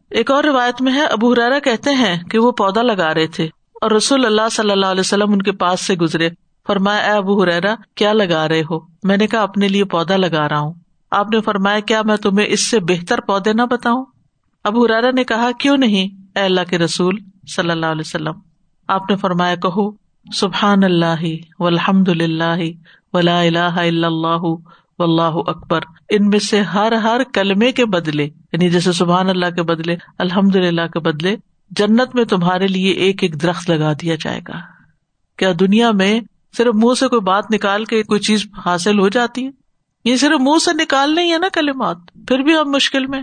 ایک 0.09 0.31
اور 0.31 0.43
روایت 0.43 0.81
میں 0.81 0.93
ہے، 0.93 1.05
ابو 1.05 1.33
ہرارا 1.33 1.59
کہتے 1.59 1.93
ہیں 1.93 2.23
کہ 2.23 2.39
وہ 2.39 2.51
پودا 2.51 2.81
لگا 2.81 3.13
رہے 3.13 3.27
تھے 3.27 3.45
اور 3.81 3.91
رسول 3.91 4.25
اللہ 4.25 4.49
صلی 4.51 4.71
اللہ 4.71 4.85
علیہ 4.85 4.99
وسلم 4.99 5.31
ان 5.31 5.41
کے 5.41 5.51
پاس 5.51 5.81
سے 5.81 5.95
گزرے۔ 5.95 6.29
فرمایا، 6.67 6.99
اے 6.99 7.11
ابو 7.11 7.43
ہریرا 7.43 7.75
کیا 7.95 8.13
لگا 8.13 8.47
رہے 8.47 8.61
ہو؟ 8.61 8.79
میں 9.03 9.17
نے 9.17 9.27
کہا، 9.27 9.41
اپنے 9.41 9.67
لیے 9.67 9.83
پودا 9.83 10.17
لگا 10.17 10.49
رہا 10.49 10.59
ہوں۔ 10.59 10.73
آپ 11.11 11.29
نے 11.31 11.41
فرمایا، 11.41 11.79
کیا 11.79 12.01
میں 12.01 12.17
تمہیں 12.17 12.47
اس 12.49 12.69
سے 12.69 12.79
بہتر 12.79 13.21
پودے 13.21 13.53
نہ 13.53 13.61
بتاؤں؟ 13.61 14.05
ابو 14.63 14.85
ہرارا 14.85 15.11
نے 15.11 15.23
کہا، 15.23 15.49
کیوں 15.59 15.77
نہیں؟ 15.77 16.21
اے 16.35 16.45
اللہ 16.45 16.61
کے 16.69 16.77
رسول 16.77 17.19
صلی 17.55 17.69
اللہ 17.69 17.85
علیہ 17.85 18.03
وسلم، 18.05 18.33
آپ 18.87 19.09
نے 19.09 19.15
فرمایا، 19.15 19.55
کہو۔ 19.55 20.04
سبحان 20.33 20.83
اللہ 20.83 21.23
و 21.59 21.65
الحمد 21.65 22.09
اللہ 22.09 22.57
ولا 23.13 23.39
اللہ 23.39 23.79
اللہ 24.03 24.43
و 24.99 25.03
اللہ 25.03 25.37
اکبر۔ 25.47 25.79
ان 26.09 26.29
میں 26.29 26.39
سے 26.39 26.61
ہر 26.61 26.91
ہر 26.91 27.21
کلمے 27.33 27.71
کے 27.71 27.85
بدلے 27.85 28.23
یعنی 28.23 28.69
جیسے 28.69 28.91
سبحان 28.91 29.29
اللہ 29.29 29.45
کے 29.55 29.63
بدلے، 29.63 29.95
الحمد 30.17 30.55
للہ 30.55 30.87
کے 30.93 30.99
بدلے، 30.99 31.35
جنت 31.71 32.15
میں 32.15 32.25
تمہارے 32.25 32.67
لیے 32.67 32.91
ایک 32.91 33.23
ایک 33.23 33.41
درخت 33.41 33.69
لگا 33.69 33.93
دیا 33.93 34.15
جائے 34.15 34.39
گا۔ 34.47 34.59
کیا 35.37 35.51
دنیا 35.59 35.91
میں 35.91 36.21
صرف 36.57 36.75
منہ 36.75 36.93
سے 36.99 37.07
کوئی 37.07 37.21
بات 37.21 37.51
نکال 37.51 37.85
کے 37.85 38.03
کوئی 38.03 38.19
چیز 38.19 38.47
حاصل 38.65 38.99
ہو 38.99 39.09
جاتی 39.09 39.45
ہے؟ 39.45 39.51
یہ 40.05 40.15
صرف 40.15 40.41
منہ 40.41 40.57
سے 40.65 40.71
نکال 40.73 41.15
نہیں 41.15 41.33
ہے 41.33 41.37
نا 41.37 41.47
کلمات، 41.53 41.97
پھر 42.27 42.39
بھی 42.39 42.53
ہم 42.53 42.71
مشکل 42.71 43.05
میں۔ 43.07 43.21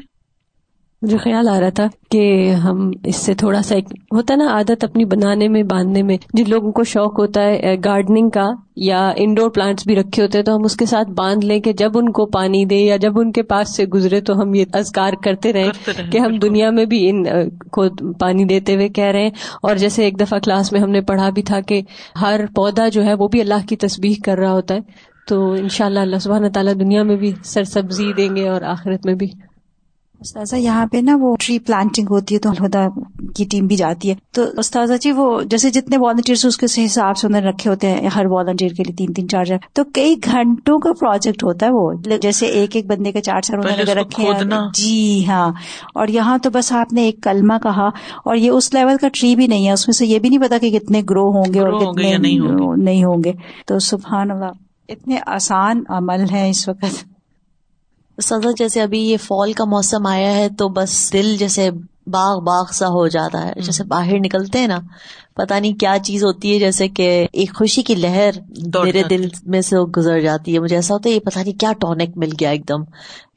مجھے 1.03 1.17
خیال 1.17 1.49
آ 1.49 1.61
رہا 1.61 1.69
تھا 1.69 1.87
کہ 2.11 2.53
ہم 2.53 2.91
اس 3.05 3.17
سے 3.17 3.35
تھوڑا 3.35 3.63
سا 3.63 3.75
ایک 3.75 3.85
ہوتا 4.15 4.35
ہے 4.35 4.39
نا 4.39 4.47
عادت 4.53 4.85
اپنی 4.85 5.05
بنانے 5.05 5.49
میں 5.49 5.63
باندھنے 5.63 6.03
میں۔ 6.03 6.17
جن 6.35 6.45
لوگوں 6.49 6.73
کو 6.73 6.85
شوق 6.85 7.19
ہوتا 7.19 7.43
ہے 7.43 7.77
گارڈننگ 7.85 8.31
کا 8.31 8.51
یا 8.77 9.13
انڈور 9.17 9.51
پلانٹس 9.51 9.87
بھی 9.87 9.97
رکھے 9.97 10.23
ہوتے 10.23 10.39
ہیں 10.39 10.45
تو 10.45 10.57
ہم 10.57 10.65
اس 10.65 10.77
کے 10.77 10.87
ساتھ 10.87 11.11
باندھ 11.11 11.45
لیں 11.47 11.61
کہ 11.61 11.73
جب 11.73 11.99
ان 11.99 12.13
کو 12.13 12.27
پانی 12.27 12.65
دے 12.65 12.77
یا 12.77 12.97
جب 12.97 13.19
ان 13.19 13.33
کے 13.33 13.43
پاس 13.43 13.77
سے 13.77 13.85
گزرے 13.85 14.21
تو 14.21 14.43
ہم 14.43 14.55
یہ 14.55 14.65
ازگار 14.73 15.13
کرتے 15.25 15.53
رہے 15.53 15.69
کہ 16.13 16.19
ہم 16.19 16.39
دنیا 16.39 16.71
میں 16.71 16.85
بھی 16.85 17.11
ان 17.11 17.25
کو 17.73 18.13
پانی 18.13 18.45
دیتے 18.45 18.75
ہوئے 18.75 18.89
کہہ 18.89 19.05
رہے 19.05 19.23
ہیں۔ 19.23 19.31
اور 19.63 19.77
جیسے 19.77 20.05
ایک 20.05 20.21
دفعہ 20.21 20.39
کلاس 20.39 20.73
میں 20.73 20.81
ہم 20.81 20.91
نے 20.91 21.01
پڑھا 21.01 21.31
بھی 21.31 21.43
تھا 21.43 21.61
کہ 21.61 21.83
ہر 22.21 22.41
پودا 22.55 22.89
جو 22.89 23.05
ہے 23.05 23.15
وہ 23.15 23.29
بھی 23.29 23.41
اللہ 23.41 23.67
کی 23.69 23.77
تصویر 23.77 24.15
کر 24.25 24.39
رہا 24.39 24.53
ہوتا 24.53 24.75
ہے۔ 24.75 24.81
تو 25.29 25.53
ان 25.53 25.69
شاء 25.69 25.87
اللہ 25.87 26.01
اللہ 26.01 26.17
سبحانہ 26.17 26.47
تعالیٰ 26.49 26.75
دنیا 26.75 27.03
میں 27.03 27.17
بھی 27.17 27.33
سر 27.45 27.65
سبزی 27.65 28.13
دیں 28.13 28.37
گے 28.37 28.49
اور 28.49 28.63
آخرت 28.63 29.07
میں 29.07 29.15
بھی۔ 29.15 29.52
استاذہ 30.23 30.57
یہاں 30.57 30.87
پہ 30.87 30.97
نا 30.97 31.17
وہ 31.21 31.37
ٹری 31.37 31.59
پلانٹنگ 31.59 32.07
ہوتی 32.11 32.35
ہے 32.35 32.41
تو 32.41 32.49
الہدا 32.49 32.87
کی 33.37 33.45
ٹیم 33.45 33.67
بھی 33.67 33.77
جاتی 33.77 34.11
ہے۔ 34.11 34.15
تو 34.33 34.43
استاذہ 34.57 34.93
جی 35.01 35.13
وہ 35.13 35.43
جیسے 35.43 35.71
جتنے 35.71 35.97
والنٹیئر 35.97 36.47
اس 36.47 36.57
کے 36.57 36.85
حساب 36.85 37.17
سے 37.17 37.27
انہوں 37.27 37.41
نے 37.41 37.49
رکھے 37.49 37.71
ہوتے 37.71 37.89
ہیں 37.89 38.09
ہر 38.17 38.27
والنٹیئر 38.27 38.71
کے 38.71 38.83
لیے 38.83 38.97
تین 38.97 39.13
تین 39.13 39.29
چار 39.29 39.45
چار۔ 39.45 39.59
تو 39.73 39.85
کئی 39.85 40.15
گھنٹوں 40.25 40.79
کا 40.79 40.93
پروجیکٹ 40.93 41.45
ہوتا 41.45 41.67
ہے 41.67 41.71
وہ۔ 41.71 41.93
جیسے 42.23 42.47
ایک 42.47 42.77
ایک 42.77 42.87
بندے 42.87 43.13
کے 43.13 43.21
چار 43.21 43.41
چار 43.41 43.59
انہوں 43.59 43.77
نے 43.77 43.95
رکھے 43.95 44.31
جی 44.75 45.27
ہاں۔ 45.27 45.53
اور 45.95 46.09
یہاں 46.09 46.39
تو 46.39 46.51
بس 46.51 46.73
آپ 46.73 46.93
نے 46.93 47.03
ایک 47.03 47.23
کلمہ 47.23 47.55
کہا 47.63 47.87
اور 48.25 48.37
یہ 48.37 48.51
اس 48.51 48.75
لیول 48.75 48.97
کا 48.97 49.09
ٹری 49.09 49.37
بھی 49.37 49.47
نہیں 49.47 49.67
ہے۔ 49.67 49.73
اس 49.73 49.89
میں 49.89 49.93
سے 49.93 50.07
یہ 50.07 50.19
بھی 50.19 50.29
نہیں 50.29 50.41
پتا 50.41 50.59
کہ 50.59 50.79
کتنے 50.79 51.03
گرو 51.11 51.31
ہوں 51.31 51.55
گے 51.55 51.61
اور 51.61 51.81
کتنے 51.81 52.19
نہیں 52.77 53.05
ہوں 53.05 53.25
گے۔ 53.25 53.33
تو 53.67 53.79
سبحان 53.79 54.31
اللہ 54.31 54.51
اتنے 54.89 55.17
آسان 55.27 55.83
عمل 55.89 56.25
ہیں 56.31 56.51
اس 56.51 56.69
وقت۔ 56.69 57.12
سزا 58.19 58.51
جیسے 58.59 58.83
ابھی 58.83 58.99
یہ 58.99 59.17
فال 59.17 59.53
کا 59.53 59.65
موسم 59.65 60.07
آیا 60.07 60.37
ہے 60.37 60.49
تو 60.49 60.69
بس 60.69 61.13
دل 61.13 61.37
جیسے 61.39 61.71
باغ 62.07 62.41
باغ 62.41 62.65
سا 62.73 62.89
ہو 62.89 63.09
جاتا 63.09 63.47
ہے 63.47 63.53
جیسے 63.63 63.85
باہر 63.85 64.19
نکلتے 64.19 64.59
ہیں 64.59 64.67
نا 64.67 64.79
پتا 65.35 65.59
نہیں 65.59 65.73
کیا 65.73 65.97
چیز 66.03 66.25
ہوتی 66.25 66.55
ہے 66.55 66.59
جیسے 66.59 66.89
کہ 66.89 67.27
ایک 67.33 67.55
خوشی 67.55 67.83
کی 67.83 67.95
لہر 67.95 68.31
میرے 68.85 69.03
دل 69.03 69.29
میں 69.47 69.61
سے 69.61 69.77
گزر 69.77 70.21
جاتی 70.21 70.55
ہے 70.55 70.59
مجھے 70.59 70.77
ایسا 70.77 70.95
ہوتا 70.95 71.11
ہے 71.11 71.15
یہ 71.15 71.21
پتا 71.21 71.43
نہیں 71.43 71.61
کیا 71.61 71.73
ٹونک 71.73 72.17
مل 72.17 72.31
گیا 72.41 72.51
ایک 72.51 72.69
دم۔ 72.69 72.83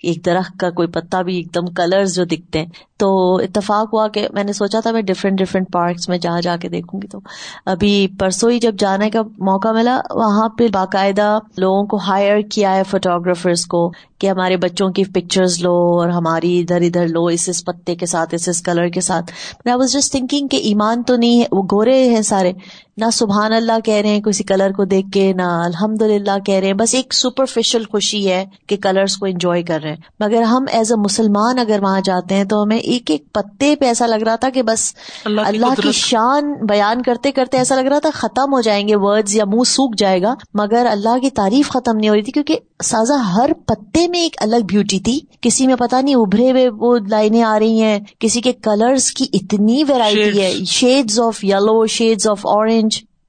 ایک 0.03 0.25
درخت 0.25 0.59
کا 0.59 0.69
کوئی 0.69 0.87
پتا 0.87 1.21
بھی، 1.21 1.35
ایک 1.35 1.55
دم 1.55 1.65
کلر 1.65 2.05
جو 2.05 2.25
دکھتے 2.25 2.59
ہیں۔ 2.59 2.65
تو 2.97 3.35
اتفاق 3.35 3.93
ہوا 3.93 4.07
کہ 4.07 4.27
میں 4.33 4.43
نے 4.43 4.53
سوچا 4.53 4.79
تھا 4.79 4.91
میں 4.91 5.01
ڈفرینٹ 5.01 5.39
ڈفرینٹ 5.39 5.71
پارکس 5.71 6.09
میں 6.09 6.17
جا 6.17 6.39
جا 6.39 6.57
کے 6.57 6.69
دیکھوں 6.69 7.01
گی۔ 7.01 7.07
تو 7.07 7.19
ابھی 7.65 8.07
پرسوں 8.19 8.51
ہی 8.51 8.59
جب 8.59 8.75
جانے 8.79 9.09
کا 9.09 9.21
موقع 9.21 9.67
ملا، 9.67 10.01
وہاں 10.11 10.49
پہ 10.49 10.67
باقاعدہ 10.67 11.39
لوگوں 11.57 11.83
کو 11.83 11.97
ہائر 11.97 12.41
کیا 12.41 12.75
ہے 12.75 12.83
فوٹوگرافرس 12.83 13.65
کو 13.65 13.91
کہ 14.19 14.29
ہمارے 14.29 14.57
بچوں 14.57 14.89
کی 14.89 15.03
پکچرز 15.03 15.61
لو 15.61 15.73
اور 15.73 16.09
ہماری 16.09 16.59
ادھر 16.59 16.81
ادھر 16.81 17.07
لو 17.07 17.25
اس 17.25 17.49
اس 17.49 17.65
پتے 17.65 17.95
کے 17.95 18.05
ساتھ، 18.05 18.35
اس 18.35 18.49
اس 18.49 18.61
کلر 18.61 18.87
کے 18.87 19.01
ساتھ۔ 19.01 19.31
آئی 19.65 19.77
واز 19.77 19.93
جسٹ 19.93 20.11
تھنکنگ 20.11 20.47
کہ 20.47 20.57
ایمان 20.57 21.03
تو 21.03 21.15
نہیں 21.15 21.41
ہے، 21.41 21.45
وہ 21.51 21.63
گورے 21.71 22.09
ہیں 22.09 22.21
سارے۔ 22.21 22.53
نہ 22.97 23.05
سبحان 23.13 23.53
اللہ 23.53 23.79
کہہ 23.85 23.93
رہے 23.93 24.09
ہیں 24.09 24.21
کسی 24.21 24.43
کلر 24.43 24.71
کو 24.71 24.85
دیکھ 24.85 25.07
کے 25.13 25.33
نہ 25.33 25.41
الحمد 25.41 26.01
للہ 26.01 26.37
کہہ 26.45 26.55
رہے 26.55 26.67
ہیں۔ 26.67 26.73
بس 26.73 26.95
ایک 26.95 27.13
سپرفیشل 27.13 27.83
خوشی 27.83 28.29
ہے 28.29 28.45
کہ 28.67 28.77
کلرس 28.77 29.17
کو 29.17 29.25
انجوائے 29.25 29.63
کر 29.63 29.79
رہے 29.83 29.89
ہیں۔ 29.89 29.97
مگر 30.19 30.41
ہم 30.41 30.65
ایز 30.71 30.91
اے 30.91 31.01
مسلمان 31.01 31.59
اگر 31.59 31.79
وہاں 31.81 32.01
جاتے 32.05 32.35
ہیں 32.35 32.43
تو 32.43 32.63
ہمیں 32.63 32.77
ایک 32.77 33.11
ایک 33.11 33.33
پتے 33.33 33.75
پہ 33.75 33.85
ایسا 33.85 34.07
لگ 34.07 34.23
رہا 34.23 34.35
تھا 34.35 34.49
کہ 34.49 34.63
بس 34.63 34.93
اللہ 35.25 35.41
کی 35.41 35.47
اللہ 35.47 35.65
کی 35.75 35.81
قدرت۔ 35.81 35.93
شان 35.93 36.53
بیان 36.69 37.01
کرتے 37.01 37.31
کرتے 37.31 37.57
ایسا 37.57 37.75
لگ 37.75 37.81
رہا 37.81 37.99
تھا 37.99 38.09
ختم 38.13 38.53
ہو 38.53 38.61
جائیں 38.61 38.87
گے 38.87 38.95
ورڈز 38.95 39.35
یا 39.35 39.45
منہ 39.45 39.63
سوکھ 39.65 39.97
جائے 39.97 40.21
گا۔ 40.21 40.33
مگر 40.53 40.87
اللہ 40.91 41.17
کی 41.19 41.29
تعریف 41.29 41.69
ختم 41.69 41.97
نہیں 41.97 42.09
ہو 42.09 42.15
رہی 42.15 42.21
تھی 42.21 42.31
کیونکہ 42.31 42.59
سازا 42.83 43.35
ہر 43.35 43.53
پتے 43.65 44.07
میں 44.07 44.19
ایک 44.19 44.35
الگ 44.39 44.65
بیوٹی 44.69 44.99
تھی۔ 44.99 45.19
کسی 45.41 45.67
میں 45.67 45.75
پتا 45.75 46.01
نہیں 46.01 46.15
ابھرے 46.15 46.51
ہوئے 46.51 46.69
وہ 46.69 46.97
لائنیں 47.09 47.43
آ 47.43 47.59
رہی 47.59 47.81
ہیں۔ 47.81 47.99
کسی 48.19 48.41
کے 48.41 48.53
کلرز 48.53 49.11
کی 49.11 49.25
اتنی 49.33 49.83
ویرائٹی 49.87 50.41
ہے۔ 50.41 50.53
Shades 50.67 51.19
of 51.19 51.43
yellow 51.43 51.85
shades 51.85 52.27
of 52.27 52.45
orange 52.45 52.84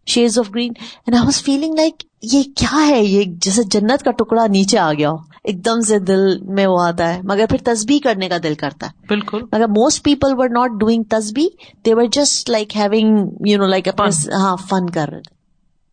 shades 0.06 0.38
of 0.38 0.50
green 0.54 0.72
and 0.78 1.14
I 1.14 1.24
was 1.24 1.42
feeling 1.42 1.74
like 1.74 2.04
یہ 2.32 2.42
کیا 2.56 2.86
ہے 2.88 3.02
یہ 3.02 3.24
جیسے 3.38 3.62
جنت 3.70 4.02
کا 4.02 4.10
ٹکڑا 4.18 4.46
نیچے 4.46 4.78
آ 4.78 4.92
گیا 4.92 5.10
ہو 5.10 5.16
ایک 5.44 5.64
دم 5.64 5.80
سے 5.80 5.98
دل 5.98 6.24
میں 6.54 6.66
وہ 6.66 6.80
آتا 6.82 7.14
ہے 7.14 7.20
مگر 7.24 7.46
پھر 7.50 7.58
تسبیح 7.64 7.98
کرنے 8.04 8.28
کا 8.28 8.36
دل 8.42 8.54
کرتا 8.54 8.86
ہے 8.86 9.06
بالکل 9.08 9.42
مگر 9.52 9.66
most 9.76 10.04
people 10.04 10.34
were 10.38 10.48
not 10.48 10.80
doing 10.80 11.02
تسبی 11.10 11.46
they 11.86 11.94
were 11.94 12.06
just 12.12 12.50
like 12.50 12.76
having 12.76 13.48
you 13.48 13.58
know 13.58 13.66
like 13.66 13.88
ہاں 13.88 14.56
فن 14.68 14.90
کر 14.90 15.08
رہے 15.08 15.20
تھے 15.20 15.34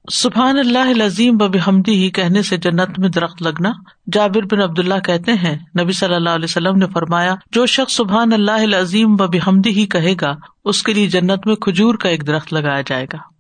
سبحان 0.08 0.58
اللہ 0.60 0.90
العظیم 0.90 1.42
و 1.42 1.48
بحمدی 1.48 1.94
ہی 1.94 2.10
کہنے 2.10 2.42
سے 2.42 2.58
جنت 2.58 2.98
میں 3.00 3.10
درخت 3.10 3.42
لگنا 3.42 3.72
جابر 4.14 4.46
بن 4.52 4.62
عبداللہ 4.62 5.00
کہتے 5.00 5.34
ہیں 5.34 5.56
نبی 5.80 5.94
صلی 5.94 6.16
اللہ 6.16 6.30
علیہ 6.30 6.46
وسلم 6.46 6.78
نے 6.78 6.88
فرمایا 6.94 7.36
جو 7.52 7.66
شخص 7.66 7.96
سبحان 7.98 8.34
اللہ 8.34 8.64
العظیم 8.64 9.14
و 9.14 9.28
بحمدی 9.28 9.70
ہی 9.70 9.86
کہے 9.86 10.14
گا 10.22 10.34
اس 10.66 10.84
کے 10.84 10.94
لیے 10.94 11.08
جنت 11.10 11.48
میں 11.48 11.56
کھجور 11.58 11.96
کا 11.96 12.10
ایک 12.10 12.28
درخت 12.28 12.54
لگایا 12.54 12.82
جائے 12.82 13.06
گا 13.06 13.33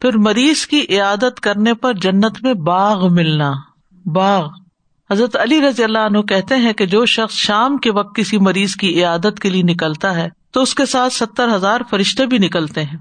پھر 0.00 0.16
مریض 0.16 0.66
کی 0.66 0.86
عیادت 0.90 1.40
کرنے 1.40 1.74
پر 1.74 1.94
جنت 1.94 2.42
میں 2.42 2.54
باغ 2.54 3.14
ملنا، 3.14 3.52
باغ۔ 4.06 4.48
حضرت 5.10 5.36
علی 5.36 5.60
رضی 5.60 5.84
اللہ 5.84 5.98
عنہ 5.98 6.18
کہتے 6.18 6.56
ہیں 6.56 6.72
کہ 6.72 6.86
جو 6.86 7.06
شخص 7.06 7.34
شام 7.34 7.76
کے 7.76 7.92
وقت 7.92 8.16
کسی 8.16 8.38
مریض 8.38 8.74
کی 8.74 8.98
عیادت 8.98 9.40
کے 9.40 9.50
لیے 9.50 9.62
نکلتا 9.62 10.14
ہے، 10.14 10.28
تو 10.52 10.62
اس 10.62 10.74
کے 10.74 10.86
ساتھ 10.86 11.12
ستر 11.12 11.54
ہزار 11.54 11.80
فرشتے 11.90 12.26
بھی 12.26 12.38
نکلتے 12.38 12.84
ہیں، 12.84 12.98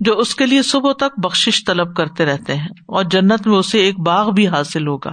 جو 0.00 0.18
اس 0.18 0.34
کے 0.34 0.46
لیے 0.46 0.62
صبح 0.62 0.92
تک 0.92 1.20
بخش 1.20 1.64
طلب 1.66 1.96
کرتے 1.96 2.24
رہتے 2.26 2.54
ہیں۔ 2.54 2.68
اور 2.86 3.04
جنت 3.04 3.46
میں 3.46 3.58
اسے 3.58 3.78
ایک 3.78 4.00
باغ 4.00 4.30
بھی 4.30 4.48
حاصل 4.48 4.86
ہوگا۔ 4.86 5.10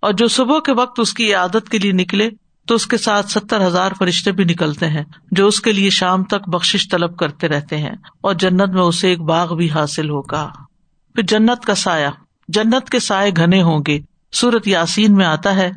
اور 0.00 0.12
جو 0.12 0.28
صبح 0.28 0.60
کے 0.60 0.72
وقت 0.72 1.00
اس 1.00 1.14
کی 1.14 1.34
عادت 1.34 1.68
کے 1.70 1.78
لیے 1.78 1.92
نکلے، 1.92 2.30
تو 2.66 2.74
اس 2.74 2.86
کے 2.86 2.98
ساتھ 2.98 3.30
ستر 3.30 3.66
ہزار 3.66 3.92
فرشتے 3.98 4.32
بھی 4.32 4.44
نکلتے 4.44 4.88
ہیں، 4.88 5.04
جو 5.30 5.46
اس 5.46 5.60
کے 5.60 5.72
لیے 5.72 5.90
شام 5.90 6.24
تک 6.24 6.48
بخش 6.48 6.88
طلب 6.90 7.16
کرتے 7.16 7.48
رہتے 7.48 7.78
ہیں۔ 7.78 7.96
اور 8.20 8.34
جنت 8.34 8.68
میں 8.68 8.82
اسے 8.82 9.08
ایک 9.08 9.20
باغ 9.20 9.54
بھی 9.54 9.70
حاصل 9.70 10.10
ہوگا۔ 10.10 10.50
پھر 11.14 11.22
جنت 11.22 11.64
کا 11.64 11.74
سایہ 11.74 12.08
جنت 12.48 12.90
کے 12.90 12.98
سائے 12.98 13.30
گھنے 13.36 13.62
ہوں 13.62 13.80
گے۔ 13.86 14.00
سورت 14.32 14.68
یاسین 14.68 15.14
میں 15.14 15.26
آتا 15.26 15.56
ہے۔ 15.56 15.70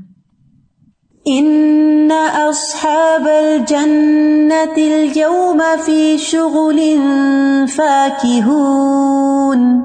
ان 1.25 2.09
اصحاب 2.34 3.25
الجنة 3.25 4.73
اليوم 4.77 5.61
في 5.86 6.17
شغل 6.17 6.95
فاكهون 7.75 9.82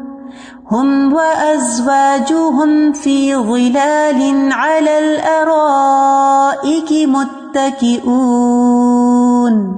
هم 0.74 1.14
وازواجهم 1.14 2.92
في 2.92 3.34
ظلال 3.34 4.52
على 4.52 4.90
الارائك 4.90 7.06
متكئون 7.06 9.76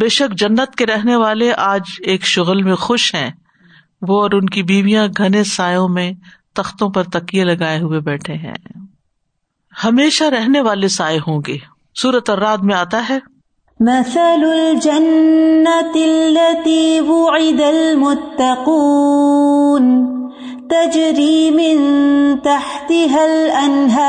بے 0.00 0.08
شک 0.08 0.34
جنت 0.34 0.76
کے 0.76 0.86
رہنے 0.86 1.16
والے 1.16 1.52
آج 1.56 1.82
ایک 2.02 2.24
شغل 2.24 2.62
میں 2.62 2.74
خوش 2.74 3.14
ہیں۔ 3.14 3.30
وہ 4.02 4.22
اور 4.22 4.30
ان 4.32 4.46
کی 4.46 4.62
بیویاں 4.62 5.08
گھنے 5.16 5.44
سایوں 5.44 5.88
میں 5.88 6.12
تختوں 6.54 6.90
پر 6.90 7.02
تکیے 7.02 7.44
لگائے 7.44 7.80
ہوئے 7.80 8.00
بیٹھے 8.00 8.34
ہیں۔ 8.34 8.54
ہمیشہ 9.84 10.24
رہنے 10.24 10.60
والے 10.60 10.88
سائے 10.88 11.18
ہوں 11.18 11.42
گے۔ 11.46 11.56
سورت 11.94 12.30
الراد 12.30 12.58
میں 12.58 12.74
آتا 12.74 13.08
ہے۔ 13.08 13.18
مثل 13.80 14.44
الجنة 14.50 15.90
التي 15.94 17.00
وعد 17.00 17.60
المتقون 17.60 18.58
تجري 20.68 21.50
من 21.50 21.76
تحتها 22.38 23.24
الأنهار 23.24 24.08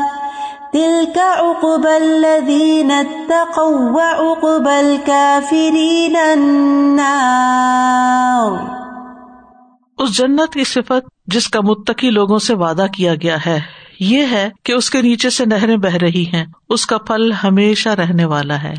تلك 0.77 1.17
عقبى 1.17 1.95
الذين 1.95 2.91
اتقوا 2.91 3.91
وعقبى 3.91 4.69
الكافرين 4.69 6.15
النار۔ 6.15 8.51
اس 9.97 10.17
جنت 10.17 10.53
کی 10.53 10.63
صفت 10.63 11.27
جس 11.27 11.47
کا 11.47 11.61
متقی 11.61 12.09
لوگوں 12.09 12.39
سے 12.39 12.55
وعدہ 12.55 12.85
کیا 12.93 13.15
گیا 13.15 13.37
ہے، 13.45 13.59
یہ 13.99 14.25
ہے 14.31 14.49
کہ 14.63 14.73
اس 14.73 14.89
کے 14.89 15.01
نیچے 15.01 15.29
سے 15.29 15.45
نہریں 15.45 15.77
بہ 15.77 15.87
رہی 15.87 16.25
ہیں، 16.33 16.45
اس 16.69 16.85
کا 16.85 16.97
پھل 16.97 17.31
ہمیشہ 17.31 17.89
رہنے 17.89 18.25
والا 18.25 18.63
ہے 18.63 18.73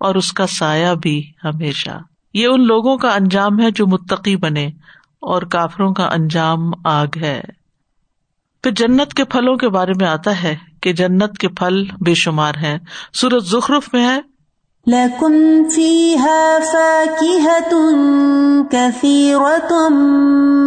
اور 0.00 0.14
اس 0.14 0.32
کا 0.32 0.46
سایہ 0.46 0.94
بھی 0.94 1.32
ہمیشہ۔ 1.44 1.98
یہ 2.34 2.46
ان 2.46 2.66
لوگوں 2.66 2.96
کا 2.96 3.08
انجام 3.08 3.60
ہے 3.60 3.70
جو 3.70 3.86
متقی 3.86 4.36
بنے 4.36 4.70
اور 5.20 5.42
کافروں 5.42 5.94
کا 5.94 6.04
انجام 6.04 6.70
آگ 6.84 7.06
ہے۔ 7.16 7.40
پھر 8.62 8.70
جنت 8.70 9.14
کے 9.14 9.24
پھلوں 9.24 9.56
کے 9.56 9.68
بارے 9.68 9.92
میں 10.00 10.08
آتا 10.08 10.42
ہے 10.42 10.71
کہ 10.82 10.92
جنت 10.92 11.38
کے 11.38 11.48
پھل 11.48 11.84
بے 12.00 12.14
شمار 12.14 12.54
ہیں۔ 12.54 12.78
سورت 13.14 13.44
زخرف 13.44 13.88
میں 13.92 14.08
ہے۔ 14.08 14.32
لكم 14.86 15.32
فيها 15.70 16.58
فاكهة 16.72 17.90
كثيرة 18.70 19.74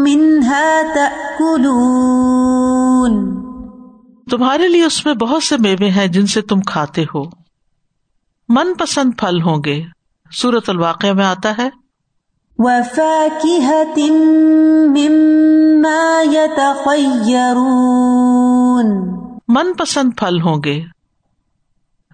منها 0.04 0.82
تأكلون 0.96 3.46
تمہارے 4.32 4.68
لیے 4.68 4.86
اس 4.86 5.06
میں 5.06 5.14
بہت 5.14 5.44
سے 5.44 5.56
میوے 5.60 5.90
ہیں 5.90 6.08
جن 6.08 6.28
سے 6.28 6.42
تم 6.42 6.62
کھاتے 6.62 7.04
ہو۔ 7.04 7.24
من 8.50 8.74
پسند 8.74 9.12
پھل 9.18 9.42
ہوں 9.42 9.58
گے۔ 9.66 9.84
سورت 10.32 10.70
الواقع 10.70 11.08
میں 11.08 11.26
آتا 11.26 11.54
ہے۔ 11.58 11.70
وفاكهة 12.58 14.18
مما 14.88 16.22
يتخيرون 16.34 19.16
من 19.48 19.74
پسند 19.78 20.10
پھل 20.18 20.42
ہوں 20.42 20.58
گے۔ 20.66 20.82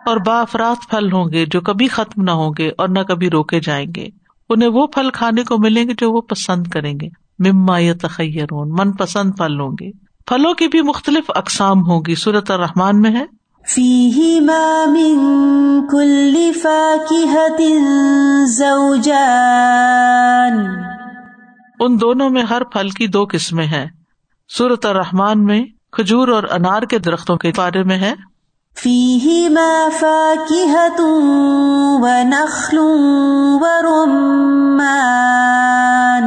اور 0.07 0.17
با 0.17 0.41
افراد 0.41 0.91
پھل 0.91 1.13
ہوں 1.13 1.25
گے 1.33 1.47
جو 1.47 1.61
کبھی 1.61 1.89
ختم 1.89 2.23
نہ 2.23 2.31
ہوں 2.31 2.53
گے 2.59 2.71
اور 2.79 2.89
نہ 2.89 2.99
کبھی 2.99 3.31
روکے 3.31 3.61
جائیں 3.61 3.87
گے۔ 3.97 4.09
انہیں 4.51 4.69
وہ 4.69 4.87
پھل 4.87 5.11
کھانے 5.11 5.45
کو 5.45 5.59
ملیں 5.59 5.89
گے 5.89 5.95
جو 5.99 6.13
وہ 6.13 6.21
پسند 6.21 6.67
کریں 6.67 6.95
گے۔ 7.01 7.09
مما 7.39 7.79
یا 7.79 7.93
تخیرون 8.03 8.71
من 8.71 8.93
پسند 8.93 9.33
پھل 9.37 9.61
ہوں 9.61 9.73
گے۔ 9.81 9.91
پھلوں 10.27 10.55
کی 10.55 10.69
بھی 10.69 10.83
مختلف 10.83 11.25
اقسام 11.29 11.87
ہوگی 11.87 12.15
سورت 12.15 12.51
الرحمان 12.51 13.01
میں 13.01 13.11
ہے 13.11 13.44
فيهما 13.69 14.87
من 14.87 15.87
كل 15.87 16.51
فاكهة 16.63 17.85
زوجان. 18.45 20.75
ان 21.81 22.01
دونوں 22.01 22.31
میں 22.31 22.43
ہر 22.43 22.65
پھل 22.65 22.91
کی 22.91 23.07
دو 23.07 23.25
قسمیں 23.33 23.67
ہیں۔ 23.67 23.87
سورت 24.49 24.87
الرحمان 24.87 25.45
میں 25.45 25.65
کھجور 25.93 26.29
اور 26.29 26.43
انار 26.51 26.83
کے 26.83 26.99
درختوں 26.99 27.37
کے 27.37 27.53
بارے 27.57 27.83
میں 27.83 27.99
ہے۔ 27.99 28.15
فيهما 28.83 29.89
فاكهة 30.01 31.23
ونخل 32.03 32.79
ورمان. 33.61 36.25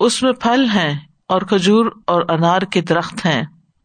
اس 0.00 0.22
میں 0.22 0.32
پھل 0.32 0.66
ہیں 0.74 0.94
اور 1.28 1.42
کھجور 1.42 1.86
اور 2.06 2.22
انار 2.28 2.62
کے 2.62 2.80
درخت 2.80 3.26
ہیں۔ 3.26 3.42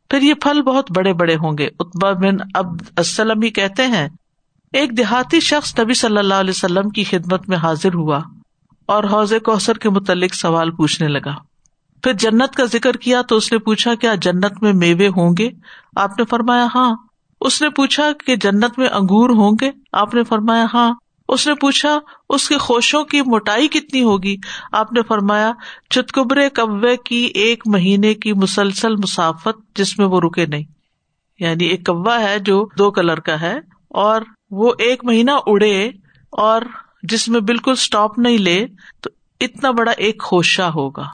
پھر 0.10 0.22
یہ 0.22 0.34
پھل 0.34 0.62
بہت 0.62 0.91
بڑے 0.91 1.14
بڑے 1.14 1.36
ہوں 1.36 1.57
گے۔ 1.57 1.70
اتبا 1.80 2.12
بن 2.12 2.38
عبد 2.55 2.82
السلم 2.95 3.41
ہی 3.41 3.49
کہتے 3.49 3.88
ہیں، 3.88 4.07
ایک 4.74 4.97
دیہاتی 4.97 5.39
شخص 5.39 5.80
نبی 5.80 5.93
صلی 5.93 6.18
اللہ 6.18 6.34
علیہ 6.34 6.49
وسلم 6.49 6.89
کی 6.89 7.03
خدمت 7.03 7.49
میں 7.49 7.57
حاضر 7.57 7.93
ہوا 7.93 8.20
اور 8.86 9.03
حوض 9.03 9.34
کوثر 9.45 9.78
کے 9.78 9.89
متعلق 9.89 10.36
سوال 10.36 10.72
پوچھنے 10.72 11.07
لگا۔ 11.07 11.36
پھر 12.03 12.14
جنت 12.14 12.55
کا 12.55 12.66
ذکر 12.66 12.91
کیا 12.91 13.22
تو 13.22 13.36
اس 13.36 13.51
نے 13.51 13.57
پوچھا، 13.57 13.95
کیا 13.95 14.16
جنت 14.16 14.64
میں 14.64 14.74
میوے 14.74 15.07
ہوں 15.07 15.34
گے؟ 15.38 15.49
آپ 15.95 16.20
نے 16.20 16.26
فرمایا 16.26 16.68
ہاں۔ 16.76 16.95
اس 17.41 17.62
نے 17.62 17.70
پوچھا 17.70 18.12
کہ 18.26 18.36
جنت 18.36 18.80
میں 18.80 18.88
انگور 18.88 19.30
ہوں 19.30 19.57
گے؟ 19.62 19.72
آپ 19.93 20.14
نے 20.14 20.24
فرمایا 20.24 20.66
ہاں۔ 20.74 20.93
اس 21.30 21.47
نے 21.47 21.55
پوچھا، 21.55 21.99
اس 22.30 22.49
کے 22.49 22.57
خوشوں 22.57 23.03
کی 23.03 23.21
موٹائی 23.21 23.67
کتنی 23.67 24.03
ہوگی؟ 24.03 24.36
آپ 24.71 24.93
نے 24.93 25.01
فرمایا، 25.01 25.51
چتکبرے 25.89 26.49
کبے 26.49 26.97
کی 26.97 27.32
ایک 27.34 27.63
مہینے 27.67 28.13
کی 28.13 28.34
مسلسل 28.34 28.95
مسافت 28.95 29.75
جس 29.75 29.99
میں 29.99 30.07
وہ 30.07 30.21
رکے 30.21 30.45
نہیں۔ 30.45 30.63
یعنی 31.39 31.65
ایک 31.65 31.86
کوا 31.86 32.19
ہے 32.19 32.39
جو 32.39 32.67
دو 32.77 32.91
کلر 32.91 33.19
کا 33.19 33.41
ہے 33.41 33.59
اور 33.89 34.21
وہ 34.51 34.73
ایک 34.77 35.05
مہینہ 35.05 35.32
اڑے 35.45 35.91
اور 36.32 36.61
جس 37.03 37.30
میں 37.30 37.39
بالکل 37.39 37.71
اسٹاپ 37.71 38.19
نہیں 38.19 38.38
لے، 38.38 38.65
تو 39.01 39.09
اتنا 39.41 39.71
بڑا 39.71 39.91
ایک 39.91 40.23
خوشہ 40.23 40.61
ہوگا۔ 40.61 41.05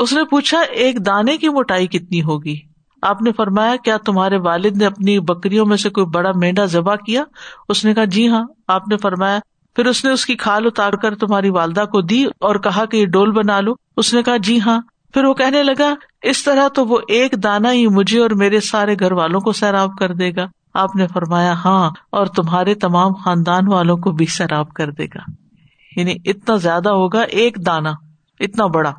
اس 0.00 0.12
نے 0.12 0.24
پوچھا، 0.24 0.60
ایک 0.60 1.06
دانے 1.06 1.36
کی 1.36 1.48
موٹائی 1.48 1.86
کتنی 1.86 2.22
ہوگی؟ 2.22 2.60
آپ 3.06 3.22
نے 3.22 3.32
فرمایا، 3.32 3.76
کیا 3.76 3.96
تمہارے 3.96 4.36
والد 4.36 4.76
نے 4.76 4.86
اپنی 4.86 5.20
بکریوں 5.20 5.66
میں 5.66 5.76
سے 5.76 5.90
کوئی 5.90 6.06
بڑا 6.06 6.30
مینڈا 6.34 6.64
ذبح 6.64 6.94
کیا؟ 6.94 7.24
اس 7.68 7.84
نے 7.84 7.94
کہا 7.94 8.04
جی 8.04 8.28
ہاں۔ 8.28 8.44
آپ 8.68 8.88
نے 8.88 8.96
فرمایا، 8.96 9.38
پھر 9.76 9.86
اس 9.86 10.04
نے 10.04 10.10
اس 10.10 10.26
کی 10.26 10.36
کھال 10.36 10.66
اتار 10.66 10.92
کر 10.92 11.14
تمہاری 11.14 11.50
والدہ 11.50 11.84
کو 11.84 12.00
دی 12.00 12.24
اور 12.24 12.56
کہا 12.56 12.84
کہ 12.84 12.96
یہ 12.96 13.06
ڈول 13.06 13.32
بنا 13.32 13.60
لو۔ 13.60 13.72
اس 13.96 14.14
نے 14.14 14.22
کہا 14.22 14.36
جی 14.36 14.60
ہاں۔ 14.60 14.80
پھر 15.14 15.24
وہ 15.24 15.34
کہنے 15.34 15.62
لگا، 15.62 15.94
اس 16.22 16.44
طرح 16.44 16.68
تو 16.68 16.86
وہ 16.86 16.98
ایک 17.08 17.42
دانا 17.42 17.72
ہی 17.72 17.86
مجھے 17.86 18.20
اور 18.20 18.30
میرے 18.30 18.60
سارے 18.60 18.94
گھر 19.00 19.12
والوں 19.12 19.40
کو 19.40 19.52
سیراب 19.52 19.90
کر 19.98 20.14
دے 20.14 20.30
گا۔ 20.36 20.46
آپ 20.74 20.96
نے 20.96 21.06
فرمایا 21.06 21.54
ہاں 21.64 21.90
اور 22.10 22.26
تمہارے 22.26 22.74
تمام 22.74 23.12
خاندان 23.12 23.68
والوں 23.68 23.96
کو 23.96 24.10
بھی 24.10 24.26
سیراب 24.26 24.70
کر 24.70 24.90
دے 24.90 25.04
گا۔ 25.04 25.30
یعنی 25.96 26.14
اتنا 26.24 26.56
زیادہ 26.56 26.88
ہوگا 26.88 27.20
ایک 27.20 27.66
دانا 27.66 27.92
اتنا 28.40 28.66
بڑا۔ 28.66 28.92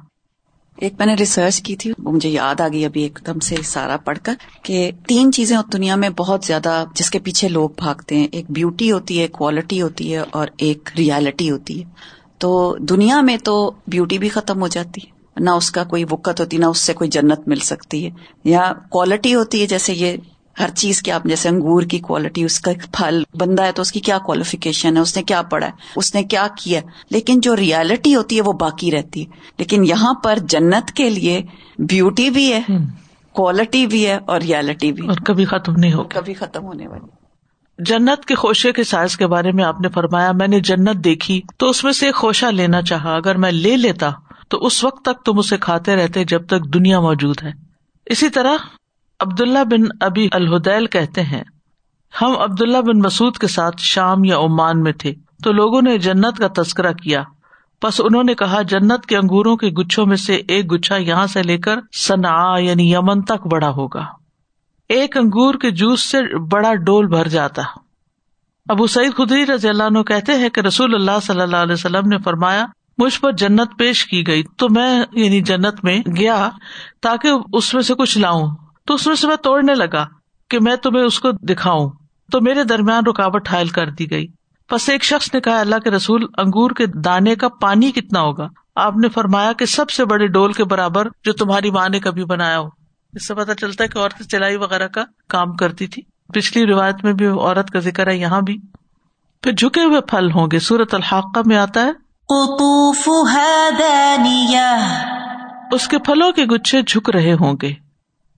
ایک 0.78 0.94
میں 0.98 1.06
نے 1.06 1.14
ریسرچ 1.14 1.62
کی 1.62 1.76
تھی، 1.76 1.92
وہ 2.04 2.12
مجھے 2.12 2.30
یاد 2.30 2.62
آ 2.62 2.68
گئی 2.68 2.86
ابھی 2.86 3.02
ایک 3.02 3.20
دم 3.28 3.40
سے 3.40 3.56
سارا 3.64 3.98
پڑھ 3.98 4.18
کر 4.24 4.34
کہ 4.64 4.92
تین 5.08 5.32
چیزیں 5.32 5.58
دنیا 5.74 5.96
میں 5.96 6.10
بہت 6.10 6.46
زیادہ 6.46 6.86
جس 6.96 7.10
کے 7.10 7.20
پیچھے 7.20 7.48
لوگ 7.48 7.70
بھاگتے 7.78 8.18
ہیں۔ 8.18 8.28
ایک 8.32 8.46
بیوٹی 8.50 8.92
ہوتی 8.92 9.22
ہے 9.22 9.28
کوالٹی 9.28 9.82
ہوتی 9.82 10.14
ہے 10.14 10.22
اور 10.32 10.48
ایک 10.58 10.90
ریالٹی 10.98 11.52
ہوتی 11.52 11.84
ہے۔ 11.84 11.90
تو 12.38 12.76
دنیا 12.80 13.22
میں 13.22 13.38
تو 13.38 13.72
بیوٹی 13.88 14.18
بھی 14.18 14.30
ختم 14.30 14.62
ہو 14.62 14.68
جاتی 14.68 15.02
ہے۔ 15.06 15.44
نہ 15.44 15.50
اس 15.50 15.72
کا 15.72 15.84
کوئی 15.84 16.04
وقت 16.04 16.40
ہوتی، 16.40 16.58
نہ 16.58 16.66
اس 16.66 16.80
سے 16.80 16.94
کوئی 16.94 17.10
جنت 17.10 17.48
مل 17.48 17.60
سکتی 17.60 18.06
ہے۔ 18.06 18.10
یا 18.44 18.74
کوالٹی 18.90 19.36
ہوتی 19.36 19.62
ہے، 19.62 19.68
جیسے 19.68 19.94
یہ 19.94 20.18
ہر 20.60 20.70
چیز 20.76 21.02
کی 21.02 21.12
آپ 21.12 21.24
جیسے 21.24 21.50
انگور 21.50 21.82
کی 21.82 22.00
کوالٹی 22.00 22.44
اس 22.44 22.60
کا 22.60 22.72
پھل 22.92 23.24
بندہ 23.34 23.64
ہے 23.64 23.72
تو 23.72 23.82
اس 23.82 23.92
کی 23.92 24.00
کیا 24.00 24.18
کوالیفیکیشن 24.18 24.98
ہے؟ 24.98 25.02
اس 25.02 25.18
نے 25.18 25.24
کیا 25.24 25.42
پڑھا 25.42 25.68
ہے؟ 25.68 25.72
اس 25.96 26.16
نے 26.16 26.24
کیا 26.24 26.48
کیا 26.58 26.82
لیکن 27.10 27.40
جو 27.40 27.56
ریالٹی 27.56 28.16
ہوتی 28.16 28.36
ہے 28.36 28.42
وہ 28.42 28.54
باقی 28.54 28.92
رہتی 28.92 29.22
ہے۔ 29.22 29.26
لیکن 29.58 29.86
یہاں 29.86 30.14
پر 30.14 30.40
جنت 30.50 30.92
کے 30.92 31.10
لیے 31.10 31.42
بیوٹی 31.78 32.30
بھی 32.30 32.54
ہے 32.54 32.62
کوالٹی 33.32 33.88
بھی 33.88 34.08
ہے 34.08 34.20
اور 34.28 34.42
ریالٹی 34.42 34.92
بھی 34.92 35.08
اور 35.08 35.16
کبھی 35.26 35.46
ختم 35.46 35.74
نہیں 35.76 35.94
ہو 35.94 36.04
کبھی 36.04 36.34
ختم 36.34 36.64
ہونے 36.64 36.88
والی۔ 36.88 37.08
جنت 37.80 38.26
کے 38.26 38.36
خوشے 38.36 38.72
کے 38.72 38.84
سائز 38.84 39.18
کے 39.18 39.28
بارے 39.28 39.52
میں 39.52 39.64
آپ 39.64 39.82
نے 39.82 39.90
فرمایا 39.90 40.32
میں 40.32 40.48
نے 40.48 40.60
جنت 40.60 41.04
دیکھی 41.04 41.42
تو 41.58 41.70
اس 41.70 41.84
میں 41.84 41.94
سے 41.94 42.12
خوشہ 42.12 42.46
لینا 42.46 42.82
چاہا۔ 42.82 43.16
اگر 43.16 43.38
میں 43.38 43.52
لے 43.52 43.78
لیتا 43.78 44.10
تو 44.50 44.58
اس 44.58 44.84
وقت 44.84 45.06
تک 45.06 45.26
تم 45.26 45.40
اسے 45.40 45.58
کھاتے 45.58 45.96
رہتے 45.96 46.24
جب 46.24 46.48
تک 46.48 46.74
دنیا 46.74 47.00
موجود 47.00 47.44
ہے۔ 47.44 47.52
اسی 48.06 48.30
طرح 48.30 48.54
عبداللہ 49.20 49.64
بن 49.72 49.84
ابی 50.02 50.28
الہدیل 50.32 50.86
کہتے 50.86 51.24
ہیں، 51.24 51.44
ہم 52.22 52.38
عبداللہ 52.38 52.78
بن 52.78 53.00
مسعد 53.00 53.38
کے 53.38 53.48
ساتھ 53.48 53.76
شام 53.80 54.24
یا 54.24 54.38
عمان 54.38 54.82
میں 54.82 54.92
تھے، 54.92 55.14
تو 55.44 55.52
لوگوں 55.52 55.82
نے 55.82 55.98
جنت 55.98 56.38
کا 56.38 56.62
تذکرہ 56.62 56.94
کیا۔ 56.94 57.24
بس 57.84 58.02
انہوں 58.04 58.24
نے 58.24 58.34
کہا، 58.34 58.62
جنت 58.62 59.06
کے 59.06 59.18
انگوروں 59.18 59.58
کے 59.58 59.68
گچھوں 59.68 60.06
میں 60.06 60.18
سے 60.18 60.42
ایک 60.48 60.72
گچھا 60.72 60.98
یہاں 60.98 61.28
سے 61.28 61.44
لے 61.44 61.58
کر 61.58 61.80
سنا 61.94 62.58
یعنی 62.60 62.94
یمن 62.94 63.22
تک 63.22 63.48
بڑا 63.48 63.70
ہوگا۔ 63.70 64.06
ایک 64.90 65.18
انگور 65.18 65.56
کے 65.56 65.72
جوس 65.72 66.02
سے 66.02 66.38
بڑا 66.38 66.76
ڈول 66.76 67.08
بھر 67.08 67.28
جاتا۔ 67.28 67.62
ابو 68.70 68.88
سعید 68.88 69.14
خدری 69.14 69.46
رضی 69.46 69.70
اللہ 69.70 69.84
عنہ 69.84 70.02
کہتے 70.02 70.34
ہیں 70.34 70.50
کہ 70.50 70.60
رسول 70.60 70.96
اللہ 70.96 71.20
صلی 71.24 71.42
اللہ 71.42 71.56
علیہ 71.56 71.74
وسلم 71.74 72.08
نے 72.08 72.18
فرمایا، 72.18 72.66
مجھ 72.98 73.20
پر 73.20 73.32
جنت 73.32 73.78
پیش 73.78 74.06
کی 74.06 74.28
گئی، 74.28 74.44
تو 74.58 74.70
میں 74.70 75.04
یعنی 75.12 75.42
جنت 75.42 75.84
میں 75.84 76.00
گیا 76.18 76.50
تاکہ 77.02 77.30
اس 77.54 77.74
میں 77.74 77.82
سے 77.82 77.94
کچھ 77.94 78.18
لاؤں۔ 78.18 78.67
تو 78.88 78.94
اس 78.94 79.08
میں 79.08 79.16
سے 79.16 79.28
میں 79.28 79.36
توڑنے 79.36 79.76
لگا 79.76 80.08
کہ 80.50 80.60
میں 80.60 80.76
تمہیں 80.76 81.04
اس 81.04 81.20
کو 81.20 81.32
دکھاؤں۔ 81.32 81.90
تو 82.32 82.42
میرے 82.42 82.64
درمیان 82.64 83.06
رکاوٹ 83.06 83.50
حائل 83.50 83.68
کر 83.68 83.90
دی 83.90 84.12
گئی۔ 84.12 84.28
بس 84.72 84.90
ایک 84.90 85.04
شخص 85.04 85.34
نے 85.34 85.42
کہا 85.42 85.60
اللہ 85.60 85.76
کے 85.76 85.92
رسول 85.92 86.26
انگور 86.38 86.72
کے 86.72 86.86
دانے 86.86 87.36
کا 87.36 87.48
پانی 87.50 87.92
کتنا 87.92 88.22
ہوگا؟ 88.22 88.48
آپ 88.76 88.98
نے 88.98 89.10
فرمایا 89.10 89.54
کہ 89.54 89.66
سب 89.66 89.90
سے 89.90 90.06
بڑے 90.06 90.28
ڈول 90.28 90.54
کے 90.54 90.64
برابر 90.64 91.08
جو 91.24 91.34
تمہاری 91.34 91.72
ماں 91.72 91.90
نے 91.90 92.00
کبھی 92.00 92.24
بنایا 92.26 92.60
ہو۔ 92.60 92.68
اس 93.14 93.28
سے 93.28 93.36
پتا 93.36 93.56
چلتا 93.56 93.84
ہے 93.84 93.90
کہ 93.90 94.00
عورت 94.00 94.24
چلائی 94.32 94.56
وغیرہ 94.56 94.88
کا 94.88 95.04
کام 95.30 95.56
کرتی 95.56 95.88
تھی۔ 95.88 96.04
پچھلی 96.34 96.66
روایت 96.66 96.96
میں 97.04 97.14
بھی 97.14 97.28
عورت 97.28 97.70
کا 97.70 97.80
ذکر 97.80 98.08
ہے 98.08 98.18
یہاں 98.18 98.42
بھی۔ 98.42 98.58
پھر 99.42 99.52
جھکے 99.52 99.84
ہوئے 99.84 100.02
پھل 100.02 100.32
ہوں 100.32 100.48
گے۔ 100.52 100.60
سورت 100.60 100.94
الحاقہ 100.94 101.40
میں 101.46 101.58
آتا 101.58 101.82
ہے۔ 101.82 101.92
اس 105.72 105.88
کے 105.88 105.98
پھلوں 106.00 106.32
کے 106.32 106.46
گچھے 106.46 106.82
جھک 106.82 107.10
رہے 107.10 107.34
ہوں 107.34 107.54
گے۔ 107.62 107.87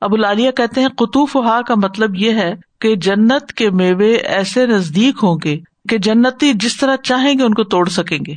ابو 0.02 0.16
لالیہ 0.16 0.52
کہتے 0.52 0.82
ہیں، 0.82 0.89
قطوف 0.89 1.36
ہا 1.36 1.62
کا 1.62 1.76
مطلب 1.76 2.16
یہ 2.16 2.32
ہے 2.32 2.56
کہ 2.82 2.95
جنت 2.95 3.54
کے 3.54 3.70
میوے 3.70 4.14
ایسے 4.14 4.66
نزدیک 4.66 5.16
ہوں 5.24 5.38
گے 5.43 5.60
کہ 5.89 5.97
جنتی 5.97 6.54
جس 6.54 6.78
طرح 6.78 6.95
چاہیں 6.95 7.38
گے 7.38 7.43
ان 7.43 7.54
کو 7.54 7.64
توڑ 7.64 7.89
سکیں 7.89 8.18
گے۔ 8.28 8.36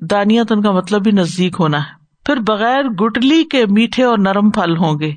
دانیات 0.00 0.52
ان 0.52 0.62
کا 0.62 0.70
مطلب 0.70 1.02
بھی 1.02 1.10
نزدیک 1.10 1.56
ہونا 1.60 1.78
ہے۔ 1.78 2.04
پھر 2.26 2.36
بغیر 2.36 2.82
گٹلی 2.82 3.44
کے 3.44 3.66
میٹھے 3.66 4.04
اور 4.04 4.18
نرم 4.18 4.50
پھل 4.50 4.76
ہوں 4.76 4.98
گے۔ 4.98 5.10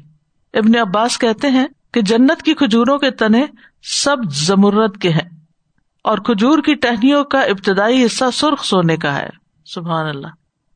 ابن 0.53 0.77
عباس 0.79 1.19
کہتے 1.19 1.49
ہیں 1.49 1.67
کہ 1.93 2.01
جنت 2.01 2.41
کی 2.43 2.53
کھجوروں 2.53 2.97
کے 2.97 3.11
تنے 3.11 3.45
سب 3.83 4.17
زمرت 4.31 4.97
کے 4.97 5.09
ہیں 5.09 5.29
اور 6.03 6.17
کھجور 6.17 6.59
کی 6.59 6.73
ٹہنیوں 6.73 7.23
کا 7.23 7.39
ابتدائی 7.39 8.05
حصہ 8.05 8.25
سرخ 8.33 8.65
سونے 8.65 8.97
کا 8.97 9.15
ہے۔ 9.15 9.29
سبحان 9.65 10.05
اللہ۔ 10.05 10.27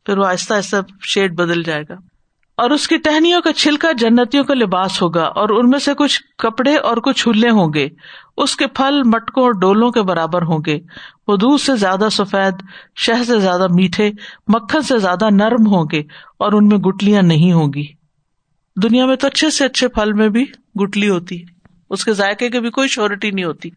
پھر 0.06 0.18
وہ 0.18 0.26
آہستہ 0.26 0.54
آہستہ 0.54 0.76
شیڈ 1.02 1.36
بدل 1.36 1.64
جائے 1.64 1.84
گا۔ 1.90 2.11
اور 2.58 2.70
اس 2.70 2.88
کی 2.88 2.97
ٹہنیوں 2.97 3.41
کا 3.41 3.54
چھلکا 3.54 3.91
جنتیوں 3.91 4.43
کا 4.43 4.54
لباس 4.54 5.02
ہوگا 5.02 5.24
اور 5.24 5.49
ان 5.49 5.70
میں 5.70 5.80
سے 5.80 5.93
کچھ 5.93 6.22
کپڑے 6.38 6.76
اور 6.76 6.97
کچھ 6.97 7.28
ہلے 7.28 7.49
ہوں 7.49 7.74
گے۔ 7.74 7.89
اس 8.38 8.56
کے 8.56 8.68
پھل 8.68 9.04
مٹکوں 9.04 9.43
اور 9.43 9.52
ڈولوں 9.52 9.91
کے 9.91 10.02
برابر 10.02 10.41
ہوں 10.41 10.60
گے۔ 10.66 10.80
وہ 11.28 11.38
دودھ 11.38 11.62
سے 11.62 11.76
زیادہ 11.76 12.08
سفید، 12.12 12.54
شہ 12.95 13.24
سے 13.28 13.39
زیادہ 13.39 13.68
میٹھے، 13.74 14.12
مکھن 14.47 14.82
سے 14.82 14.97
زیادہ 14.97 15.30
نرم 15.30 15.68
ہوں 15.68 15.86
گے 15.91 15.99
اور 16.39 16.54
ان 16.54 16.68
میں 16.68 16.78
گٹلیاں 16.78 17.22
نہیں 17.22 17.54
ہوں 17.54 17.74
گی۔ 17.76 17.86
دنیا 18.84 19.06
میں 19.06 19.16
تو 19.16 19.28
اچھے 19.28 19.49
سے 19.49 19.66
اچھے 19.66 19.88
پھل 19.88 20.14
میں 20.14 20.30
بھی 20.30 20.45
گٹلی 20.82 21.10
ہوتی 21.10 21.43
اس 21.89 22.06
کے 22.06 22.14
ذائقے 22.14 22.49
کی 22.49 22.60
بھی 22.60 22.70
کوئی 22.70 22.88
شورٹی 22.88 23.32
نہیں 23.32 23.45
ہوتی۔ 23.45 23.70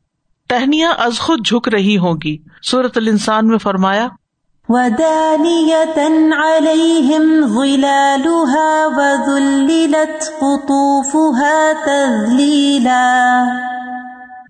ٹہنیاں 0.48 0.92
از 0.98 1.18
خود 1.18 1.46
جھک 1.46 1.68
رہی 1.68 1.98
ہوں 1.98 2.14
گی۔ 2.24 2.36
سورت 2.62 2.98
الانسان 2.98 3.48
میں 3.48 3.58
فرمایا 3.58 4.08
عليهم 6.32 7.48
ظلالها 7.54 8.86
وذللت 8.86 10.24
قطوفها 10.40 11.72
تذليلا 11.86 13.02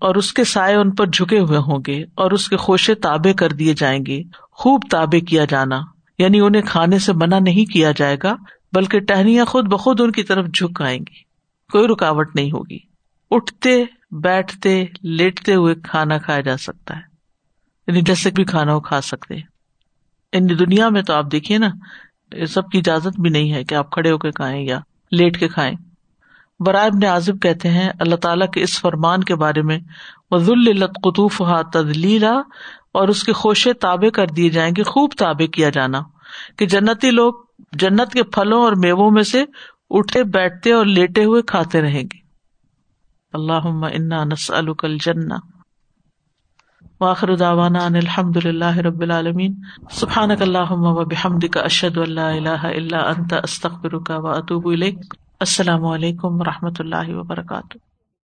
اور 0.01 0.15
اس 0.15 0.33
کے 0.33 0.43
سائے 0.43 0.75
ان 0.75 0.91
پر 0.91 1.05
جھکے 1.05 1.39
ہوئے 1.39 1.57
ہوں 1.57 1.79
گے 1.87 2.03
اور 2.15 2.31
اس 2.31 2.49
کے 2.49 2.57
خوشے 2.57 2.95
تابے 2.95 3.33
کر 3.33 3.49
دیے 3.49 3.73
جائیں 3.73 4.05
گے، 4.05 4.23
خوب 4.51 4.81
تابے 4.91 5.19
کیا 5.19 5.45
جانا 5.45 5.81
یعنی 6.17 6.39
انہیں 6.39 6.61
کھانے 6.61 6.99
سے 6.99 7.13
منع 7.13 7.39
نہیں 7.39 7.71
کیا 7.71 7.91
جائے 7.97 8.17
گا، 8.23 8.35
بلکہ 8.73 8.99
ٹہنیاں 8.99 9.45
خود 9.45 9.67
بخود 9.67 10.01
ان 10.01 10.11
کی 10.11 10.23
طرف 10.23 10.45
جھک 10.45 10.81
آئیں 10.81 10.99
گی۔ 10.99 11.23
کوئی 11.71 11.87
رکاوٹ 11.87 12.35
نہیں 12.35 12.51
ہوگی۔ 12.51 12.79
اٹھتے، 13.31 13.83
بیٹھتے، 14.11 14.85
لیٹتے 15.03 15.55
ہوئے 15.55 15.75
کھانا 15.75 16.17
کھایا 16.17 16.41
جا 16.41 16.57
سکتا 16.57 16.95
ہے۔ 16.95 17.01
یعنی 17.87 18.01
جیسے 18.01 18.31
بھی 18.31 18.43
کھانا 18.43 18.75
وہ 18.75 18.79
کھا 18.79 19.01
سکتے 19.01 19.33
ان 19.33 19.54
دنیا 20.39 20.89
میں 20.89 21.01
تو 21.01 21.13
آپ 21.13 21.25
دیکھیے 21.31 21.57
نا، 21.57 21.69
سب 22.45 22.69
کی 22.71 22.77
اجازت 22.77 23.19
بھی 23.19 23.29
نہیں 23.29 23.53
ہے 23.53 23.63
کہ 23.63 23.75
آپ 23.75 23.91
کھڑے 23.91 24.11
ہو 24.11 24.17
کے 24.17 24.31
کھائیں 24.31 24.65
یا 24.65 24.79
لیٹ 25.11 25.39
کے 25.39 25.47
کھائیں۔ 25.47 25.75
برائے 26.59 26.87
ابن 26.87 27.05
عازب 27.05 27.41
کہتے 27.41 27.69
ہیں، 27.69 27.89
اللہ 27.99 28.15
تعالیٰ 28.15 28.49
کے 28.49 28.61
اس 28.61 28.79
فرمان 28.79 29.23
کے 29.23 29.35
بارے 29.35 29.61
میں 29.61 29.79
قطوف 31.03 31.41
ہا 31.41 31.61
تدلیلا 31.61 32.33
اور 32.91 33.07
اس 33.07 33.23
کے 33.23 33.33
خوشے 33.33 33.73
تابے 33.73 34.09
کر 34.09 34.27
دیے 34.27 34.49
جائیں 34.49 34.73
گے 34.77 34.83
خوب 34.83 35.11
تابے 35.17 35.47
کیا 35.47 35.69
جانا۔ 35.69 36.01
کہ 36.57 36.65
جنتی 36.65 37.11
لوگ 37.11 37.33
جنت 37.71 38.13
کے 38.13 38.23
پھلوں 38.23 38.61
اور 38.61 38.73
میووں 38.77 39.11
میں 39.11 39.23
سے 39.23 39.45
اٹھے، 39.89 40.23
بیٹھتے 40.23 40.71
اور 40.71 40.85
لیٹے 40.85 41.25
ہوئے 41.25 41.41
کھاتے 41.41 41.81
رہیں 41.81 42.03
گے۔ 42.03 42.17
اللہ 43.33 43.85
انا 43.85 44.23
نس 44.23 44.51
الجنہ۔ 44.51 45.54
واخر 46.99 47.35
داوانا 47.35 47.85
ان 47.85 47.95
الحمد 47.95 48.37
للہ 48.45 48.77
رب 48.77 49.01
العالمین. 49.01 49.55
سبحانک 49.91 50.41
اللہم 50.41 50.85
و 50.85 51.05
بحمدک 51.05 51.57
اشہد 51.57 51.97
ان 51.97 52.11
لا 52.11 52.29
الہ 52.29 52.63
الا 52.63 52.99
انت، 52.99 53.33
استغفرک 53.43 54.11
و 54.15 54.27
اتوب 54.27 54.67
الیک. 54.67 54.97
السلام 55.39 55.85
علیکم 55.85 56.41
و 56.41 56.43
رحمۃ 56.43 56.79
اللہ 56.79 57.15
وبرکاتہ. 57.15 57.94